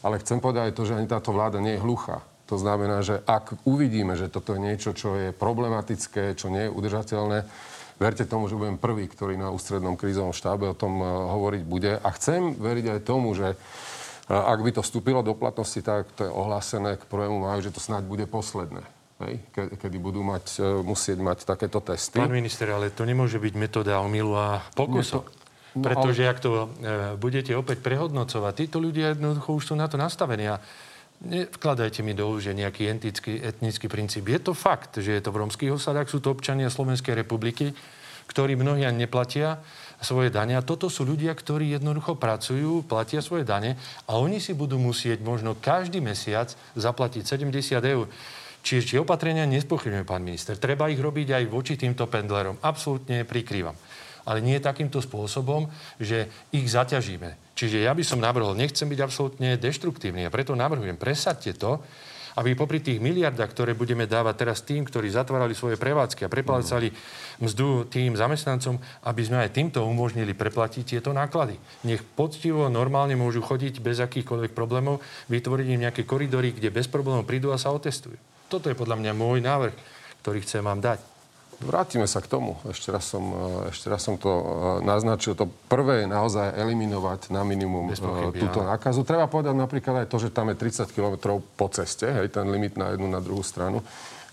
ale 0.05 0.21
chcem 0.21 0.37
povedať 0.41 0.71
aj 0.71 0.75
to, 0.77 0.83
že 0.85 0.95
ani 0.97 1.07
táto 1.09 1.33
vláda 1.33 1.57
nie 1.59 1.75
je 1.75 1.83
hluchá. 1.83 2.21
To 2.47 2.55
znamená, 2.55 3.03
že 3.03 3.19
ak 3.27 3.67
uvidíme, 3.67 4.15
že 4.15 4.31
toto 4.31 4.55
je 4.55 4.63
niečo, 4.63 4.95
čo 4.95 5.19
je 5.19 5.35
problematické, 5.35 6.35
čo 6.39 6.47
nie 6.47 6.67
je 6.67 6.73
udržateľné, 6.73 7.43
verte 7.99 8.23
tomu, 8.23 8.47
že 8.47 8.55
budem 8.55 8.79
prvý, 8.79 9.09
ktorý 9.11 9.35
na 9.35 9.51
ústrednom 9.51 9.99
krízovom 9.99 10.31
štábe 10.31 10.71
o 10.71 10.77
tom 10.77 11.01
e, 11.01 11.05
hovoriť 11.05 11.63
bude. 11.65 11.91
A 11.99 12.09
chcem 12.15 12.55
veriť 12.55 12.85
aj 12.97 12.99
tomu, 13.03 13.35
že 13.35 13.51
e, 13.51 13.57
ak 14.31 14.63
by 14.63 14.79
to 14.79 14.81
vstúpilo 14.85 15.25
do 15.25 15.35
platnosti, 15.35 15.81
tak 15.81 16.07
to 16.15 16.23
je 16.23 16.31
ohlásené 16.31 16.95
k 16.95 17.03
prvému 17.09 17.43
maju, 17.43 17.59
že 17.59 17.73
to 17.73 17.81
snáď 17.83 18.07
bude 18.07 18.25
posledné. 18.29 18.85
Hej, 19.17 19.41
ke, 19.49 19.63
kedy 19.81 19.97
budú 19.97 20.21
mať, 20.21 20.61
e, 20.61 20.85
musieť 20.85 21.17
mať 21.17 21.37
takéto 21.43 21.81
testy. 21.81 22.21
Pán 22.21 22.29
minister, 22.29 22.69
ale 22.69 22.93
to 22.93 23.01
nemôže 23.01 23.41
byť 23.41 23.53
metóda 23.57 23.97
omylu 23.97 24.37
a 24.37 24.61
pokusu. 24.77 25.25
No, 25.25 25.83
Pretože 25.83 26.21
ale... 26.25 26.31
ak 26.31 26.37
to 26.37 26.49
e, 26.53 26.67
budete 27.17 27.51
opäť 27.57 27.81
prehodnocovať, 27.81 28.53
títo 28.53 28.77
ľudia 28.77 29.17
jednoducho 29.17 29.57
už 29.57 29.73
sú 29.73 29.75
na 29.75 29.89
to 29.89 29.97
nastavení. 29.97 30.53
A 30.53 30.61
Nevkladajte 31.17 32.05
mi 32.05 32.13
do 32.13 32.29
že 32.37 32.53
nejaký 32.53 32.93
etický, 32.93 33.41
etnický 33.41 33.89
princíp. 33.89 34.29
Je 34.29 34.37
to 34.37 34.53
fakt, 34.53 35.01
že 35.01 35.17
je 35.17 35.21
to 35.21 35.33
v 35.33 35.41
romských 35.41 35.73
osadách, 35.73 36.13
sú 36.13 36.21
to 36.21 36.29
občania 36.29 36.69
Slovenskej 36.69 37.17
republiky, 37.17 37.73
ktorí 38.29 38.53
mnohí 38.53 38.85
ani 38.85 39.09
neplatia 39.09 39.57
svoje 39.97 40.29
dane. 40.29 40.53
A 40.53 40.61
toto 40.61 40.93
sú 40.93 41.09
ľudia, 41.09 41.33
ktorí 41.33 41.73
jednoducho 41.73 42.21
pracujú, 42.21 42.85
platia 42.85 43.25
svoje 43.25 43.49
dane 43.49 43.81
a 44.05 44.21
oni 44.21 44.37
si 44.37 44.53
budú 44.53 44.77
musieť 44.77 45.25
možno 45.25 45.57
každý 45.57 46.05
mesiac 46.05 46.53
zaplatiť 46.77 47.25
70 47.25 47.81
eur. 47.81 48.05
Čiže 48.61 48.83
či 48.83 48.95
opatrenia 48.99 49.47
nespochybňuje 49.49 50.05
pán 50.05 50.21
minister. 50.21 50.59
Treba 50.59 50.91
ich 50.91 50.99
robiť 50.99 51.33
aj 51.33 51.43
voči 51.49 51.73
týmto 51.79 52.05
pendlerom. 52.05 52.61
Absolútne 52.61 53.23
prikrývam. 53.23 53.73
Ale 54.27 54.43
nie 54.43 54.59
takýmto 54.59 54.99
spôsobom, 54.99 55.71
že 55.97 56.27
ich 56.51 56.67
zaťažíme. 56.67 57.55
Čiže 57.55 57.87
ja 57.87 57.95
by 57.95 58.03
som 58.03 58.19
navrhol, 58.19 58.53
nechcem 58.53 58.85
byť 58.85 58.99
absolútne 58.99 59.55
deštruktívny 59.55 60.27
a 60.27 60.33
preto 60.33 60.53
navrhujem, 60.53 60.99
presadte 60.99 61.55
to, 61.55 61.79
aby 62.37 62.53
popri 62.53 62.85
tých 62.85 63.01
miliardách, 63.01 63.49
ktoré 63.49 63.73
budeme 63.73 64.05
dávať 64.05 64.45
teraz 64.45 64.61
tým, 64.61 64.85
ktorí 64.85 65.09
zatvárali 65.09 65.57
svoje 65.57 65.73
prevádzky 65.73 66.29
a 66.29 66.29
preplácali 66.29 66.93
mzdu 67.41 67.89
tým 67.89 68.13
zamestnancom, 68.13 68.77
aby 69.09 69.21
sme 69.25 69.41
aj 69.41 69.57
týmto 69.57 69.81
umožnili 69.81 70.37
preplatiť 70.37 70.85
tieto 70.85 71.17
náklady. 71.17 71.57
Nech 71.89 72.05
poctivo, 72.05 72.69
normálne 72.69 73.17
môžu 73.17 73.41
chodiť 73.41 73.81
bez 73.81 73.97
akýchkoľvek 74.05 74.53
problémov, 74.53 75.01
vytvoriť 75.33 75.67
im 75.73 75.89
nejaké 75.89 76.05
koridory, 76.05 76.53
kde 76.53 76.69
bez 76.69 76.85
problémov 76.85 77.25
prídu 77.25 77.49
a 77.49 77.57
sa 77.57 77.73
otestujú. 77.73 78.21
Toto 78.45 78.69
je 78.69 78.77
podľa 78.77 79.01
mňa 79.01 79.11
môj 79.17 79.41
návrh, 79.41 79.73
ktorý 80.21 80.45
chcem 80.45 80.61
vám 80.61 80.77
dať. 80.77 81.16
Vrátime 81.57 82.05
sa 82.05 82.21
k 82.21 82.29
tomu. 82.29 82.61
Ešte 82.69 82.93
raz 82.93 83.09
som, 83.09 83.33
e, 83.65 83.73
ešte 83.73 83.89
raz 83.89 84.05
som 84.05 84.13
to 84.13 84.29
e, 84.29 84.43
naznačil. 84.85 85.33
To 85.33 85.49
prvé 85.65 86.05
je 86.05 86.07
naozaj 86.07 86.53
eliminovať 86.53 87.33
na 87.33 87.41
minimum 87.41 87.89
e, 87.89 87.97
pochyby, 87.97 88.45
túto 88.45 88.61
ja. 88.61 88.77
nákazu. 88.77 89.01
Treba 89.01 89.25
povedať 89.25 89.57
napríklad 89.57 90.05
aj 90.05 90.07
to, 90.13 90.21
že 90.21 90.29
tam 90.29 90.53
je 90.53 90.55
30 90.61 90.93
km 90.93 91.41
po 91.41 91.67
ceste, 91.73 92.05
hej, 92.05 92.29
ten 92.29 92.45
limit 92.53 92.77
na 92.77 92.93
jednu, 92.93 93.09
na 93.09 93.17
druhú 93.17 93.41
stranu. 93.41 93.81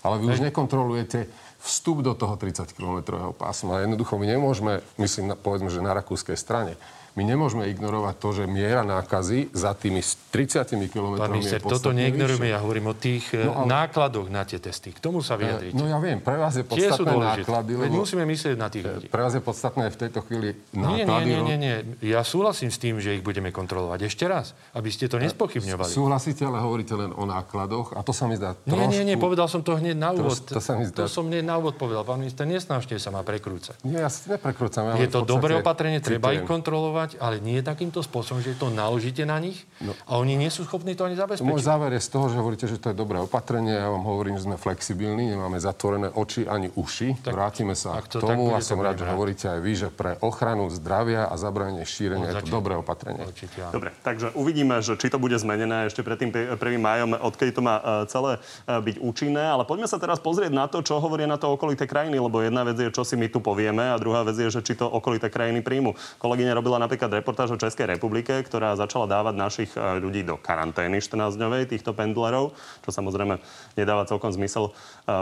Ale 0.05 0.21
vy 0.21 0.29
hej. 0.29 0.33
už 0.37 0.39
nekontrolujete 0.53 1.25
vstup 1.65 2.05
do 2.05 2.13
toho 2.13 2.37
30-kilometrového 2.37 3.33
pásma. 3.33 3.81
Jednoducho 3.81 4.21
my 4.21 4.25
nemôžeme, 4.29 4.85
myslím, 5.01 5.33
povedzme, 5.33 5.73
že 5.73 5.81
na 5.81 5.97
rakúskej 5.97 6.37
strane, 6.37 6.77
my 7.15 7.23
nemôžeme 7.23 7.63
ignorovať 7.71 8.15
to, 8.19 8.29
že 8.35 8.43
miera 8.43 8.83
nákazy 8.83 9.55
za 9.55 9.71
tými 9.71 10.03
30 10.03 10.67
km 10.91 11.15
Pán 11.15 11.31
minister, 11.31 11.63
toto 11.63 11.95
neignorujeme, 11.95 12.51
ja 12.51 12.59
hovorím 12.59 12.91
o 12.91 12.95
tých 12.95 13.31
no, 13.31 13.63
ale... 13.63 13.71
nákladoch 13.71 14.27
na 14.27 14.43
tie 14.43 14.59
testy. 14.59 14.91
K 14.91 14.99
tomu 14.99 15.23
sa 15.23 15.39
vyjadriť. 15.39 15.71
No 15.71 15.87
ja 15.87 15.95
viem, 16.03 16.19
pre 16.19 16.35
vás 16.35 16.59
je 16.59 16.67
podstatné 16.67 17.15
náklady. 17.15 17.71
Lebo... 17.79 18.03
musíme 18.03 18.27
myslieť 18.27 18.55
na 18.59 18.67
tých 18.67 18.83
ľudí. 18.83 19.07
Pre 19.07 19.21
vás 19.23 19.31
je 19.31 19.39
podstatné 19.39 19.87
v 19.87 19.97
tejto 19.97 20.19
chvíli 20.27 20.59
náklady. 20.75 21.31
Nie, 21.31 21.39
nie, 21.39 21.55
nie, 21.55 21.57
nie, 21.57 21.57
nie. 21.57 21.75
Ja 22.03 22.27
súhlasím 22.27 22.67
s 22.67 22.77
tým, 22.83 22.99
že 22.99 23.15
ich 23.15 23.23
budeme 23.23 23.55
kontrolovať. 23.55 24.11
Ešte 24.11 24.27
raz, 24.27 24.51
aby 24.75 24.91
ste 24.91 25.07
to 25.07 25.15
nespochybňovali. 25.15 25.87
Súhlasíte, 25.87 26.43
ale 26.43 26.59
hovoríte 26.59 26.99
len 26.99 27.15
o 27.15 27.23
nákladoch 27.23 27.95
a 27.95 28.03
to 28.03 28.11
sa 28.11 28.27
mi 28.27 28.35
zdá 28.35 28.59
trošku... 28.59 28.75
Nie, 28.75 28.91
nie, 28.91 29.03
nie, 29.07 29.15
povedal 29.15 29.47
som 29.47 29.63
to 29.63 29.79
hneď 29.79 29.95
na 29.95 30.11
úvod. 30.11 30.35
To, 30.51 30.59
to, 30.59 30.61
sa 30.61 30.75
mi 30.75 30.83
zdá... 30.83 31.07
to 31.07 31.11
som 31.11 31.31
hneď 31.31 31.47
na 31.47 31.55
úvod 31.55 31.79
povedal. 31.79 32.03
Pán 32.03 32.19
minister, 32.19 32.43
nesnažte 32.43 32.99
sa 32.99 33.07
ma 33.07 33.23
prekrúcať. 33.23 33.79
Nie, 33.87 34.03
ja 34.03 34.11
si 34.11 34.27
neprekrúcam. 34.27 34.99
je 34.99 35.07
to 35.07 35.23
dobré 35.23 35.55
opatrenie, 35.55 36.03
treba 36.03 36.35
ich 36.35 36.43
kontrolovať, 36.43 37.04
ale 37.21 37.39
nie 37.39 37.61
taký 37.61 37.85
takýmto 37.85 38.01
spôsobom, 38.01 38.41
že 38.41 38.57
to 38.57 38.73
naložíte 38.73 39.27
na 39.29 39.37
nich 39.37 39.61
no. 39.77 39.93
a 40.09 40.17
oni 40.17 40.33
nie 40.33 40.49
sú 40.49 40.65
schopní 40.65 40.97
to 40.97 41.05
ani 41.05 41.13
zabezpečiť. 41.13 41.45
Môj 41.45 41.61
záver 41.61 41.93
je 41.93 42.01
z 42.01 42.09
toho, 42.09 42.25
že 42.33 42.35
hovoríte, 42.41 42.65
že 42.65 42.81
to 42.81 42.89
je 42.89 42.97
dobré 42.97 43.21
opatrenie. 43.21 43.77
Ja 43.77 43.93
vám 43.93 44.01
hovorím, 44.01 44.41
že 44.41 44.49
sme 44.49 44.57
flexibilní, 44.57 45.29
nemáme 45.29 45.61
zatvorené 45.61 46.09
oči 46.09 46.49
ani 46.49 46.73
uši. 46.73 47.21
Tak, 47.21 47.29
Vrátime 47.29 47.77
sa 47.77 48.01
k 48.01 48.17
tomu 48.17 48.57
a 48.57 48.63
som 48.65 48.81
rád, 48.81 49.05
že 49.05 49.05
hovoríte 49.05 49.45
aj 49.45 49.59
vy, 49.61 49.71
že 49.77 49.87
pre 49.93 50.17
ochranu 50.25 50.65
zdravia 50.73 51.29
a 51.29 51.37
zabranie 51.37 51.85
šírenia 51.85 52.33
je 52.33 52.41
to 52.41 52.57
dobré 52.57 52.73
opatrenie. 52.73 53.21
Určite, 53.21 53.69
Dobre, 53.69 53.93
takže 54.01 54.33
uvidíme, 54.33 54.81
že 54.81 54.97
či 54.97 55.13
to 55.13 55.21
bude 55.21 55.37
zmenené 55.37 55.85
ešte 55.85 56.01
pred 56.01 56.17
tým 56.17 56.33
1. 56.33 56.57
májom, 56.57 57.21
odkedy 57.21 57.53
to 57.53 57.61
má 57.61 57.77
e, 57.77 58.09
celé 58.09 58.41
e, 58.65 58.71
byť 58.81 58.95
účinné. 58.97 59.45
Ale 59.45 59.67
poďme 59.67 59.85
sa 59.85 60.01
teraz 60.01 60.17
pozrieť 60.17 60.49
na 60.49 60.65
to, 60.65 60.81
čo 60.81 60.97
hovoria 60.97 61.29
na 61.29 61.37
to 61.37 61.53
okolité 61.53 61.85
krajiny, 61.85 62.17
lebo 62.17 62.41
jedna 62.41 62.65
vec 62.65 62.79
je, 62.79 62.89
čo 62.89 63.05
si 63.05 63.13
my 63.13 63.29
tu 63.29 63.43
povieme 63.43 63.93
a 63.93 63.99
druhá 64.01 64.25
vec 64.25 64.39
je, 64.39 64.49
že 64.49 64.65
či 64.65 64.73
to 64.73 64.87
okolité 64.87 65.29
krajiny 65.29 65.61
príjmu. 65.61 65.93
Kolegyňa 66.23 66.55
robila 66.55 66.79
napríklad 66.79 66.94
reportáž 66.99 67.51
o 67.51 67.61
Českej 67.61 67.91
republike, 67.91 68.31
ktorá 68.41 68.73
začala 68.79 69.05
dávať 69.05 69.35
našich 69.35 69.71
e, 69.75 69.99
ľudí 69.99 70.23
do 70.23 70.39
karantény 70.39 71.03
14-dňovej, 71.03 71.69
týchto 71.69 71.91
pendlerov, 71.91 72.55
čo 72.87 72.89
samozrejme 72.95 73.37
nedáva 73.75 74.07
celkom 74.07 74.31
zmysel 74.31 74.71
e, 74.71 74.71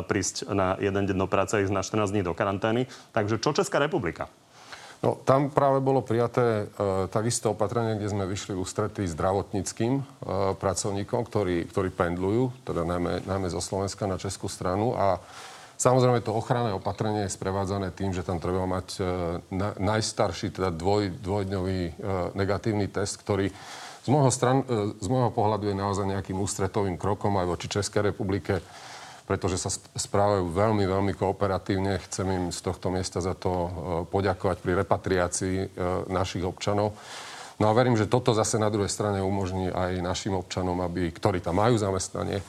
prísť 0.05 0.53
na 0.53 0.77
jeden 0.77 1.03
deň 1.09 1.17
do 1.17 1.27
práce 1.27 1.57
ísť 1.57 1.73
na 1.73 1.81
14 1.81 2.13
dní 2.13 2.21
do 2.21 2.37
karantény. 2.37 2.85
Takže 3.11 3.41
čo 3.41 3.51
Česká 3.51 3.81
republika? 3.81 4.29
No, 5.03 5.19
tam 5.19 5.51
práve 5.51 5.83
bolo 5.83 5.99
prijaté 5.99 6.63
e, 6.63 6.65
takisto 7.11 7.51
opatrenie, 7.51 7.99
kde 7.99 8.07
sme 8.07 8.23
vyšli 8.23 8.55
ústretí 8.55 9.03
zdravotníckým 9.03 9.99
e, 9.99 10.03
pracovníkom, 10.55 11.27
ktorí, 11.27 11.67
ktorí 11.67 11.91
pendlujú, 11.91 12.55
teda 12.63 12.87
najmä, 12.87 13.27
najmä 13.27 13.51
zo 13.51 13.59
Slovenska 13.59 14.07
na 14.07 14.15
českú 14.15 14.47
stranu 14.47 14.95
a 14.95 15.19
Samozrejme, 15.77 16.23
to 16.23 16.37
ochranné 16.37 16.71
opatrenie 16.71 17.27
je 17.27 17.35
sprevádzané 17.35 17.91
tým, 17.91 18.13
že 18.15 18.23
tam 18.23 18.39
treba 18.39 18.63
mať 18.63 18.87
e, 18.97 19.01
na, 19.51 19.75
najstarší, 19.75 20.53
teda 20.55 20.69
dvoj, 20.71 21.11
dvojdňový 21.19 21.79
e, 21.87 21.91
negatívny 22.37 22.87
test, 22.87 23.19
ktorý 23.19 23.51
z 24.03 24.07
môjho, 24.11 24.31
stran, 24.35 24.67
e, 24.67 24.99
z 24.99 25.07
môjho 25.07 25.31
pohľadu 25.31 25.71
je 25.71 25.79
naozaj 25.79 26.03
nejakým 26.03 26.35
ústretovým 26.35 26.99
krokom 26.99 27.39
aj 27.39 27.47
voči 27.47 27.67
Českej 27.71 28.11
republike, 28.11 28.59
pretože 29.23 29.55
sa 29.55 29.71
správajú 29.95 30.51
veľmi, 30.51 30.83
veľmi 30.83 31.13
kooperatívne. 31.15 31.95
Chcem 32.11 32.27
im 32.27 32.45
z 32.51 32.59
tohto 32.59 32.91
miesta 32.91 33.23
za 33.23 33.31
to 33.31 33.51
e, 33.51 33.69
poďakovať 34.11 34.57
pri 34.59 34.83
repatriácii 34.83 35.55
e, 35.55 35.67
našich 36.11 36.43
občanov. 36.43 36.99
No 37.63 37.71
a 37.71 37.75
verím, 37.77 37.95
že 37.95 38.11
toto 38.11 38.35
zase 38.35 38.59
na 38.59 38.67
druhej 38.67 38.91
strane 38.91 39.23
umožní 39.23 39.71
aj 39.71 40.03
našim 40.03 40.35
občanom, 40.35 40.75
aby, 40.83 41.07
ktorí 41.07 41.39
tam 41.39 41.63
majú 41.63 41.79
zamestnanie, 41.79 42.43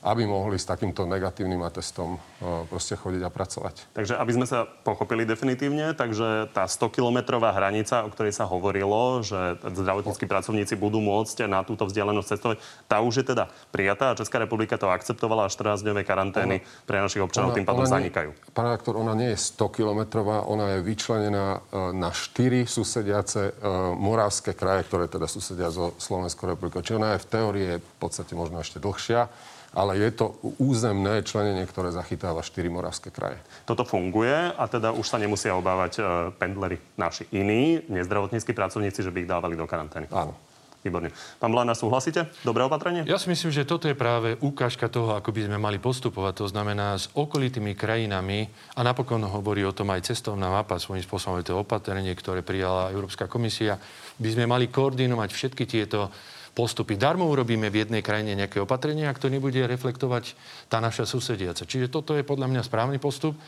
aby 0.00 0.24
mohli 0.24 0.56
s 0.56 0.64
takýmto 0.64 1.04
negatívnym 1.04 1.60
atestom 1.60 2.16
uh, 2.16 2.64
proste 2.64 2.96
chodiť 2.96 3.20
a 3.20 3.30
pracovať. 3.30 3.74
Takže 3.92 4.16
aby 4.16 4.32
sme 4.32 4.46
sa 4.48 4.64
pochopili 4.64 5.28
definitívne, 5.28 5.92
takže 5.92 6.48
tá 6.56 6.64
100-kilometrová 6.64 7.52
hranica, 7.52 8.00
o 8.04 8.08
ktorej 8.08 8.32
sa 8.32 8.48
hovorilo, 8.48 9.20
že 9.20 9.60
zdravotníckí 9.60 10.24
pracovníci 10.24 10.80
budú 10.80 11.04
môcť 11.04 11.44
na 11.44 11.60
túto 11.60 11.84
vzdialenosť 11.84 12.28
cestovať, 12.32 12.56
tá 12.88 13.04
už 13.04 13.20
je 13.20 13.24
teda 13.36 13.52
prijatá 13.68 14.12
a 14.12 14.18
Česká 14.18 14.40
republika 14.40 14.80
to 14.80 14.88
akceptovala 14.88 15.46
a 15.46 15.52
14-dňové 15.52 16.08
karantény 16.08 16.64
ona, 16.64 16.84
pre 16.88 16.96
našich 17.04 17.20
občanov 17.20 17.52
ona, 17.52 17.56
tým 17.60 17.66
pádom 17.68 17.84
zanikajú. 17.84 18.30
Nie, 18.32 18.52
pán 18.56 18.72
redaktor, 18.72 18.96
ona 18.96 19.12
nie 19.12 19.36
je 19.36 19.38
100-kilometrová, 19.52 20.48
ona 20.48 20.76
je 20.76 20.78
vyčlenená 20.80 21.60
uh, 21.60 21.92
na 21.92 22.08
4 22.08 22.64
susediace 22.64 23.52
uh, 23.52 23.92
moravské 23.92 24.56
kraje, 24.56 24.88
ktoré 24.88 25.12
teda 25.12 25.28
susedia 25.28 25.68
so 25.68 25.92
Slovenskou 26.00 26.48
republikou. 26.48 26.80
Čiže 26.80 26.96
ona 26.96 27.10
je 27.16 27.22
v 27.22 27.28
teórii 27.28 27.68
v 27.76 27.96
podstate 28.00 28.32
možno 28.32 28.64
ešte 28.64 28.80
dlhšia 28.80 29.28
ale 29.70 30.02
je 30.02 30.10
to 30.10 30.34
územné 30.58 31.22
členenie, 31.22 31.62
ktoré 31.66 31.94
zachytáva 31.94 32.42
štyri 32.42 32.66
moravské 32.66 33.14
kraje. 33.14 33.38
Toto 33.66 33.86
funguje 33.86 34.50
a 34.50 34.64
teda 34.66 34.90
už 34.90 35.06
sa 35.06 35.18
nemusia 35.18 35.54
obávať 35.54 35.92
e, 35.98 36.00
pendleri 36.34 36.78
naši 36.98 37.30
iní, 37.30 37.86
nezdravotníckí 37.86 38.50
pracovníci, 38.50 39.06
že 39.06 39.14
by 39.14 39.22
ich 39.22 39.30
dávali 39.30 39.54
do 39.54 39.66
karantény. 39.70 40.10
Áno. 40.10 40.34
Výborne. 40.80 41.12
Pán 41.36 41.52
Blána, 41.52 41.76
súhlasíte? 41.76 42.32
Dobré 42.40 42.64
opatrenie? 42.64 43.04
Ja 43.04 43.20
si 43.20 43.28
myslím, 43.28 43.52
že 43.52 43.68
toto 43.68 43.84
je 43.84 43.92
práve 43.92 44.40
ukážka 44.40 44.88
toho, 44.88 45.12
ako 45.12 45.28
by 45.28 45.44
sme 45.44 45.60
mali 45.60 45.76
postupovať. 45.76 46.40
To 46.40 46.46
znamená 46.48 46.96
s 46.96 47.12
okolitými 47.12 47.76
krajinami, 47.76 48.48
a 48.72 48.80
napokon 48.80 49.20
hovorí 49.20 49.60
o 49.60 49.76
tom 49.76 49.92
aj 49.92 50.08
cestovná 50.08 50.48
mapa, 50.48 50.80
svojím 50.80 51.04
spôsobom 51.04 51.36
je 51.44 51.52
to 51.52 51.60
opatrenie, 51.60 52.16
ktoré 52.16 52.40
prijala 52.40 52.96
Európska 52.96 53.28
komisia, 53.28 53.76
by 54.16 54.28
sme 54.32 54.48
mali 54.48 54.72
koordinovať 54.72 55.28
všetky 55.28 55.68
tieto 55.68 56.08
postupy. 56.52 56.98
Darmo 56.98 57.26
urobíme 57.30 57.70
v 57.70 57.86
jednej 57.86 58.02
krajine 58.02 58.34
nejaké 58.34 58.58
opatrenie, 58.58 59.06
ak 59.06 59.22
to 59.22 59.32
nebude 59.32 59.58
reflektovať 59.58 60.34
tá 60.66 60.82
naša 60.82 61.06
susediaca. 61.06 61.64
Čiže 61.64 61.92
toto 61.92 62.14
je 62.18 62.26
podľa 62.26 62.50
mňa 62.50 62.62
správny 62.66 62.98
postup 62.98 63.38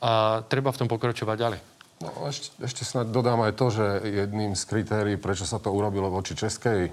a 0.00 0.42
treba 0.48 0.72
v 0.72 0.80
tom 0.84 0.88
pokračovať 0.88 1.36
ďalej. 1.36 1.60
No, 2.00 2.32
ešte, 2.32 2.56
ešte 2.64 2.82
snad 2.88 3.12
dodám 3.12 3.44
aj 3.44 3.60
to, 3.60 3.66
že 3.68 3.86
jedným 4.24 4.56
z 4.56 4.64
kritérií, 4.64 5.20
prečo 5.20 5.44
sa 5.44 5.60
to 5.60 5.68
urobilo 5.68 6.08
voči 6.08 6.32
Českej 6.32 6.88
e, 6.88 6.90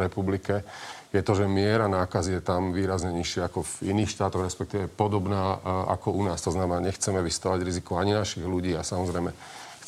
republike, 0.00 0.64
je 1.12 1.20
to, 1.20 1.36
že 1.36 1.44
miera 1.44 1.84
nákaz 1.84 2.32
je 2.32 2.40
tam 2.40 2.72
výrazne 2.72 3.12
nižšia 3.12 3.48
ako 3.48 3.64
v 3.64 3.92
iných 3.92 4.12
štátoch, 4.12 4.44
respektíve 4.44 4.88
podobná 4.88 5.56
e, 5.56 5.56
ako 5.92 6.16
u 6.16 6.24
nás. 6.24 6.40
To 6.48 6.52
znamená, 6.52 6.80
nechceme 6.80 7.20
vystavať 7.20 7.60
riziko 7.60 8.00
ani 8.00 8.16
našich 8.16 8.40
ľudí 8.40 8.72
a 8.72 8.80
samozrejme 8.80 9.36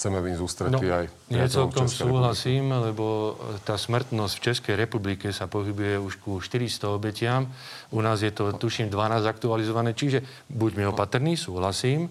chceme 0.00 0.16
byť 0.24 0.34
zústretí 0.40 0.86
no, 0.88 0.96
aj 0.96 1.52
celkom 1.52 1.84
súhlasím, 1.84 2.72
lebo 2.72 3.36
tá 3.68 3.76
smrtnosť 3.76 4.32
v 4.32 4.44
Českej 4.48 4.74
republike 4.80 5.28
sa 5.28 5.44
pohybuje 5.44 6.00
už 6.00 6.16
ku 6.24 6.40
400 6.40 6.88
obetiam. 6.88 7.44
U 7.92 8.00
nás 8.00 8.24
je 8.24 8.32
to, 8.32 8.48
tuším, 8.56 8.88
12 8.88 9.28
aktualizované. 9.28 9.92
Čiže 9.92 10.24
buďme 10.48 10.88
opatrní, 10.88 11.36
súhlasím, 11.36 12.08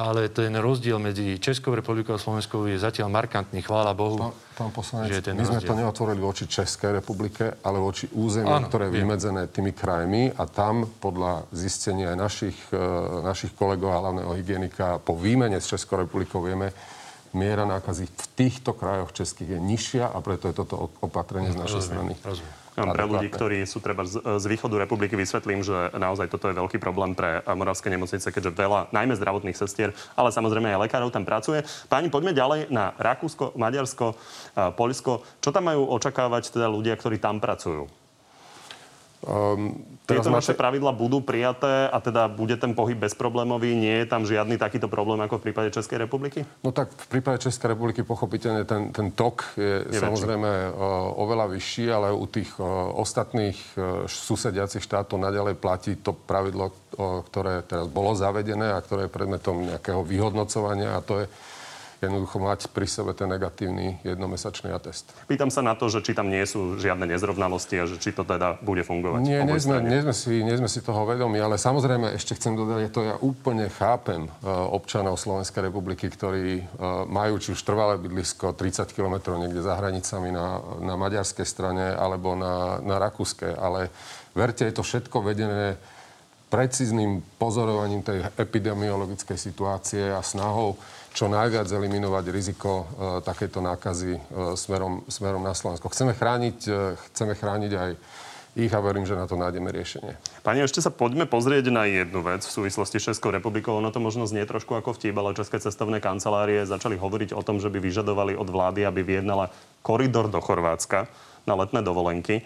ale 0.00 0.32
ten 0.32 0.48
rozdiel 0.56 0.96
medzi 0.96 1.36
Českou 1.36 1.76
republikou 1.76 2.16
a 2.16 2.20
Slovenskou 2.20 2.64
je 2.64 2.80
zatiaľ 2.80 3.12
markantný, 3.12 3.60
chvála 3.60 3.92
Bohu. 3.92 4.16
Pán, 4.16 4.32
pán 4.56 4.72
poslanec, 4.72 5.20
že 5.20 5.20
ten 5.20 5.36
my 5.36 5.44
rozdiel. 5.44 5.60
sme 5.60 5.68
to 5.68 5.76
neotvorili 5.76 6.20
voči 6.24 6.44
Českej 6.48 7.04
republike, 7.04 7.60
ale 7.60 7.76
voči 7.80 8.08
území, 8.12 8.48
ktoré 8.64 8.88
je 8.88 8.96
vymedzené 8.96 9.48
tými 9.52 9.76
krajmi 9.76 10.36
a 10.40 10.48
tam 10.48 10.88
podľa 10.88 11.48
zistenia 11.52 12.12
aj 12.12 12.18
našich, 12.20 12.58
e, 12.72 12.80
našich 13.24 13.52
kolegov 13.52 13.92
a 13.92 14.00
hlavného 14.08 14.32
hygienika 14.40 15.00
po 15.04 15.16
výmene 15.16 15.60
s 15.60 15.68
Českou 15.68 16.00
republikou 16.00 16.44
vieme, 16.44 16.72
miera 17.32 17.62
nákazy 17.66 18.10
v 18.10 18.24
týchto 18.34 18.74
krajoch 18.74 19.14
českých 19.14 19.56
je 19.56 19.60
nižšia 19.60 20.06
a 20.10 20.18
preto 20.24 20.50
je 20.50 20.54
toto 20.54 20.90
opatrenie 21.02 21.50
z 21.54 21.58
našej 21.58 21.82
strany. 21.82 22.12
Rozumiem. 22.22 22.58
Pre 22.80 23.04
ľudí, 23.04 23.28
ktorí 23.28 23.66
sú 23.68 23.82
treba 23.82 24.08
z, 24.08 24.22
z 24.40 24.44
východu 24.46 24.72
republiky, 24.80 25.12
vysvetlím, 25.12 25.60
že 25.60 25.92
naozaj 25.92 26.32
toto 26.32 26.48
je 26.48 26.56
veľký 26.56 26.80
problém 26.80 27.12
pre 27.12 27.44
moravské 27.44 27.92
nemocnice, 27.92 28.30
keďže 28.30 28.56
veľa, 28.56 28.88
najmä 28.94 29.18
zdravotných 29.20 29.58
sestier, 29.58 29.92
ale 30.16 30.32
samozrejme 30.32 30.70
aj 30.72 30.88
lekárov 30.88 31.12
tam 31.12 31.28
pracuje. 31.28 31.60
Páni, 31.92 32.08
poďme 32.08 32.32
ďalej 32.32 32.72
na 32.72 32.96
Rakúsko, 32.96 33.52
Maďarsko, 33.58 34.16
Poľsko. 34.78 35.12
Čo 35.44 35.50
tam 35.52 35.68
majú 35.68 35.92
očakávať 35.92 36.56
teda 36.56 36.72
ľudia, 36.72 36.96
ktorí 36.96 37.20
tam 37.20 37.42
pracujú? 37.42 37.99
Um, 39.20 39.84
Tieto 40.08 40.32
máte... 40.32 40.40
naše 40.40 40.54
pravidla 40.56 40.96
budú 40.96 41.20
prijaté 41.20 41.86
a 41.92 42.00
teda 42.00 42.24
bude 42.32 42.56
ten 42.56 42.72
pohyb 42.72 42.96
bezproblémový? 42.96 43.76
Nie 43.76 44.02
je 44.02 44.06
tam 44.08 44.24
žiadny 44.24 44.56
takýto 44.56 44.88
problém 44.88 45.20
ako 45.20 45.36
v 45.36 45.52
prípade 45.52 45.68
Českej 45.76 46.08
republiky? 46.08 46.40
No 46.64 46.72
tak 46.72 46.88
v 46.88 47.08
prípade 47.20 47.44
Českej 47.44 47.76
republiky 47.76 48.00
pochopiteľne 48.00 48.64
ten, 48.64 48.88
ten 48.96 49.12
tok 49.12 49.60
je, 49.60 49.84
je 49.92 50.00
samozrejme 50.00 50.72
uh, 50.72 50.72
oveľa 51.20 51.52
vyšší, 51.52 51.84
ale 51.92 52.16
u 52.16 52.24
tých 52.24 52.48
uh, 52.56 52.64
ostatných 52.96 53.60
uh, 53.76 54.08
susediacich 54.08 54.80
štátov 54.80 55.20
naďalej 55.20 55.60
platí 55.60 56.00
to 56.00 56.16
pravidlo, 56.16 56.72
ktoré 57.28 57.62
teraz 57.68 57.86
bolo 57.92 58.16
zavedené 58.16 58.72
a 58.72 58.80
ktoré 58.80 59.06
je 59.06 59.14
predmetom 59.14 59.68
nejakého 59.68 60.00
vyhodnocovania 60.00 60.96
a 60.96 61.04
to 61.04 61.22
je 61.22 61.26
jednoducho 62.00 62.40
mať 62.40 62.72
pri 62.72 62.88
sebe 62.88 63.12
ten 63.12 63.28
negatívny 63.28 64.00
jednomesačný 64.02 64.72
atest. 64.72 65.12
Pýtam 65.28 65.52
sa 65.52 65.60
na 65.60 65.76
to, 65.76 65.92
že 65.92 66.00
či 66.00 66.16
tam 66.16 66.32
nie 66.32 66.40
sú 66.48 66.80
žiadne 66.80 67.04
nezrovnalosti 67.04 67.76
a 67.76 67.84
že 67.84 68.00
či 68.00 68.16
to 68.16 68.24
teda 68.24 68.56
bude 68.64 68.80
fungovať. 68.82 69.20
Nie, 69.20 69.44
nie 69.44 69.60
sme, 69.60 69.84
nie, 69.84 70.00
sme 70.00 70.14
si, 70.16 70.40
nie 70.40 70.56
sme 70.56 70.66
si 70.66 70.80
toho 70.80 71.04
vedomi, 71.04 71.36
ale 71.36 71.60
samozrejme 71.60 72.16
ešte 72.16 72.34
chcem 72.40 72.56
dodať, 72.56 72.88
to 72.88 73.00
ja 73.04 73.14
úplne 73.20 73.68
chápem 73.68 74.26
uh, 74.26 74.66
občanov 74.72 75.20
Slovenskej 75.20 75.68
republiky, 75.68 76.08
ktorí 76.08 76.64
uh, 76.64 77.04
majú 77.04 77.36
či 77.36 77.52
už 77.52 77.60
trvalé 77.60 78.00
bydlisko 78.00 78.56
30 78.56 78.96
km 78.96 79.36
niekde 79.36 79.60
za 79.60 79.76
hranicami 79.76 80.32
na, 80.32 80.58
na 80.80 80.96
maďarskej 80.96 81.46
strane 81.46 81.92
alebo 81.92 82.32
na, 82.32 82.80
na 82.80 82.96
rakúskej, 82.96 83.52
ale 83.52 83.92
verte, 84.32 84.64
je 84.64 84.74
to 84.74 84.82
všetko 84.82 85.20
vedené 85.20 85.76
precízným 86.50 87.22
pozorovaním 87.38 88.02
tej 88.02 88.26
epidemiologickej 88.34 89.38
situácie 89.38 90.10
a 90.10 90.18
snahou 90.18 90.74
čo 91.10 91.26
najviac 91.26 91.66
eliminovať 91.66 92.24
riziko 92.30 92.70
e, 92.70 92.84
takéto 93.26 93.58
nákazy 93.58 94.12
e, 94.16 94.20
smerom, 94.54 95.02
smerom 95.10 95.42
na 95.42 95.54
Slovensko. 95.54 95.90
Chceme 95.90 96.14
chrániť, 96.14 96.58
e, 96.70 96.94
chceme 97.10 97.34
chrániť 97.34 97.72
aj 97.74 97.90
ich 98.58 98.72
a 98.74 98.82
verím, 98.82 99.06
že 99.06 99.14
na 99.14 99.30
to 99.30 99.38
nájdeme 99.38 99.70
riešenie. 99.70 100.18
Pani, 100.42 100.66
ešte 100.66 100.82
sa 100.82 100.90
poďme 100.90 101.22
pozrieť 101.22 101.70
na 101.70 101.86
jednu 101.86 102.18
vec 102.26 102.42
v 102.42 102.50
súvislosti 102.50 102.98
s 102.98 103.14
Českou 103.14 103.30
republikou. 103.30 103.78
Ono 103.78 103.94
to 103.94 104.02
možno 104.02 104.26
znie 104.26 104.42
trošku 104.42 104.74
ako 104.74 104.98
vtip, 104.98 105.14
ale 105.14 105.38
České 105.38 105.62
cestovné 105.62 106.02
kancelárie 106.02 106.66
začali 106.66 106.98
hovoriť 106.98 107.30
o 107.30 107.42
tom, 107.46 107.62
že 107.62 107.70
by 107.70 107.78
vyžadovali 107.78 108.34
od 108.34 108.50
vlády, 108.50 108.82
aby 108.82 109.06
vyjednala 109.06 109.54
koridor 109.86 110.26
do 110.26 110.42
Chorvátska 110.42 111.06
na 111.46 111.54
letné 111.54 111.78
dovolenky. 111.86 112.42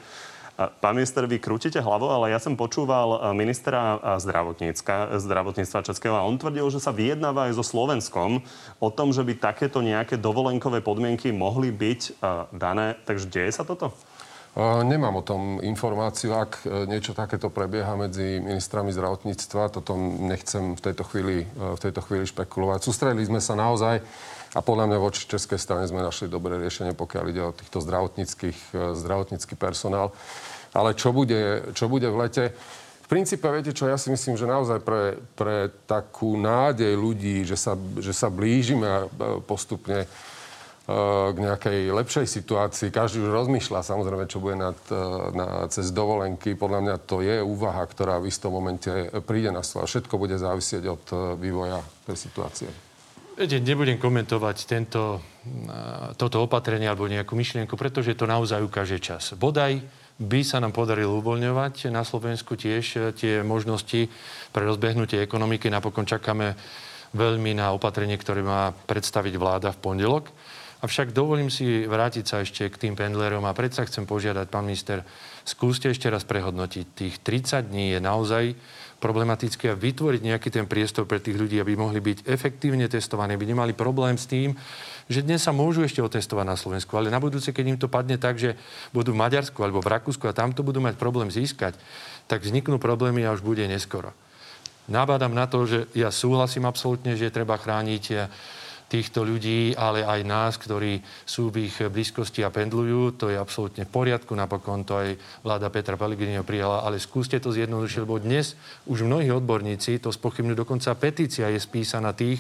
Pán 0.55 0.95
minister, 0.95 1.27
vy 1.27 1.43
krútite 1.43 1.83
hlavou, 1.83 2.15
ale 2.15 2.31
ja 2.31 2.39
som 2.39 2.55
počúval 2.55 3.35
ministra 3.35 3.99
zdravotníctva 4.23 5.83
Českého 5.83 6.15
a 6.15 6.23
on 6.23 6.39
tvrdil, 6.39 6.71
že 6.71 6.79
sa 6.79 6.95
vyjednáva 6.95 7.51
aj 7.51 7.59
so 7.59 7.67
Slovenskom 7.67 8.39
o 8.79 8.89
tom, 8.95 9.11
že 9.11 9.27
by 9.27 9.35
takéto 9.35 9.83
nejaké 9.83 10.15
dovolenkové 10.15 10.79
podmienky 10.79 11.35
mohli 11.35 11.75
byť 11.75 12.23
dané. 12.55 12.95
Takže 13.03 13.27
deje 13.35 13.51
sa 13.51 13.67
toto? 13.67 13.91
Nemám 14.87 15.19
o 15.19 15.27
tom 15.27 15.59
informáciu. 15.59 16.39
Ak 16.39 16.63
niečo 16.87 17.11
takéto 17.11 17.51
prebieha 17.51 17.99
medzi 17.99 18.39
ministrami 18.39 18.95
zdravotníctva, 18.95 19.75
toto 19.75 19.99
nechcem 19.99 20.79
v 20.79 20.83
tejto 20.87 21.03
chvíli, 21.11 21.51
v 21.51 21.81
tejto 21.83 21.99
chvíli 22.07 22.31
špekulovať. 22.31 22.87
Sústredili 22.87 23.27
sme 23.27 23.43
sa 23.43 23.59
naozaj 23.59 23.99
a 24.55 24.63
podľa 24.63 24.87
mňa 24.87 24.99
voči 25.03 25.27
Českej 25.27 25.59
strane 25.59 25.85
sme 25.91 25.99
našli 25.99 26.31
dobré 26.31 26.55
riešenie, 26.63 26.95
pokiaľ 26.95 27.25
ide 27.27 27.43
o 27.43 27.51
týchto 27.51 27.83
zdravotníckých, 27.83 28.59
e, 28.71 28.95
zdravotnícky 28.95 29.59
personál. 29.59 30.15
Ale 30.71 30.95
čo 30.95 31.11
bude, 31.11 31.75
čo 31.75 31.91
bude 31.91 32.07
v 32.07 32.19
lete? 32.23 32.45
V 33.05 33.09
princípe, 33.11 33.45
viete 33.51 33.75
čo, 33.75 33.91
ja 33.91 33.99
si 33.99 34.15
myslím, 34.15 34.39
že 34.39 34.47
naozaj 34.49 34.79
pre, 34.81 35.19
pre 35.35 35.75
takú 35.91 36.39
nádej 36.39 36.95
ľudí, 36.95 37.43
že 37.43 37.59
sa, 37.59 37.75
že 37.99 38.15
sa 38.15 38.31
blížime 38.31 38.87
e, 38.87 39.05
postupne 39.43 40.07
e, 40.07 40.09
k 41.35 41.37
nejakej 41.37 41.91
lepšej 41.91 42.27
situácii. 42.31 42.95
Každý 42.95 43.27
už 43.27 43.35
rozmýšľa 43.35 43.83
samozrejme, 43.83 44.31
čo 44.31 44.39
bude 44.39 44.55
nad, 44.55 44.79
na, 45.35 45.67
cez 45.67 45.91
dovolenky. 45.91 46.55
Podľa 46.55 46.79
mňa 46.79 46.97
to 47.03 47.27
je 47.27 47.43
úvaha, 47.43 47.83
ktorá 47.91 48.23
v 48.23 48.31
istom 48.31 48.55
momente 48.55 49.11
príde 49.27 49.51
na 49.51 49.67
stôl. 49.67 49.83
Všetko 49.83 50.15
bude 50.15 50.39
závisieť 50.39 50.87
od 50.87 51.05
vývoja 51.43 51.83
tej 52.07 52.31
situácie. 52.31 52.94
Viete, 53.35 53.59
nebudem 53.59 53.99
komentovať 53.99 54.57
tento, 54.63 55.19
toto 56.15 56.47
opatrenie 56.47 56.87
alebo 56.87 57.11
nejakú 57.11 57.35
myšlienku, 57.35 57.75
pretože 57.75 58.15
to 58.15 58.31
naozaj 58.31 58.63
ukáže 58.63 59.03
čas. 59.03 59.35
Bodaj 59.35 59.83
by 60.23 60.47
sa 60.47 60.63
nám 60.63 60.71
podarilo 60.71 61.19
uvoľňovať 61.19 61.91
na 61.91 62.07
Slovensku 62.07 62.55
tiež 62.55 62.85
e, 62.95 62.99
tie 63.11 63.43
možnosti 63.43 64.07
pre 64.55 64.63
rozbehnutie 64.63 65.19
ekonomiky. 65.19 65.67
Napokon 65.67 66.07
čakáme 66.07 66.55
veľmi 67.11 67.59
na 67.59 67.75
opatrenie, 67.75 68.15
ktoré 68.15 68.47
má 68.47 68.71
predstaviť 68.71 69.35
vláda 69.35 69.75
v 69.75 69.83
pondelok. 69.83 70.31
Avšak 70.87 71.11
dovolím 71.11 71.51
si 71.51 71.91
vrátiť 71.91 72.25
sa 72.31 72.39
ešte 72.39 72.71
k 72.71 72.77
tým 72.87 72.95
pendlerom 72.95 73.43
a 73.51 73.57
predsa 73.57 73.83
chcem 73.83 74.07
požiadať, 74.07 74.47
pán 74.47 74.63
minister, 74.63 75.03
skúste 75.43 75.91
ešte 75.91 76.07
raz 76.07 76.23
prehodnotiť. 76.23 76.87
Tých 76.95 77.15
30 77.19 77.67
dní 77.67 77.99
je 77.99 78.01
naozaj 78.05 78.45
problematické 79.03 79.73
a 79.73 79.79
vytvoriť 79.79 80.21
nejaký 80.23 80.49
ten 80.51 80.65
priestor 80.65 81.05
pre 81.05 81.21
tých 81.21 81.39
ľudí, 81.39 81.59
aby 81.61 81.79
mohli 81.79 82.01
byť 82.01 82.27
efektívne 82.27 82.87
testovaní, 82.87 83.35
aby 83.35 83.51
nemali 83.51 83.73
problém 83.77 84.19
s 84.19 84.27
tým, 84.29 84.55
že 85.05 85.21
dnes 85.21 85.45
sa 85.45 85.53
môžu 85.53 85.85
ešte 85.85 86.01
otestovať 86.01 86.47
na 86.49 86.57
Slovensku, 86.57 86.97
ale 86.97 87.13
na 87.13 87.21
budúce, 87.21 87.53
keď 87.53 87.65
im 87.69 87.79
to 87.79 87.93
padne 87.93 88.17
tak, 88.17 88.41
že 88.41 88.57
budú 88.97 89.13
v 89.13 89.21
Maďarsku 89.21 89.61
alebo 89.61 89.85
v 89.85 89.93
Rakúsku 89.93 90.25
a 90.25 90.37
tam 90.37 90.57
to 90.57 90.65
budú 90.65 90.81
mať 90.81 90.97
problém 90.97 91.29
získať, 91.29 91.77
tak 92.25 92.41
vzniknú 92.41 92.81
problémy 92.81 93.21
a 93.29 93.37
už 93.37 93.45
bude 93.45 93.65
neskoro. 93.69 94.17
Nabádam 94.89 95.33
na 95.33 95.49
to, 95.49 95.65
že 95.65 95.89
ja 95.97 96.13
súhlasím 96.13 96.69
absolútne, 96.69 97.17
že 97.17 97.33
treba 97.33 97.57
chrániť 97.57 98.05
týchto 98.95 99.27
ľudí, 99.27 99.75
ale 99.75 100.07
aj 100.07 100.21
nás, 100.23 100.55
ktorí 100.55 101.03
sú 101.27 101.51
v 101.51 101.67
ich 101.67 101.83
blízkosti 101.83 102.47
a 102.47 102.55
pendlujú. 102.55 103.19
To 103.19 103.27
je 103.27 103.35
absolútne 103.35 103.83
v 103.83 103.91
poriadku, 103.91 104.31
napokon 104.39 104.87
to 104.87 104.95
aj 104.95 105.19
vláda 105.43 105.67
Petra 105.75 105.99
Pellegriniho 105.99 106.47
prijala, 106.47 106.87
ale 106.87 107.03
skúste 107.03 107.43
to 107.43 107.51
zjednodušiť, 107.51 107.99
lebo 108.07 108.23
dnes 108.23 108.55
už 108.87 109.03
mnohí 109.03 109.35
odborníci 109.35 109.99
to 109.99 110.15
spochybňujú, 110.15 110.63
dokonca 110.63 110.95
petícia 110.95 111.51
je 111.51 111.59
spísaná 111.59 112.15
tých, 112.15 112.39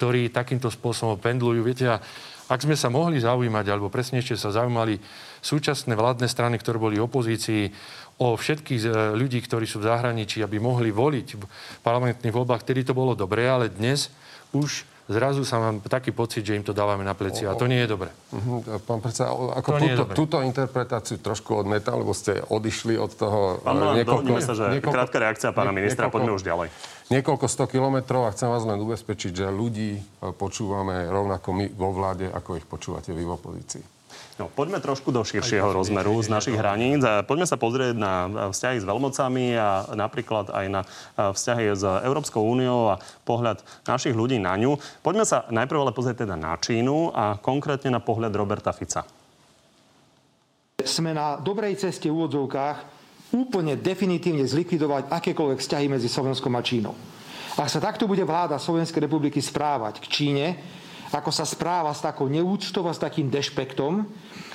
ktorí 0.00 0.32
takýmto 0.32 0.72
spôsobom 0.72 1.20
pendlujú. 1.20 1.60
Viete, 1.60 1.92
a 1.92 2.00
ak 2.48 2.64
sme 2.64 2.76
sa 2.76 2.88
mohli 2.88 3.20
zaujímať, 3.20 3.64
alebo 3.68 3.92
presnejšie 3.92 4.40
sa 4.40 4.48
zaujímali 4.48 4.96
súčasné 5.44 5.92
vládne 5.92 6.24
strany, 6.24 6.56
ktoré 6.56 6.80
boli 6.80 6.96
opozícii, 6.96 7.68
o 8.20 8.36
všetkých 8.36 8.80
e, 8.86 8.88
ľudí, 9.16 9.40
ktorí 9.40 9.64
sú 9.64 9.80
v 9.80 9.88
zahraničí, 9.88 10.44
aby 10.44 10.60
mohli 10.62 10.92
voliť 10.92 11.28
v 11.36 11.42
parlamentných 11.80 12.32
voľbách, 12.32 12.62
vtedy 12.62 12.86
to 12.86 12.94
bolo 12.94 13.16
dobré, 13.16 13.48
ale 13.48 13.72
dnes 13.72 14.12
už 14.52 14.91
zrazu 15.10 15.42
sa 15.42 15.58
mám 15.58 15.82
taký 15.82 16.14
pocit, 16.14 16.46
že 16.46 16.54
im 16.54 16.62
to 16.62 16.70
dávame 16.70 17.02
na 17.02 17.14
pleci 17.14 17.42
a 17.42 17.58
to 17.58 17.66
nie 17.66 17.82
je 17.82 17.88
dobre. 17.90 18.10
Uh-huh. 18.30 18.62
Pán 18.86 19.02
predseda, 19.02 19.34
ako 19.34 19.68
túto, 19.78 20.02
túto 20.14 20.36
interpretáciu 20.42 21.18
trošku 21.18 21.58
odmetal, 21.58 22.02
lebo 22.02 22.14
ste 22.14 22.38
odišli 22.38 22.94
od 22.98 23.10
toho 23.12 23.58
Pán 23.62 23.78
Milan, 23.78 23.94
niekoľko... 23.98 24.30
sa, 24.38 24.54
že 24.54 24.78
niekoľko, 24.78 24.94
krátka 24.94 25.16
reakcia 25.18 25.50
pána 25.50 25.74
ministra, 25.74 26.06
niekoľko, 26.06 26.16
poďme 26.18 26.32
už 26.38 26.44
ďalej. 26.46 26.68
Niekoľko 27.12 27.46
sto 27.50 27.64
kilometrov 27.68 28.24
a 28.24 28.32
chcem 28.32 28.48
vás 28.48 28.64
len 28.64 28.78
ubezpečiť, 28.80 29.32
že 29.44 29.46
ľudí 29.52 29.98
e, 29.98 30.00
počúvame 30.32 31.04
rovnako 31.10 31.48
my 31.52 31.66
vo 31.76 31.90
vláde, 31.92 32.30
ako 32.30 32.56
ich 32.56 32.66
počúvate 32.66 33.12
vy 33.12 33.22
v 33.26 33.32
opozícii. 33.36 33.91
No, 34.40 34.48
poďme 34.48 34.80
trošku 34.80 35.12
do 35.12 35.20
širšieho 35.22 35.70
rozmeru 35.70 36.16
z 36.24 36.32
našich 36.32 36.56
hraníc. 36.56 37.04
Poďme 37.28 37.46
sa 37.46 37.60
pozrieť 37.60 37.94
na 37.94 38.48
vzťahy 38.50 38.80
s 38.80 38.88
veľmocami 38.88 39.46
a 39.54 39.92
napríklad 39.92 40.50
aj 40.50 40.66
na 40.72 40.82
vzťahy 41.16 41.64
s 41.76 41.84
Európskou 41.84 42.40
úniou 42.40 42.96
a 42.96 43.00
pohľad 43.28 43.60
našich 43.84 44.16
ľudí 44.16 44.40
na 44.40 44.56
ňu. 44.56 44.80
Poďme 45.04 45.28
sa 45.28 45.44
najprv 45.52 45.78
ale 45.84 45.92
pozrieť 45.92 46.24
teda 46.24 46.34
na 46.34 46.56
Čínu 46.56 47.12
a 47.12 47.36
konkrétne 47.38 47.92
na 47.92 48.00
pohľad 48.00 48.32
Roberta 48.34 48.72
Fica. 48.72 49.04
Sme 50.82 51.14
na 51.14 51.38
dobrej 51.38 51.78
ceste 51.78 52.10
v 52.10 52.16
úvodzovkách 52.18 52.78
úplne 53.32 53.78
definitívne 53.78 54.44
zlikvidovať 54.44 55.08
akékoľvek 55.08 55.58
vzťahy 55.62 55.86
medzi 55.86 56.10
Slovenskom 56.10 56.52
a 56.58 56.60
Čínou. 56.60 56.92
Ak 57.52 57.68
sa 57.68 57.84
takto 57.84 58.08
bude 58.08 58.24
vláda 58.24 58.56
Slovenskej 58.56 59.06
republiky 59.06 59.38
správať 59.44 60.00
k 60.00 60.06
Číne, 60.08 60.46
ako 61.12 61.30
sa 61.30 61.44
správa 61.44 61.92
s 61.92 62.00
takou 62.00 62.26
neúctou 62.26 62.88
a 62.88 62.96
s 62.96 63.02
takým 63.02 63.28
dešpektom, 63.28 64.08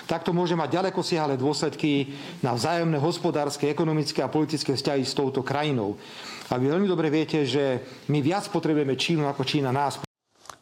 tak 0.08 0.24
to 0.24 0.32
môže 0.32 0.55
mať 0.55 0.82
ďaleko 0.82 1.03
siahle 1.03 1.36
dôsledky 1.36 2.16
na 2.39 2.55
vzájomné 2.55 2.97
hospodárske, 2.97 3.68
ekonomické 3.68 4.24
a 4.24 4.32
politické 4.32 4.74
vzťahy 4.74 5.03
s 5.03 5.14
touto 5.14 5.43
krajinou. 5.43 5.99
A 6.47 6.55
vy 6.55 6.72
veľmi 6.72 6.88
dobre 6.88 7.12
viete, 7.12 7.43
že 7.43 7.84
my 8.08 8.24
viac 8.24 8.47
potrebujeme 8.47 8.95
Čínu 8.95 9.28
ako 9.28 9.43
Čína 9.43 9.76
nás. 9.76 9.99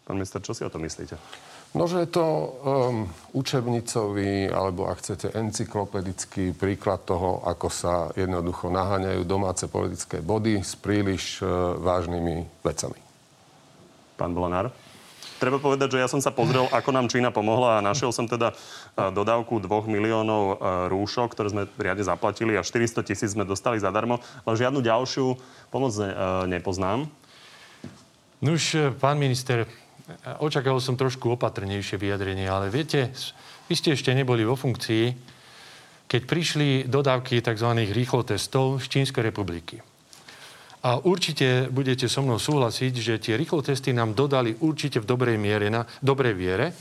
Pán 0.05 0.17
minister, 0.17 0.41
čo 0.41 0.57
si 0.57 0.65
o 0.65 0.73
tom 0.73 0.81
myslíte? 0.81 1.17
No, 1.75 1.91
že 1.91 2.07
je 2.07 2.09
to 2.09 2.23
um, 2.23 2.47
učebnicový, 3.35 4.47
alebo 4.47 4.87
ak 4.87 5.03
chcete, 5.03 5.35
encyklopedický 5.35 6.55
príklad 6.55 7.03
toho, 7.03 7.43
ako 7.43 7.67
sa 7.67 7.93
jednoducho 8.15 8.71
naháňajú 8.71 9.21
domáce 9.27 9.67
politické 9.67 10.23
body 10.23 10.63
s 10.63 10.79
príliš 10.79 11.43
uh, 11.43 11.75
vážnymi 11.75 12.63
vecami. 12.63 12.95
Pán 14.15 14.31
Blonár? 14.31 14.71
Treba 15.45 15.61
povedať, 15.61 15.93
že 15.93 16.01
ja 16.01 16.09
som 16.09 16.17
sa 16.17 16.33
pozrel, 16.33 16.65
ako 16.73 16.89
nám 16.89 17.05
Čína 17.05 17.29
pomohla 17.29 17.77
a 17.77 17.85
našiel 17.85 18.09
som 18.09 18.25
teda 18.25 18.49
e, 18.49 19.13
dodávku 19.13 19.61
2 19.61 19.69
miliónov 19.85 20.41
e, 20.41 20.53
rúšok, 20.89 21.37
ktoré 21.37 21.53
sme 21.53 21.69
riadne 21.77 22.01
zaplatili 22.01 22.57
a 22.57 22.65
400 22.65 23.05
tisíc 23.05 23.37
sme 23.37 23.45
dostali 23.45 23.77
zadarmo, 23.77 24.17
ale 24.41 24.57
žiadnu 24.57 24.81
ďalšiu 24.81 25.37
pomoc 25.69 25.93
e, 26.01 26.09
nepoznám. 26.49 27.05
No 28.41 28.57
už, 28.57 28.97
pán 28.97 29.21
minister, 29.21 29.69
očakával 30.41 30.81
som 30.81 30.97
trošku 30.97 31.37
opatrnejšie 31.37 32.01
vyjadrenie, 32.01 32.49
ale 32.49 32.73
viete, 32.73 33.13
vy 33.69 33.77
ste 33.77 33.93
ešte 33.93 34.17
neboli 34.17 34.41
vo 34.41 34.57
funkcii, 34.57 35.13
keď 36.09 36.21
prišli 36.25 36.89
dodávky 36.89 37.37
tzv. 37.45 37.69
rýchlotestov 37.93 38.81
z 38.81 38.85
Čínskej 38.89 39.29
republiky. 39.29 39.77
A 40.85 41.01
určite 41.01 41.65
budete 41.73 42.05
so 42.05 42.21
mnou 42.21 42.37
súhlasiť, 42.37 42.93
že 42.93 43.17
tie 43.17 43.33
rýchlotesty 43.33 43.89
nám 43.89 44.13
dodali 44.13 44.53
určite 44.61 45.01
v 45.01 45.09
dobrej 45.09 45.37
miere, 45.41 45.73
na 45.73 45.81
dobrej 45.97 46.37
viere. 46.37 46.77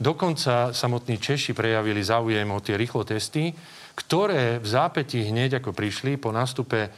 Dokonca 0.00 0.72
samotní 0.72 1.20
Češi 1.20 1.52
prejavili 1.52 2.00
záujem 2.00 2.48
o 2.48 2.64
tie 2.64 2.80
rýchlotesty, 2.80 3.52
ktoré 3.94 4.58
v 4.58 4.66
zápäti 4.66 5.28
hneď 5.28 5.60
ako 5.60 5.76
prišli 5.76 6.16
po 6.16 6.32
nástupe 6.32 6.88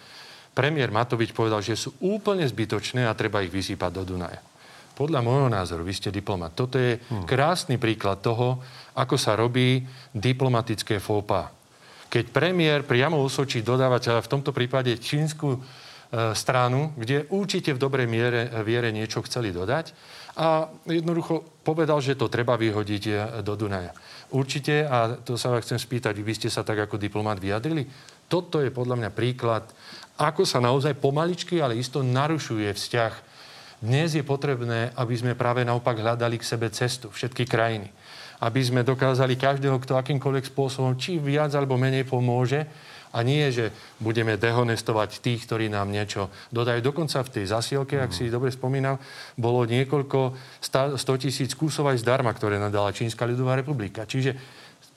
premiér 0.56 0.88
Matovič 0.94 1.34
povedal, 1.34 1.60
že 1.60 1.76
sú 1.76 1.92
úplne 2.00 2.46
zbytočné 2.46 3.04
a 3.04 3.18
treba 3.18 3.44
ich 3.44 3.52
vysypať 3.52 3.90
do 3.92 4.16
Dunaja. 4.16 4.40
Podľa 4.96 5.20
môjho 5.20 5.52
názoru, 5.52 5.84
vy 5.84 5.92
ste 5.92 6.08
diplomat. 6.08 6.56
Toto 6.56 6.80
je 6.80 6.96
hm. 6.96 7.28
krásny 7.28 7.76
príklad 7.76 8.24
toho, 8.24 8.64
ako 8.96 9.20
sa 9.20 9.36
robí 9.36 9.84
diplomatické 10.14 10.96
fópa. 11.02 11.52
Keď 12.08 12.32
premiér 12.32 12.86
priamo 12.88 13.20
osočí 13.20 13.60
dodávať, 13.60 14.24
v 14.24 14.30
tomto 14.30 14.56
prípade 14.56 14.96
čínsku 14.96 15.60
stranu, 16.32 16.94
kde 16.94 17.26
určite 17.34 17.74
v 17.74 17.82
dobrej 17.82 18.06
miere, 18.06 18.46
e, 18.46 18.62
viere 18.62 18.94
niečo 18.94 19.22
chceli 19.26 19.50
dodať 19.50 19.90
a 20.36 20.68
jednoducho 20.84 21.64
povedal, 21.64 21.98
že 22.04 22.14
to 22.14 22.28
treba 22.28 22.54
vyhodiť 22.60 23.02
e, 23.08 23.12
do 23.40 23.56
Dunaja. 23.56 23.96
Určite, 24.30 24.84
a 24.84 25.16
to 25.16 25.40
sa 25.40 25.50
vás 25.50 25.64
chcem 25.64 25.80
spýtať, 25.80 26.20
vy 26.20 26.32
ste 26.36 26.48
sa 26.52 26.60
tak 26.62 26.86
ako 26.86 27.00
diplomat 27.00 27.40
vyjadrili, 27.40 27.88
toto 28.26 28.60
je 28.60 28.70
podľa 28.74 29.00
mňa 29.00 29.10
príklad, 29.16 29.64
ako 30.20 30.44
sa 30.44 30.60
naozaj 30.60 30.98
pomaličky, 30.98 31.60
ale 31.60 31.78
isto 31.78 32.02
narušuje 32.02 32.68
vzťah. 32.68 33.12
Dnes 33.80 34.16
je 34.16 34.24
potrebné, 34.24 34.92
aby 34.96 35.14
sme 35.14 35.38
práve 35.38 35.62
naopak 35.62 36.00
hľadali 36.00 36.40
k 36.40 36.48
sebe 36.48 36.72
cestu, 36.72 37.12
všetky 37.12 37.44
krajiny. 37.44 37.92
Aby 38.40 38.60
sme 38.64 38.80
dokázali 38.84 39.36
každého, 39.36 39.76
kto 39.80 40.00
akýmkoľvek 40.00 40.48
spôsobom, 40.48 40.96
či 40.96 41.20
viac 41.20 41.52
alebo 41.52 41.76
menej 41.76 42.08
pomôže, 42.08 42.64
a 43.16 43.24
nie, 43.24 43.48
že 43.48 43.72
budeme 43.96 44.36
dehonestovať 44.36 45.24
tých, 45.24 45.48
ktorí 45.48 45.72
nám 45.72 45.88
niečo 45.88 46.28
dodajú. 46.52 46.84
Dokonca 46.84 47.24
v 47.24 47.32
tej 47.40 47.44
zasielke, 47.48 47.96
ak 47.96 48.12
si 48.12 48.28
dobre 48.28 48.52
spomínam, 48.52 49.00
bolo 49.40 49.64
niekoľko 49.64 50.36
100 50.60 51.00
tisíc 51.16 51.56
kusov 51.56 51.88
aj 51.88 52.04
zdarma, 52.04 52.36
ktoré 52.36 52.60
nadala 52.60 52.92
Čínska 52.92 53.24
ľudová 53.24 53.56
republika. 53.56 54.04
Čiže 54.04 54.36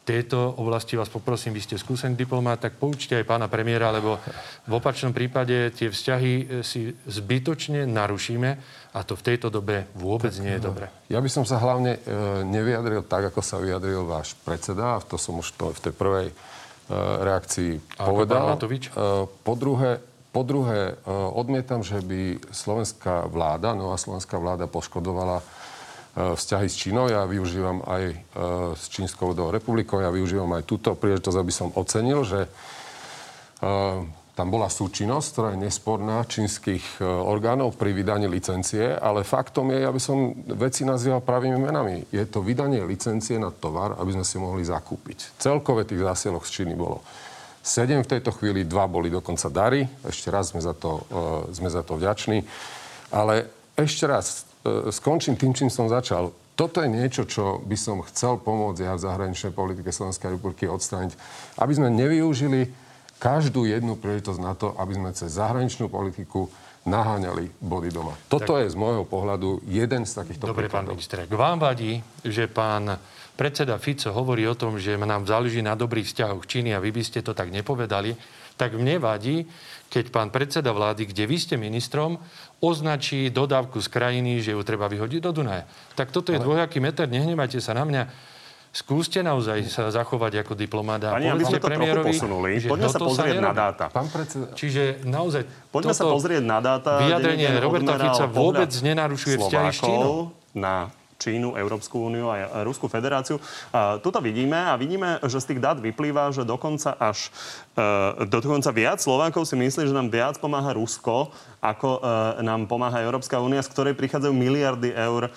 tejto 0.09 0.57
oblasti 0.57 0.97
vás 0.97 1.05
poprosím, 1.05 1.53
vy 1.53 1.61
ste 1.61 1.77
skúsený 1.77 2.17
diplomát, 2.17 2.57
tak 2.57 2.81
poučte 2.81 3.13
aj 3.13 3.29
pána 3.29 3.45
premiéra, 3.45 3.93
lebo 3.93 4.17
v 4.65 4.71
opačnom 4.73 5.13
prípade 5.13 5.69
tie 5.77 5.93
vzťahy 5.93 6.33
e, 6.33 6.43
si 6.65 6.89
zbytočne 7.05 7.85
narušíme 7.85 8.49
a 8.97 8.99
to 9.05 9.13
v 9.13 9.25
tejto 9.29 9.53
dobe 9.53 9.85
vôbec 9.93 10.33
tak, 10.33 10.41
nie 10.41 10.57
je 10.57 10.65
dobré. 10.65 10.89
Ja 11.13 11.21
by 11.21 11.29
som 11.29 11.45
sa 11.45 11.61
hlavne 11.61 12.01
e, 12.01 12.41
nevyjadril 12.41 13.05
tak, 13.05 13.29
ako 13.29 13.45
sa 13.45 13.61
vyjadril 13.61 14.01
váš 14.09 14.33
predseda, 14.41 14.97
a 14.97 15.03
to 15.05 15.21
som 15.21 15.37
už 15.37 15.53
to 15.53 15.69
v 15.69 15.79
tej 15.85 15.93
prvej 15.93 16.27
reakcii 16.97 18.01
A 18.01 18.09
povedal. 18.09 18.57
Eh, 18.57 19.25
po 19.45 19.53
druhé, 19.53 20.01
po 20.33 20.41
druhé, 20.41 20.93
eh, 20.93 20.97
odmietam, 21.13 21.85
že 21.85 22.01
by 22.01 22.41
slovenská 22.49 23.29
vláda, 23.29 23.77
nová 23.77 23.95
slovenská 23.95 24.41
vláda 24.41 24.65
poškodovala 24.65 25.41
vzťahy 26.19 26.67
s 26.67 26.75
Čínou. 26.75 27.07
Ja 27.07 27.23
využívam 27.23 27.79
aj 27.85 28.17
s 28.75 28.91
Čínskou 28.91 29.31
republikou, 29.31 30.03
ja 30.03 30.11
využívam 30.11 30.51
aj 30.57 30.67
túto 30.67 30.91
príležitosť, 30.91 31.37
aby 31.37 31.53
som 31.53 31.71
ocenil, 31.79 32.27
že 32.27 32.49
tam 34.39 34.55
bola 34.55 34.71
súčinnosť, 34.71 35.27
ktorá 35.35 35.47
je 35.51 35.67
nesporná 35.67 36.23
čínskych 36.23 37.03
e, 37.03 37.03
orgánov 37.03 37.75
pri 37.75 37.91
vydaní 37.91 38.31
licencie, 38.31 38.95
ale 38.95 39.27
faktom 39.27 39.67
je, 39.75 39.83
aby 39.83 39.99
som 39.99 40.31
veci 40.55 40.87
nazýval 40.87 41.19
pravými 41.19 41.59
menami. 41.59 42.07
Je 42.07 42.23
to 42.23 42.39
vydanie 42.39 42.79
licencie 42.87 43.35
na 43.35 43.51
tovar, 43.51 43.99
aby 43.99 44.15
sme 44.15 44.23
si 44.23 44.39
mohli 44.39 44.63
zakúpiť. 44.63 45.35
Celkové 45.35 45.83
tých 45.83 46.07
zásielok 46.07 46.47
z 46.47 46.55
Číny 46.55 46.79
bolo 46.79 47.03
7 47.59 47.99
v 47.99 48.07
tejto 48.07 48.31
chvíli, 48.31 48.63
dva 48.63 48.87
boli 48.87 49.11
dokonca 49.11 49.51
dary. 49.51 49.83
Ešte 50.07 50.31
raz 50.31 50.55
sme 50.55 50.63
za 50.63 50.71
to, 50.71 51.03
uh, 51.11 51.43
sme 51.51 51.67
za 51.67 51.83
to 51.83 51.99
vďační. 51.99 52.39
Ale 53.11 53.51
ešte 53.75 54.07
raz 54.07 54.47
uh, 54.63 54.87
skončím 54.87 55.35
tým, 55.35 55.51
čím 55.51 55.67
som 55.67 55.91
začal. 55.91 56.31
Toto 56.55 56.79
je 56.79 56.87
niečo, 56.87 57.27
čo 57.27 57.59
by 57.59 57.75
som 57.75 57.99
chcel 58.07 58.39
pomôcť 58.39 58.87
ja 58.87 58.95
v 58.95 59.03
zahraničnej 59.03 59.51
politike 59.51 59.91
Slovenskej 59.91 60.39
republiky 60.39 60.71
odstrániť, 60.71 61.19
aby 61.59 61.73
sme 61.75 61.91
nevyužili 61.91 62.88
každú 63.19 63.67
jednu 63.67 63.99
príležitosť 63.99 64.39
na 64.39 64.55
to, 64.55 64.71
aby 64.79 64.95
sme 64.95 65.09
cez 65.11 65.35
zahraničnú 65.35 65.91
politiku 65.91 66.47
naháňali 66.87 67.59
body 67.59 67.91
doma. 67.91 68.15
Toto 68.31 68.55
tak, 68.55 68.63
je 68.65 68.73
z 68.73 68.77
môjho 68.79 69.03
pohľadu 69.03 69.61
jeden 69.67 70.07
z 70.07 70.11
takýchto 70.15 70.49
Dobre, 70.49 70.71
príkladov. 70.71 70.95
pán 70.95 70.95
minister, 70.95 71.27
k 71.27 71.35
vám 71.35 71.57
vadí, 71.59 71.99
že 72.23 72.47
pán 72.47 72.95
predseda 73.35 73.75
Fico 73.75 74.15
hovorí 74.15 74.47
o 74.47 74.55
tom, 74.55 74.79
že 74.79 74.95
nám 74.95 75.27
záleží 75.27 75.59
na 75.59 75.75
dobrých 75.75 76.07
vzťahoch 76.07 76.47
Číny 76.47 76.71
a 76.71 76.79
vy 76.79 76.95
by 76.95 77.03
ste 77.03 77.19
to 77.19 77.35
tak 77.35 77.51
nepovedali, 77.51 78.15
tak 78.59 78.75
mne 78.75 78.99
vadí, 78.99 79.47
keď 79.87 80.11
pán 80.11 80.29
predseda 80.31 80.75
vlády, 80.75 81.07
kde 81.07 81.23
vy 81.27 81.37
ste 81.39 81.55
ministrom, 81.55 82.19
označí 82.59 83.31
dodávku 83.31 83.79
z 83.79 83.87
krajiny, 83.87 84.43
že 84.43 84.51
ju 84.51 84.61
treba 84.67 84.91
vyhodiť 84.91 85.19
do 85.23 85.31
Dunaja. 85.31 85.63
Tak 85.95 86.11
toto 86.11 86.35
je 86.35 86.39
Ale... 86.39 86.43
dvojaký 86.43 86.83
meter, 86.83 87.07
nehnevajte 87.07 87.63
sa 87.63 87.71
na 87.75 87.87
mňa. 87.87 88.03
Skúste 88.69 89.25
naozaj 89.25 89.65
sa 89.65 89.89
zachovať 89.89 90.45
ako 90.45 90.53
diplomát 90.53 91.01
a 91.01 91.17
Pani, 91.17 91.33
povedzte 91.33 91.57
premiérovi, 91.57 92.13
posunuli, 92.13 92.61
že 92.61 92.69
poďme 92.69 92.89
sa 92.93 92.99
pozrieť 93.01 93.37
sa 93.37 93.41
na 93.41 93.53
dáta. 93.57 93.85
Pán 93.89 94.07
predseda... 94.13 94.45
Čiže 94.53 95.01
naozaj... 95.09 95.41
Poďme 95.73 95.93
sa 95.97 96.05
pozrieť 96.05 96.43
na 96.45 96.61
dáta. 96.61 97.01
Vyjadrenie 97.01 97.49
Roberta 97.57 97.97
Fica 97.97 98.25
vôbec 98.29 98.69
nenarušuje 98.69 99.35
vzťahy 99.41 99.69
s 99.73 99.79
Čínou. 99.81 100.37
na 100.53 100.93
Čínu, 101.19 101.59
Európsku 101.59 101.99
úniu 102.07 102.31
a 102.31 102.63
Ruskú 102.63 102.87
federáciu. 102.87 103.35
A 103.75 103.99
tuto 103.99 104.23
vidíme 104.23 104.55
a 104.55 104.79
vidíme, 104.79 105.19
že 105.27 105.43
z 105.43 105.53
tých 105.53 105.59
dát 105.59 105.75
vyplýva, 105.75 106.31
že 106.31 106.47
dokonca 106.47 106.95
až 106.95 107.27
e, 107.75 108.25
dokonca 108.31 108.71
viac 108.71 109.03
Slovákov 109.03 109.43
si 109.43 109.59
myslí, 109.59 109.91
že 109.91 109.93
nám 109.93 110.07
viac 110.07 110.39
pomáha 110.39 110.71
Rusko, 110.71 111.35
ako 111.59 111.99
e, 111.99 112.43
nám 112.47 112.71
pomáha 112.71 113.03
Európska 113.03 113.43
únia, 113.43 113.59
z 113.59 113.71
ktorej 113.75 113.99
prichádzajú 113.99 114.31
miliardy 114.31 114.95
eur 114.95 115.27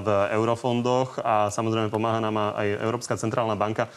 v 0.00 0.08
eurofondoch 0.32 1.20
a 1.20 1.52
samozrejme 1.52 1.92
pomáha 1.92 2.24
nám 2.24 2.56
aj 2.56 2.80
Európska 2.80 3.20
centrálna 3.20 3.54
banka. 3.54 3.92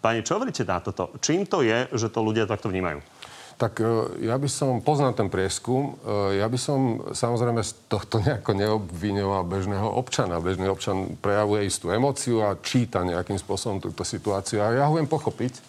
Pani, 0.00 0.24
čo 0.24 0.40
hovoríte 0.40 0.64
na 0.64 0.80
toto? 0.80 1.12
Čím 1.20 1.44
to 1.44 1.60
je, 1.60 1.84
že 1.92 2.08
to 2.08 2.24
ľudia 2.24 2.48
takto 2.48 2.72
vnímajú? 2.72 3.04
Tak 3.60 3.76
e, 3.76 4.24
ja 4.24 4.40
by 4.40 4.48
som, 4.48 4.80
poznal 4.80 5.12
ten 5.12 5.28
prieskum, 5.28 6.00
e, 6.00 6.40
ja 6.40 6.48
by 6.48 6.56
som 6.56 7.04
samozrejme 7.12 7.60
z 7.60 7.76
tohto 7.92 8.16
nejako 8.24 8.56
neobvinoval 8.56 9.44
bežného 9.44 9.84
občana. 9.84 10.40
Bežný 10.40 10.72
občan 10.72 11.20
prejavuje 11.20 11.68
istú 11.68 11.92
emóciu 11.92 12.40
a 12.40 12.56
číta 12.56 13.04
nejakým 13.04 13.36
spôsobom 13.36 13.76
túto 13.84 14.00
situáciu. 14.00 14.64
A 14.64 14.72
ja 14.72 14.88
ho 14.88 14.96
viem 14.96 15.04
pochopiť 15.04 15.60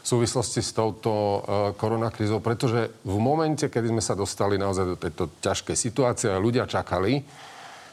v 0.00 0.06
súvislosti 0.08 0.64
s 0.64 0.72
touto 0.72 1.12
e, 1.12 1.38
koronakrízou, 1.76 2.40
pretože 2.40 2.88
v 3.04 3.16
momente, 3.20 3.68
kedy 3.68 3.92
sme 3.92 4.00
sa 4.00 4.16
dostali 4.16 4.56
naozaj 4.56 4.84
do 4.88 4.96
tejto 4.96 5.28
ťažkej 5.44 5.76
situácie 5.76 6.32
a 6.32 6.40
ľudia 6.40 6.64
čakali, 6.64 7.20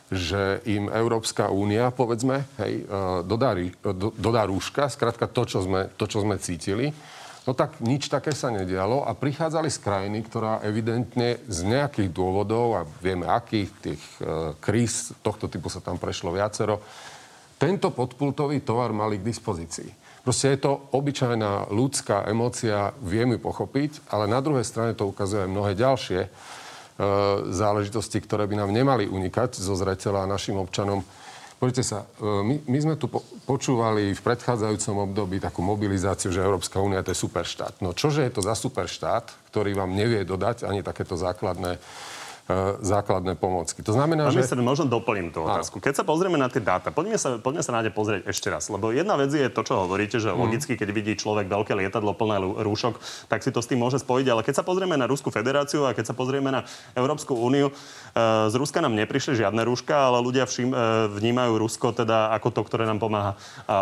že 0.07 0.63
im 0.71 0.87
Európska 0.87 1.51
únia, 1.51 1.87
povedzme, 1.87 2.43
hej, 2.59 2.83
dodá, 3.23 3.55
dodá 4.19 4.43
rúška, 4.43 4.91
skrátka 4.91 5.23
to, 5.23 5.47
čo 5.47 5.63
sme, 5.63 5.87
to, 5.95 6.03
čo 6.03 6.19
sme 6.19 6.35
cítili, 6.35 6.91
No 7.41 7.57
tak 7.57 7.81
nič 7.81 8.05
také 8.05 8.37
sa 8.37 8.53
nedialo 8.53 9.01
a 9.01 9.17
prichádzali 9.17 9.73
z 9.73 9.81
krajiny, 9.81 10.21
ktorá 10.29 10.61
evidentne 10.61 11.41
z 11.49 11.65
nejakých 11.65 12.13
dôvodov, 12.13 12.77
a 12.77 12.81
vieme 13.01 13.25
akých, 13.25 13.69
tých 13.81 14.03
e, 14.21 14.53
kríz 14.61 15.17
tohto 15.25 15.49
typu 15.49 15.65
sa 15.65 15.81
tam 15.81 15.97
prešlo 15.97 16.29
viacero, 16.29 16.77
tento 17.57 17.89
podpultový 17.89 18.61
tovar 18.61 18.93
mali 18.93 19.17
k 19.17 19.25
dispozícii. 19.25 19.89
Proste 20.21 20.53
je 20.53 20.69
to 20.69 20.93
obyčajná 20.93 21.73
ľudská 21.73 22.29
emócia, 22.29 22.93
viem 23.01 23.33
ju 23.33 23.39
pochopiť, 23.41 24.13
ale 24.13 24.29
na 24.29 24.37
druhej 24.37 24.65
strane 24.65 24.93
to 24.93 25.09
ukazuje 25.09 25.41
aj 25.41 25.49
mnohé 25.49 25.73
ďalšie 25.73 26.21
e, 26.21 26.29
záležitosti, 27.49 28.21
ktoré 28.21 28.45
by 28.45 28.53
nám 28.53 28.69
nemali 28.69 29.09
unikať 29.09 29.57
zo 29.57 29.73
zreteľa 29.73 30.29
našim 30.29 30.61
občanom 30.61 31.01
Poďte 31.61 31.85
sa, 31.85 32.09
e, 32.17 32.25
my, 32.41 32.55
my 32.65 32.77
sme 32.81 32.95
tu 32.97 33.05
po, 33.05 33.21
počúvali 33.45 34.17
v 34.17 34.21
predchádzajúcom 34.25 35.13
období 35.13 35.37
takú 35.37 35.61
mobilizáciu, 35.61 36.33
že 36.33 36.41
Európska 36.41 36.81
únia 36.81 37.05
to 37.05 37.13
je 37.13 37.21
superštát. 37.21 37.85
No 37.85 37.93
čože 37.93 38.25
je 38.25 38.33
to 38.33 38.41
za 38.41 38.57
superštát, 38.57 39.29
ktorý 39.53 39.77
vám 39.77 39.93
nevie 39.93 40.25
dodať 40.25 40.65
ani 40.65 40.81
takéto 40.81 41.13
základné 41.13 41.77
základné 42.81 43.35
pomocky. 43.35 43.81
To 43.83 43.93
znamená, 43.93 44.29
Pán 44.29 44.35
že... 44.35 44.39
Minister, 44.41 44.59
možno 44.61 44.85
doplním 44.89 45.29
tú 45.33 45.43
otázku. 45.43 45.81
Keď 45.81 46.01
sa 46.01 46.03
pozrieme 46.05 46.37
na 46.37 46.47
tie 46.47 46.63
dáta, 46.63 46.93
poďme 46.93 47.17
sa, 47.17 47.37
poďme 47.41 47.61
sa 47.65 47.77
ne 47.79 47.91
pozrieť 47.91 48.27
ešte 48.29 48.47
raz. 48.47 48.69
Lebo 48.69 48.93
jedna 48.93 49.17
vec 49.17 49.31
je 49.33 49.47
to, 49.49 49.61
čo 49.61 49.85
hovoríte, 49.85 50.17
že 50.21 50.31
mm. 50.31 50.37
logicky, 50.37 50.73
keď 50.77 50.89
vidí 50.93 51.13
človek 51.17 51.49
veľké 51.49 51.73
lietadlo 51.75 52.13
plné 52.15 52.37
rúšok, 52.61 52.99
tak 53.27 53.41
si 53.41 53.49
to 53.49 53.59
s 53.59 53.69
tým 53.69 53.81
môže 53.81 53.99
spojiť. 53.99 54.27
Ale 54.31 54.41
keď 54.45 54.61
sa 54.61 54.63
pozrieme 54.63 54.95
na 54.95 55.09
Rusku 55.09 55.33
federáciu 55.33 55.87
a 55.87 55.95
keď 55.95 56.11
sa 56.11 56.15
pozrieme 56.15 56.51
na 56.53 56.61
Európsku 56.93 57.33
úniu, 57.33 57.69
e, 57.69 57.73
z 58.47 58.55
Ruska 58.55 58.79
nám 58.79 58.95
neprišli 58.95 59.39
žiadne 59.39 59.61
rúška, 59.65 60.11
ale 60.11 60.21
ľudia 60.21 60.45
všim, 60.45 60.71
e, 60.71 60.75
vnímajú 61.17 61.57
Rusko 61.57 61.93
teda 61.93 62.31
ako 62.37 62.49
to, 62.53 62.61
ktoré 62.67 62.83
nám 62.85 63.01
pomáha 63.01 63.33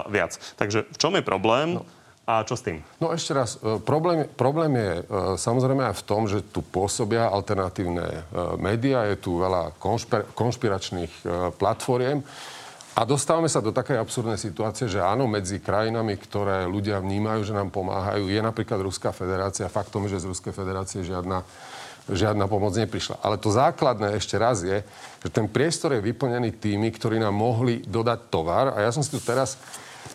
viac. 0.07 0.37
Takže 0.55 0.85
v 0.89 0.97
čom 0.97 1.13
je 1.17 1.23
problém? 1.23 1.81
No. 1.81 1.98
A 2.29 2.45
čo 2.45 2.53
s 2.53 2.61
tým? 2.61 2.85
No 3.01 3.09
ešte 3.09 3.33
raz, 3.33 3.57
e, 3.57 3.81
problém, 3.81 4.29
problém 4.37 4.77
je 4.77 4.91
e, 5.01 5.03
samozrejme 5.33 5.81
aj 5.89 5.97
v 5.97 6.05
tom, 6.05 6.29
že 6.29 6.45
tu 6.45 6.61
pôsobia 6.61 7.25
alternatívne 7.25 8.05
e, 8.05 8.21
médiá, 8.61 9.09
je 9.09 9.17
tu 9.17 9.41
veľa 9.41 9.73
konšpir- 9.81 10.29
konšpiračných 10.37 11.25
platformiem 11.57 12.21
a 12.93 13.01
dostávame 13.01 13.49
sa 13.49 13.65
do 13.65 13.73
takej 13.73 13.97
absurdnej 13.97 14.37
situácie, 14.37 14.85
že 14.85 15.01
áno, 15.01 15.25
medzi 15.25 15.57
krajinami, 15.57 16.21
ktoré 16.21 16.69
ľudia 16.69 17.01
vnímajú, 17.01 17.49
že 17.49 17.57
nám 17.57 17.73
pomáhajú, 17.73 18.29
je 18.29 18.41
napríklad 18.45 18.77
Ruská 18.85 19.09
federácia. 19.09 19.65
Faktom 19.65 20.05
je, 20.05 20.13
že 20.13 20.27
z 20.27 20.29
Ruskej 20.29 20.53
federácie 20.53 21.01
žiadna 21.01 21.41
žiadna 22.09 22.49
pomoc 22.49 22.73
neprišla. 22.73 23.21
Ale 23.21 23.37
to 23.37 23.53
základné 23.53 24.17
ešte 24.17 24.33
raz 24.33 24.65
je, 24.65 24.81
že 25.21 25.29
ten 25.29 25.45
priestor 25.45 25.93
je 25.93 26.01
vyplnený 26.01 26.57
tými, 26.57 26.89
ktorí 26.89 27.21
nám 27.21 27.37
mohli 27.37 27.85
dodať 27.85 28.33
tovar. 28.33 28.73
A 28.73 28.81
ja 28.81 28.89
som 28.89 29.05
si 29.05 29.13
tu 29.13 29.21
teraz 29.21 29.61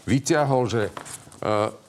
vyťahol, 0.02 0.66
že 0.66 0.90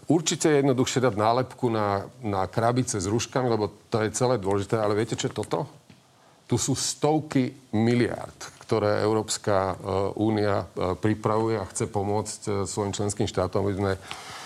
Určite 0.05 0.53
je 0.53 0.61
jednoduchšie 0.61 1.01
dať 1.01 1.15
nálepku 1.17 1.65
na, 1.73 2.05
na 2.21 2.45
krabice 2.45 3.01
s 3.01 3.09
rúškami, 3.09 3.49
lebo 3.49 3.73
to 3.89 4.05
je 4.05 4.13
celé 4.13 4.37
dôležité. 4.37 4.77
Ale 4.77 4.93
viete, 4.93 5.17
čo 5.17 5.33
je 5.33 5.37
toto? 5.37 5.65
Tu 6.45 6.61
sú 6.61 6.77
stovky 6.77 7.57
miliárd, 7.73 8.37
ktoré 8.61 9.01
Európska 9.01 9.73
e, 9.73 9.75
únia 10.21 10.61
uh, 10.61 10.93
pripravuje 10.93 11.57
a 11.57 11.65
chce 11.65 11.89
pomôcť 11.89 12.41
uh, 12.45 12.53
svojim 12.69 12.93
členským 12.93 13.25
štátom, 13.25 13.65
aby 13.65 13.73
sme 13.73 13.93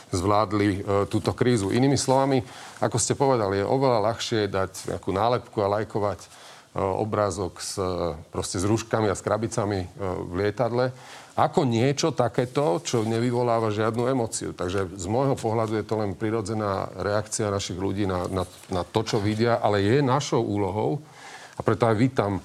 zvládli 0.10 0.82
túto 1.06 1.30
krízu. 1.38 1.70
Inými 1.70 1.94
slovami, 1.94 2.42
ako 2.82 2.98
ste 2.98 3.14
povedali, 3.14 3.62
je 3.62 3.70
oveľa 3.70 4.10
ľahšie 4.10 4.50
dať 4.50 4.90
nejakú 4.90 5.14
nálepku 5.14 5.62
a 5.62 5.70
lajkovať 5.78 6.26
obrázok 6.78 7.58
s, 7.58 7.82
proste 8.30 8.62
s 8.62 8.66
rúškami 8.66 9.10
a 9.10 9.18
s 9.18 9.26
krabicami 9.26 9.90
v 10.00 10.32
lietadle, 10.38 10.94
ako 11.34 11.66
niečo 11.66 12.14
takéto, 12.14 12.84
čo 12.84 13.02
nevyvoláva 13.08 13.74
žiadnu 13.74 14.06
emociu. 14.06 14.54
Takže 14.54 14.92
z 14.94 15.06
môjho 15.10 15.34
pohľadu 15.34 15.80
je 15.80 15.86
to 15.88 15.96
len 15.98 16.14
prirodzená 16.14 16.92
reakcia 17.00 17.50
našich 17.50 17.80
ľudí 17.80 18.06
na, 18.06 18.30
na, 18.30 18.44
na 18.70 18.82
to, 18.86 19.02
čo 19.02 19.18
vidia, 19.18 19.58
ale 19.58 19.82
je 19.82 20.04
našou 20.04 20.46
úlohou, 20.46 21.02
a 21.58 21.66
preto 21.66 21.90
aj 21.90 21.96
vítam 21.98 22.40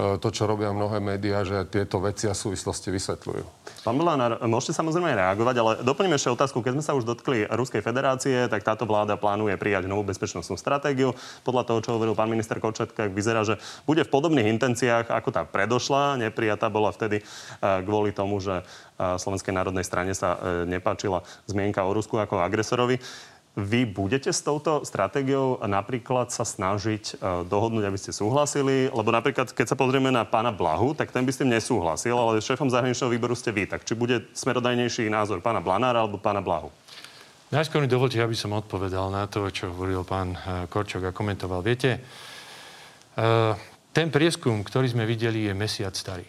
E, 0.00 0.22
to, 0.22 0.28
čo 0.30 0.46
robia 0.46 0.70
mnohé 0.70 1.02
médiá, 1.02 1.42
že 1.42 1.66
tieto 1.66 1.98
veci 1.98 2.30
a 2.30 2.34
súvislosti 2.34 2.94
vysvetľujú. 2.94 3.59
Pán 3.80 3.96
Milánár, 3.96 4.36
môžete 4.44 4.76
samozrejme 4.76 5.16
reagovať, 5.16 5.56
ale 5.56 5.72
doplním 5.80 6.12
ešte 6.12 6.28
otázku. 6.28 6.60
Keď 6.60 6.76
sme 6.76 6.84
sa 6.84 6.92
už 6.92 7.08
dotkli 7.08 7.48
Ruskej 7.48 7.80
federácie, 7.80 8.44
tak 8.44 8.60
táto 8.60 8.84
vláda 8.84 9.16
plánuje 9.16 9.56
prijať 9.56 9.88
novú 9.88 10.04
bezpečnostnú 10.04 10.60
stratégiu. 10.60 11.16
Podľa 11.48 11.64
toho, 11.64 11.78
čo 11.80 11.96
hovoril 11.96 12.12
pán 12.12 12.28
minister 12.28 12.60
Kočetka, 12.60 13.08
vyzerá, 13.08 13.40
že 13.40 13.56
bude 13.88 14.04
v 14.04 14.12
podobných 14.12 14.52
intenciách, 14.52 15.08
ako 15.08 15.32
tá 15.32 15.48
predošla. 15.48 16.20
Neprijatá 16.20 16.68
bola 16.68 16.92
vtedy 16.92 17.24
e, 17.24 17.24
kvôli 17.88 18.12
tomu, 18.12 18.36
že 18.44 18.60
e, 18.60 18.64
Slovenskej 19.16 19.56
národnej 19.56 19.88
strane 19.88 20.12
sa 20.12 20.36
nepáčila 20.68 21.24
zmienka 21.48 21.80
o 21.80 21.96
Rusku 21.96 22.20
ako 22.20 22.44
agresorovi. 22.44 23.00
Vy 23.60 23.84
budete 23.84 24.32
s 24.32 24.40
touto 24.40 24.80
stratégiou 24.88 25.60
napríklad 25.60 26.32
sa 26.32 26.48
snažiť 26.48 27.20
uh, 27.20 27.44
dohodnúť, 27.44 27.84
aby 27.84 27.98
ste 28.00 28.16
súhlasili? 28.16 28.88
Lebo 28.88 29.12
napríklad, 29.12 29.52
keď 29.52 29.72
sa 29.72 29.76
pozrieme 29.76 30.08
na 30.08 30.24
pána 30.24 30.48
Blahu, 30.48 30.96
tak 30.96 31.12
ten 31.12 31.20
by 31.20 31.30
s 31.30 31.40
tým 31.44 31.52
nesúhlasil, 31.52 32.16
ale 32.16 32.40
šéfom 32.40 32.72
zahraničného 32.72 33.12
výboru 33.12 33.36
ste 33.36 33.52
vy. 33.52 33.68
Tak 33.68 33.84
či 33.84 33.92
bude 33.92 34.32
smerodajnejší 34.32 35.12
názor 35.12 35.44
pána 35.44 35.60
Blanára 35.60 36.00
alebo 36.00 36.16
pána 36.16 36.40
Blahu? 36.40 36.72
Najskôr 37.52 37.84
mi 37.84 37.90
dovolte, 37.90 38.16
aby 38.16 38.32
som 38.32 38.56
odpovedal 38.56 39.12
na 39.12 39.28
to, 39.28 39.44
čo 39.52 39.68
hovoril 39.68 40.08
pán 40.08 40.32
uh, 40.32 40.64
Korčok 40.64 41.10
a 41.10 41.12
komentoval. 41.12 41.60
Viete, 41.60 42.00
uh, 43.20 43.52
ten 43.92 44.08
prieskum, 44.08 44.64
ktorý 44.64 44.88
sme 44.88 45.04
videli, 45.04 45.44
je 45.44 45.52
mesiac 45.52 45.92
starý. 45.92 46.24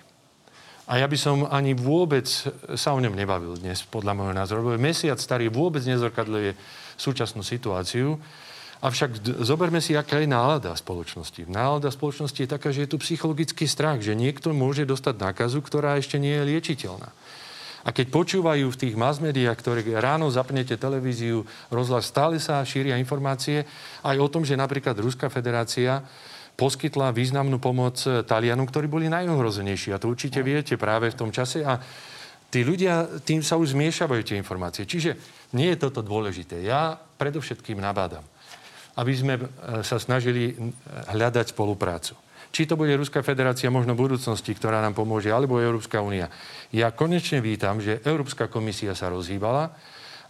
A 0.91 0.99
ja 0.99 1.07
by 1.07 1.15
som 1.15 1.47
ani 1.47 1.71
vôbec 1.71 2.27
sa 2.75 2.91
o 2.91 2.99
ňom 2.99 3.15
nebavil 3.15 3.55
dnes, 3.55 3.79
podľa 3.87 4.11
môjho 4.11 4.35
názoru. 4.35 4.75
Mesiac 4.75 5.15
starý 5.21 5.47
vôbec 5.47 5.79
nezrkadľuje 5.87 6.80
súčasnú 7.01 7.41
situáciu. 7.41 8.21
Avšak 8.81 9.41
zoberme 9.45 9.77
si, 9.77 9.93
aká 9.93 10.21
je 10.21 10.29
nálada 10.29 10.73
spoločnosti. 10.73 11.45
Nálada 11.49 11.89
spoločnosti 11.93 12.37
je 12.37 12.49
taká, 12.49 12.69
že 12.73 12.85
je 12.85 12.93
tu 12.93 12.97
psychologický 13.01 13.69
strach, 13.69 14.01
že 14.01 14.17
niekto 14.17 14.53
môže 14.53 14.85
dostať 14.85 15.21
nákazu, 15.21 15.61
ktorá 15.61 15.97
ešte 15.97 16.17
nie 16.17 16.33
je 16.33 16.47
liečiteľná. 16.49 17.09
A 17.81 17.89
keď 17.89 18.13
počúvajú 18.13 18.69
v 18.69 18.79
tých 18.81 18.93
mass 18.93 19.17
médiách, 19.17 19.57
ktoré 19.57 19.81
ráno 19.97 20.29
zapnete 20.29 20.77
televíziu, 20.77 21.45
rozhlas, 21.73 22.09
stále 22.09 22.37
sa 22.37 22.61
šíria 22.61 22.97
informácie 23.01 23.65
aj 24.05 24.17
o 24.21 24.29
tom, 24.29 24.45
že 24.45 24.53
napríklad 24.53 24.93
Ruská 25.01 25.33
federácia 25.33 26.05
poskytla 26.53 27.09
významnú 27.09 27.57
pomoc 27.57 27.97
Talianom, 28.05 28.69
ktorí 28.69 28.85
boli 28.85 29.09
najohrozenejší. 29.09 29.97
A 29.97 30.01
to 30.01 30.13
určite 30.13 30.45
viete 30.45 30.77
práve 30.77 31.09
v 31.09 31.17
tom 31.17 31.33
čase. 31.33 31.65
A 31.65 31.81
tí 32.51 32.67
ľudia, 32.67 33.23
tým 33.23 33.39
sa 33.39 33.55
už 33.55 33.73
zmiešavajú 33.73 34.21
tie 34.27 34.37
informácie. 34.37 34.83
Čiže 34.83 35.15
nie 35.55 35.71
je 35.71 35.81
toto 35.81 36.03
dôležité. 36.03 36.59
Ja 36.59 36.99
predovšetkým 36.99 37.79
nabádam, 37.79 38.27
aby 38.99 39.13
sme 39.15 39.33
e, 39.39 39.43
sa 39.87 39.97
snažili 39.97 40.53
hľadať 41.09 41.55
spoluprácu. 41.55 42.19
Či 42.51 42.67
to 42.67 42.75
bude 42.75 42.91
Ruská 42.99 43.23
federácia 43.23 43.71
možno 43.71 43.95
v 43.95 44.11
budúcnosti, 44.11 44.51
ktorá 44.51 44.83
nám 44.83 44.91
pomôže, 44.91 45.31
alebo 45.31 45.63
Európska 45.63 46.03
únia. 46.03 46.27
Ja 46.75 46.91
konečne 46.91 47.39
vítam, 47.39 47.79
že 47.79 48.03
Európska 48.03 48.51
komisia 48.51 48.91
sa 48.91 49.07
rozhýbala 49.07 49.71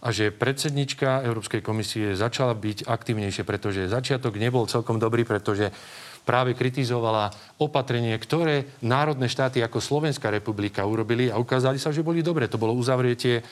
a 0.02 0.08
že 0.14 0.30
predsednička 0.30 1.26
Európskej 1.26 1.62
komisie 1.66 2.14
začala 2.14 2.54
byť 2.54 2.86
aktívnejšie, 2.86 3.42
pretože 3.42 3.90
začiatok 3.90 4.38
nebol 4.38 4.70
celkom 4.70 5.02
dobrý, 5.02 5.26
pretože 5.26 5.74
práve 6.22 6.54
kritizovala 6.54 7.34
opatrenie, 7.58 8.14
ktoré 8.18 8.78
národné 8.82 9.26
štáty 9.26 9.58
ako 9.58 9.82
Slovenská 9.82 10.30
republika 10.30 10.86
urobili 10.86 11.28
a 11.28 11.38
ukázali 11.38 11.82
sa, 11.82 11.90
že 11.90 12.06
boli 12.06 12.22
dobre. 12.22 12.46
To 12.46 12.62
bolo 12.62 12.74
uzavretie 12.74 13.42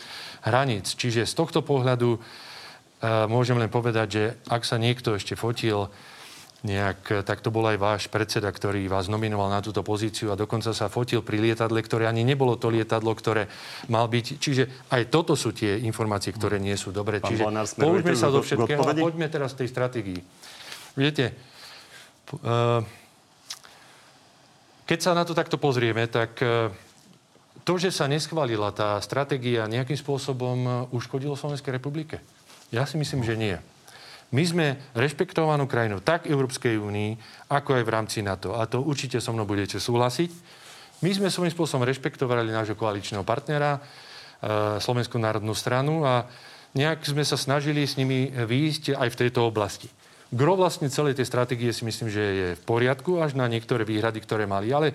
hraníc. 0.46 0.94
Čiže 0.94 1.26
z 1.26 1.34
tohto 1.34 1.66
pohľadu 1.66 2.16
uh, 2.16 2.20
môžem 3.26 3.58
len 3.58 3.68
povedať, 3.68 4.08
že 4.08 4.24
ak 4.46 4.62
sa 4.62 4.78
niekto 4.78 5.18
ešte 5.18 5.34
fotil 5.34 5.90
nejak, 6.60 7.24
tak 7.24 7.40
to 7.40 7.48
bol 7.48 7.64
aj 7.64 7.80
váš 7.80 8.02
predseda, 8.12 8.52
ktorý 8.52 8.84
vás 8.84 9.08
nominoval 9.08 9.48
na 9.48 9.64
túto 9.64 9.80
pozíciu 9.80 10.28
a 10.28 10.36
dokonca 10.36 10.76
sa 10.76 10.92
fotil 10.92 11.24
pri 11.24 11.40
lietadle, 11.40 11.80
ktoré 11.80 12.04
ani 12.04 12.20
nebolo 12.20 12.60
to 12.60 12.68
lietadlo, 12.68 13.16
ktoré 13.16 13.48
mal 13.88 14.04
byť. 14.12 14.26
Čiže 14.36 14.92
aj 14.92 15.08
toto 15.08 15.32
sú 15.32 15.56
tie 15.56 15.80
informácie, 15.80 16.36
ktoré 16.36 16.60
nie 16.60 16.76
sú 16.76 16.92
dobré. 16.92 17.24
Čiže 17.24 17.48
použme 17.80 18.12
sa 18.12 18.28
do 18.28 18.44
všetkého 18.44 18.84
a 18.84 18.92
poďme 18.92 19.32
teraz 19.32 19.56
k 19.56 19.64
tej 19.64 19.68
stratégii. 19.72 20.20
Viete, 21.00 21.32
keď 24.90 24.98
sa 24.98 25.14
na 25.14 25.22
to 25.22 25.38
takto 25.38 25.54
pozrieme, 25.54 26.10
tak 26.10 26.34
eh, 26.42 26.66
to, 27.62 27.78
že 27.78 27.94
sa 27.94 28.10
neschválila 28.10 28.74
tá 28.74 28.98
stratégia, 28.98 29.70
nejakým 29.70 29.94
spôsobom 29.94 30.58
eh, 30.66 30.72
uškodilo 30.90 31.38
Slovenskej 31.38 31.78
republike? 31.78 32.18
Ja 32.74 32.82
si 32.90 32.98
myslím, 32.98 33.22
že 33.22 33.38
nie. 33.38 33.54
My 34.34 34.42
sme 34.42 34.66
rešpektovanou 34.98 35.70
krajinou 35.70 36.02
tak 36.02 36.26
Európskej 36.26 36.78
únii, 36.78 37.18
ako 37.50 37.78
aj 37.78 37.84
v 37.86 37.94
rámci 37.94 38.18
NATO. 38.22 38.58
A 38.58 38.66
to 38.66 38.82
určite 38.82 39.22
so 39.22 39.30
mnou 39.30 39.46
budete 39.46 39.78
súhlasiť. 39.78 40.30
My 41.06 41.10
sme 41.14 41.30
svojím 41.30 41.54
spôsobom 41.54 41.86
rešpektovali 41.86 42.50
nášho 42.50 42.78
koaličného 42.78 43.26
partnera, 43.26 43.82
Slovenskú 44.78 45.18
národnú 45.18 45.50
stranu 45.52 46.06
a 46.06 46.30
nejak 46.78 47.02
sme 47.04 47.26
sa 47.26 47.34
snažili 47.34 47.82
s 47.82 47.98
nimi 47.98 48.30
výjsť 48.30 48.94
aj 48.94 49.08
v 49.12 49.18
tejto 49.26 49.50
oblasti. 49.50 49.90
Gro 50.30 50.54
vlastne 50.54 50.86
celej 50.86 51.18
tej 51.18 51.26
stratégie 51.26 51.74
si 51.74 51.82
myslím, 51.82 52.06
že 52.06 52.22
je 52.22 52.48
v 52.54 52.62
poriadku, 52.62 53.18
až 53.18 53.34
na 53.34 53.50
niektoré 53.50 53.82
výhrady, 53.82 54.22
ktoré 54.22 54.46
mali. 54.46 54.70
Ale 54.70 54.94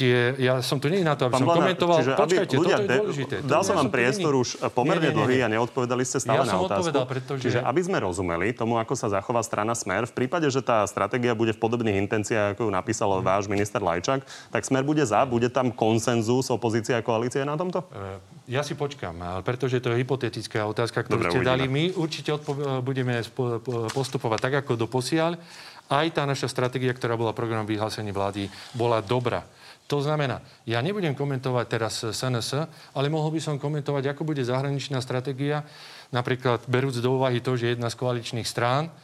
tie, 0.00 0.16
ja 0.40 0.58
som 0.60 0.76
tu 0.76 0.88
nie 0.88 1.00
na 1.00 1.12
to, 1.12 1.24
aby 1.24 1.32
Pán 1.32 1.40
som 1.40 1.46
Blanár, 1.46 1.60
komentoval. 1.68 1.98
čiže 2.00 2.12
Počkajte, 2.14 2.54
ľudia, 2.54 2.76
toto 2.78 2.84
je 2.86 2.96
dôležité. 2.96 3.34
Dal 3.42 3.60
som 3.60 3.74
vám 3.74 3.88
priestor 3.88 4.32
už 4.32 4.48
pomerne 4.70 5.04
Nie, 5.04 5.12
nie, 5.12 5.12
nie, 5.12 5.18
dlhý 5.20 5.38
a 5.38 5.48
neodpovedali 5.50 6.00
ste 6.02 6.16
stále 6.18 6.40
Ja 6.40 6.48
na 6.48 6.56
otázku. 6.56 6.96
pretože- 7.04 7.44
Čiže 7.44 7.60
aby 7.60 7.80
sme 7.82 8.00
rozumeli 8.00 8.50
tomu, 8.50 8.74
ako 8.74 8.94
sa 8.94 9.06
zachová 9.10 9.40
strana 9.40 9.72
Smer, 9.72 10.04
v 10.04 10.14
prípade, 10.14 10.46
že 10.46 10.60
tá 10.60 10.80
stratégia 10.84 11.32
bude 11.32 11.52
v 11.52 11.60
podobných 11.60 12.00
intenciách, 12.00 12.56
ako 12.56 12.62
ju 12.62 12.72
napísal 12.72 13.10
Mhm. 13.12 13.22
váš 13.22 13.44
minister 13.46 13.78
Lajčák, 13.78 14.20
tak 14.48 14.62
Smer 14.62 14.80
bude 14.82 15.02
za, 15.02 15.20
bude 15.22 15.46
tam 15.46 15.68
konsenzus 15.70 16.48
opozícia 16.48 16.96
a 16.96 17.02
koalície 17.02 17.42
na 17.42 17.54
tomto? 17.54 17.84
E, 17.90 18.40
Ja 18.48 18.62
si 18.62 18.74
počkam, 18.74 19.14
ale 19.16 19.40
pretože 19.40 19.78
to 19.78 19.90
je 19.90 20.00
hypotetická 20.00 20.64
otázka, 20.64 21.02
ktorú 21.02 21.22
Dobre, 21.22 21.30
ste 21.30 21.38
uvidíme. 21.38 21.52
dali. 21.52 21.64
My 21.66 21.84
určite 21.94 22.32
odpo- 22.32 22.56
budeme 22.80 23.20
spo- 23.20 23.58
po- 23.58 23.86
postupovať 23.88 24.38
tak, 24.40 24.54
ako 24.60 24.74
doposiaľ. 24.76 25.38
Aj 25.86 26.06
tá 26.08 26.22
naša 26.22 26.46
stratégia, 26.46 26.90
ktorá 26.90 27.14
bola 27.14 27.30
program 27.30 27.62
vyhlásení 27.62 28.10
vlády, 28.10 28.46
bola 28.72 28.98
dobrá. 29.00 29.42
To 29.90 29.98
znamená, 29.98 30.38
ja 30.70 30.78
nebudem 30.78 31.18
komentovať 31.18 31.66
teraz 31.66 32.06
SNS, 32.06 32.70
ale 32.94 33.10
mohol 33.10 33.34
by 33.34 33.42
som 33.42 33.58
komentovať, 33.58 34.14
ako 34.14 34.22
bude 34.22 34.46
zahraničná 34.46 35.02
stratégia, 35.02 35.66
napríklad 36.14 36.62
berúc 36.70 36.94
do 37.02 37.18
úvahy 37.18 37.42
to, 37.42 37.58
že 37.58 37.74
jedna 37.74 37.90
z 37.90 37.98
koaličných 37.98 38.46
strán, 38.46 38.94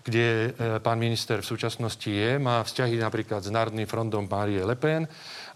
kde 0.00 0.26
e, 0.26 0.80
pán 0.80 0.96
minister 0.96 1.44
v 1.44 1.50
súčasnosti 1.52 2.08
je, 2.08 2.40
má 2.40 2.64
vzťahy 2.64 2.96
napríklad 2.96 3.44
s 3.44 3.52
Národným 3.52 3.84
frontom 3.84 4.24
Marie 4.24 4.64
Le 4.64 4.80
Pen, 4.80 5.04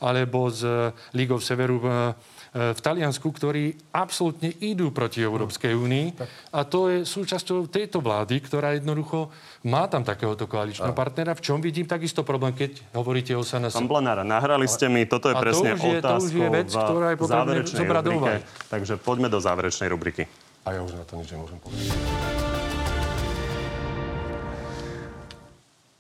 alebo 0.05 0.53
s 0.53 0.61
e, 0.61 0.93
Ligou 1.17 1.41
Severu 1.41 1.81
e, 1.81 2.13
v 2.55 2.79
Taliansku, 2.79 3.35
ktorí 3.35 3.75
absolútne 3.91 4.55
idú 4.63 4.95
proti 4.95 5.19
Európskej 5.19 5.75
únii. 5.75 6.07
A 6.55 6.63
to 6.63 6.87
je 6.87 7.03
súčasťou 7.03 7.67
tejto 7.67 7.99
vlády, 7.99 8.39
ktorá 8.39 8.79
jednoducho 8.79 9.27
má 9.67 9.91
tam 9.91 10.07
takéhoto 10.07 10.47
koaličného 10.47 10.95
partnera. 10.95 11.35
V 11.35 11.43
čom 11.43 11.59
vidím 11.59 11.83
takisto 11.91 12.23
problém, 12.23 12.55
keď 12.55 12.79
hovoríte 12.95 13.35
o 13.35 13.43
SNS? 13.43 13.75
Pán 13.75 13.91
Blanár, 13.91 14.23
nahrali 14.23 14.71
ste 14.71 14.87
mi, 14.87 15.03
toto 15.03 15.27
je 15.27 15.35
A 15.35 15.43
to 15.43 15.45
presne 15.51 15.71
už 15.75 15.83
je- 15.83 15.99
to 15.99 16.15
už 16.23 16.31
je 16.31 16.49
vec, 16.49 16.69
ktorá 16.71 17.07
je 17.11 17.19
potrebné 17.19 17.59
zobrať. 17.67 18.41
Takže 18.71 18.95
poďme 19.03 19.27
do 19.27 19.43
záverečnej 19.43 19.91
rubriky. 19.91 20.31
A 20.63 20.79
ja 20.79 20.81
už 20.87 20.95
na 20.95 21.03
to 21.03 21.19
nič 21.19 21.35
nemôžem 21.35 21.59
povedať. 21.59 21.91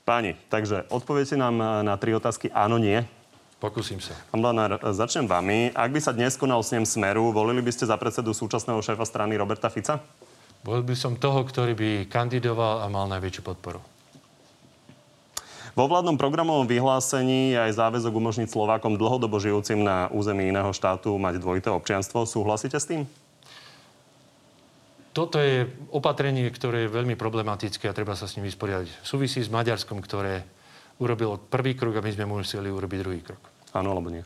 Páni, 0.04 0.36
takže 0.52 0.84
odpoviete 0.92 1.34
nám 1.34 1.82
na 1.82 1.96
tri 1.96 2.12
otázky 2.12 2.52
áno, 2.52 2.76
nie. 2.76 3.02
Pokúsim 3.62 4.02
sa. 4.02 4.12
Pán 4.28 4.44
Blanár, 4.44 4.76
začnem 4.92 5.24
vami. 5.24 5.72
Ak 5.72 5.88
by 5.88 6.00
sa 6.02 6.12
dnes 6.12 6.36
konal 6.36 6.60
snem 6.60 6.84
Smeru, 6.84 7.32
volili 7.32 7.64
by 7.64 7.72
ste 7.72 7.88
za 7.88 7.96
predsedu 7.96 8.34
súčasného 8.36 8.82
šéfa 8.84 9.06
strany 9.08 9.38
Roberta 9.40 9.72
Fica? 9.72 10.02
Bol 10.64 10.80
by 10.84 10.96
som 10.96 11.16
toho, 11.16 11.44
ktorý 11.44 11.72
by 11.76 11.90
kandidoval 12.08 12.84
a 12.84 12.88
mal 12.88 13.04
najväčšiu 13.08 13.42
podporu. 13.44 13.80
Vo 15.74 15.90
vládnom 15.90 16.14
programovom 16.14 16.70
vyhlásení 16.70 17.50
je 17.50 17.58
aj 17.58 17.74
záväzok 17.74 18.14
umožniť 18.14 18.46
Slovákom 18.46 18.94
dlhodobo 18.94 19.42
žijúcim 19.42 19.82
na 19.82 20.06
území 20.14 20.46
iného 20.46 20.70
štátu 20.70 21.18
mať 21.18 21.42
dvojité 21.42 21.66
občianstvo. 21.74 22.22
Súhlasíte 22.30 22.78
s 22.78 22.86
tým? 22.86 23.02
Toto 25.10 25.42
je 25.42 25.66
opatrenie, 25.90 26.46
ktoré 26.50 26.86
je 26.86 26.94
veľmi 26.94 27.18
problematické 27.18 27.90
a 27.90 27.96
treba 27.96 28.14
sa 28.14 28.30
s 28.30 28.38
ním 28.38 28.46
vysporiadať. 28.46 28.86
Súvisí 29.02 29.42
s 29.42 29.50
Maďarskom, 29.50 29.98
ktoré 29.98 30.46
urobilo 30.98 31.38
prvý 31.38 31.74
krok 31.74 31.98
a 31.98 32.04
my 32.04 32.10
sme 32.10 32.26
museli 32.28 32.70
urobiť 32.70 32.98
druhý 33.02 33.20
krok. 33.22 33.42
Áno 33.74 33.90
alebo 33.90 34.10
nie? 34.10 34.22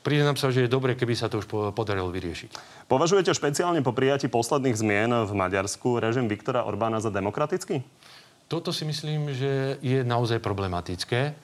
Priznám 0.00 0.40
sa, 0.40 0.48
že 0.48 0.64
je 0.64 0.72
dobre, 0.72 0.96
keby 0.96 1.12
sa 1.12 1.28
to 1.28 1.44
už 1.44 1.46
po- 1.50 1.68
podarilo 1.76 2.08
vyriešiť. 2.08 2.50
Považujete 2.88 3.36
špeciálne 3.36 3.84
po 3.84 3.92
prijati 3.92 4.32
posledných 4.32 4.78
zmien 4.78 5.12
v 5.28 5.32
Maďarsku 5.36 6.00
režim 6.00 6.24
Viktora 6.30 6.64
Orbána 6.64 7.04
za 7.04 7.12
demokratický? 7.12 7.84
Toto 8.48 8.72
si 8.72 8.88
myslím, 8.88 9.36
že 9.36 9.76
je 9.84 10.00
naozaj 10.00 10.40
problematické, 10.40 11.36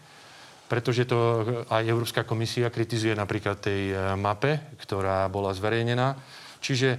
pretože 0.72 1.04
to 1.04 1.44
aj 1.68 1.84
Európska 1.84 2.24
komisia 2.24 2.72
kritizuje 2.72 3.12
napríklad 3.12 3.60
tej 3.60 3.92
e, 3.92 3.96
mape, 4.16 4.64
ktorá 4.80 5.28
bola 5.28 5.52
zverejnená. 5.52 6.16
Čiže 6.64 6.96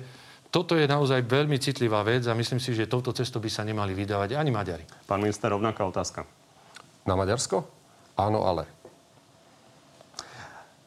toto 0.55 0.79
je 0.79 0.87
naozaj 0.87 1.27
veľmi 1.27 1.59
citlivá 1.59 1.99
vec 2.07 2.23
a 2.31 2.31
myslím 2.31 2.63
si, 2.63 2.71
že 2.71 2.87
touto 2.87 3.11
cestou 3.11 3.43
by 3.43 3.51
sa 3.51 3.67
nemali 3.67 3.91
vydávať 3.91 4.39
ani 4.39 4.55
Maďari. 4.55 4.87
Pán 5.03 5.19
minister, 5.19 5.51
rovnaká 5.51 5.83
otázka. 5.83 6.23
Na 7.03 7.19
Maďarsko? 7.19 7.67
Áno, 8.15 8.47
ale. 8.47 8.63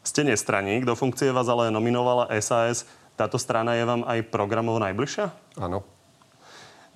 Ste 0.00 0.24
nestraník, 0.24 0.88
do 0.88 0.96
funkcie 0.96 1.28
vás 1.36 1.52
ale 1.52 1.68
nominovala 1.68 2.32
SAS. 2.40 2.88
Táto 3.12 3.36
strana 3.36 3.76
je 3.76 3.84
vám 3.84 4.08
aj 4.08 4.32
programovo 4.32 4.80
najbližšia? 4.80 5.28
Áno. 5.60 5.84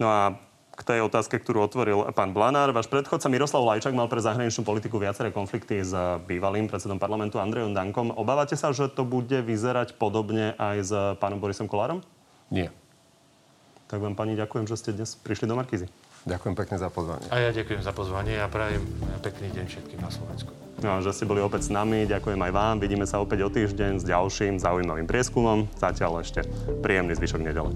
No 0.01 0.09
a 0.09 0.41
k 0.73 0.81
tej 0.81 1.05
otázke, 1.05 1.37
ktorú 1.45 1.69
otvoril 1.69 2.09
pán 2.17 2.33
Blanár. 2.33 2.73
Váš 2.73 2.89
predchodca 2.89 3.29
Miroslav 3.29 3.69
Lajčák 3.69 3.93
mal 3.93 4.09
pre 4.09 4.25
zahraničnú 4.25 4.65
politiku 4.65 4.97
viaceré 4.97 5.29
konflikty 5.29 5.85
s 5.85 5.93
bývalým 6.25 6.73
predsedom 6.73 6.97
parlamentu 6.97 7.37
Andrejom 7.37 7.77
Dankom. 7.77 8.17
Obávate 8.17 8.57
sa, 8.57 8.73
že 8.73 8.89
to 8.89 9.05
bude 9.05 9.45
vyzerať 9.45 10.01
podobne 10.01 10.57
aj 10.57 10.77
s 10.81 10.93
pánom 11.21 11.37
Borisom 11.37 11.69
Kolárom? 11.69 12.01
Nie. 12.53 12.69
Tak 13.89 14.05
vám, 14.05 14.13
pani, 14.13 14.37
ďakujem, 14.37 14.69
že 14.69 14.77
ste 14.77 14.91
dnes 14.93 15.17
prišli 15.17 15.49
do 15.49 15.57
Markízy. 15.57 15.89
Ďakujem 16.29 16.55
pekne 16.55 16.77
za 16.79 16.93
pozvanie. 16.93 17.27
A 17.33 17.41
ja 17.41 17.51
ďakujem 17.51 17.83
za 17.83 17.91
pozvanie 17.91 18.39
a 18.39 18.47
prajem 18.47 18.85
pekný 19.25 19.51
deň 19.57 19.65
všetkým 19.67 19.99
na 19.99 20.13
Slovensku. 20.13 20.53
No, 20.85 20.99
a 20.99 21.03
že 21.03 21.17
ste 21.17 21.27
boli 21.27 21.43
opäť 21.43 21.67
s 21.67 21.71
nami, 21.75 22.07
ďakujem 22.07 22.39
aj 22.39 22.53
vám. 22.53 22.75
Vidíme 22.79 23.09
sa 23.09 23.19
opäť 23.19 23.43
o 23.43 23.51
týždeň 23.51 23.99
s 23.99 24.05
ďalším 24.07 24.63
zaujímavým 24.63 25.09
prieskumom. 25.09 25.67
Zatiaľ 25.81 26.23
ešte 26.23 26.47
príjemný 26.85 27.19
zvyšok 27.19 27.41
nedele. 27.43 27.73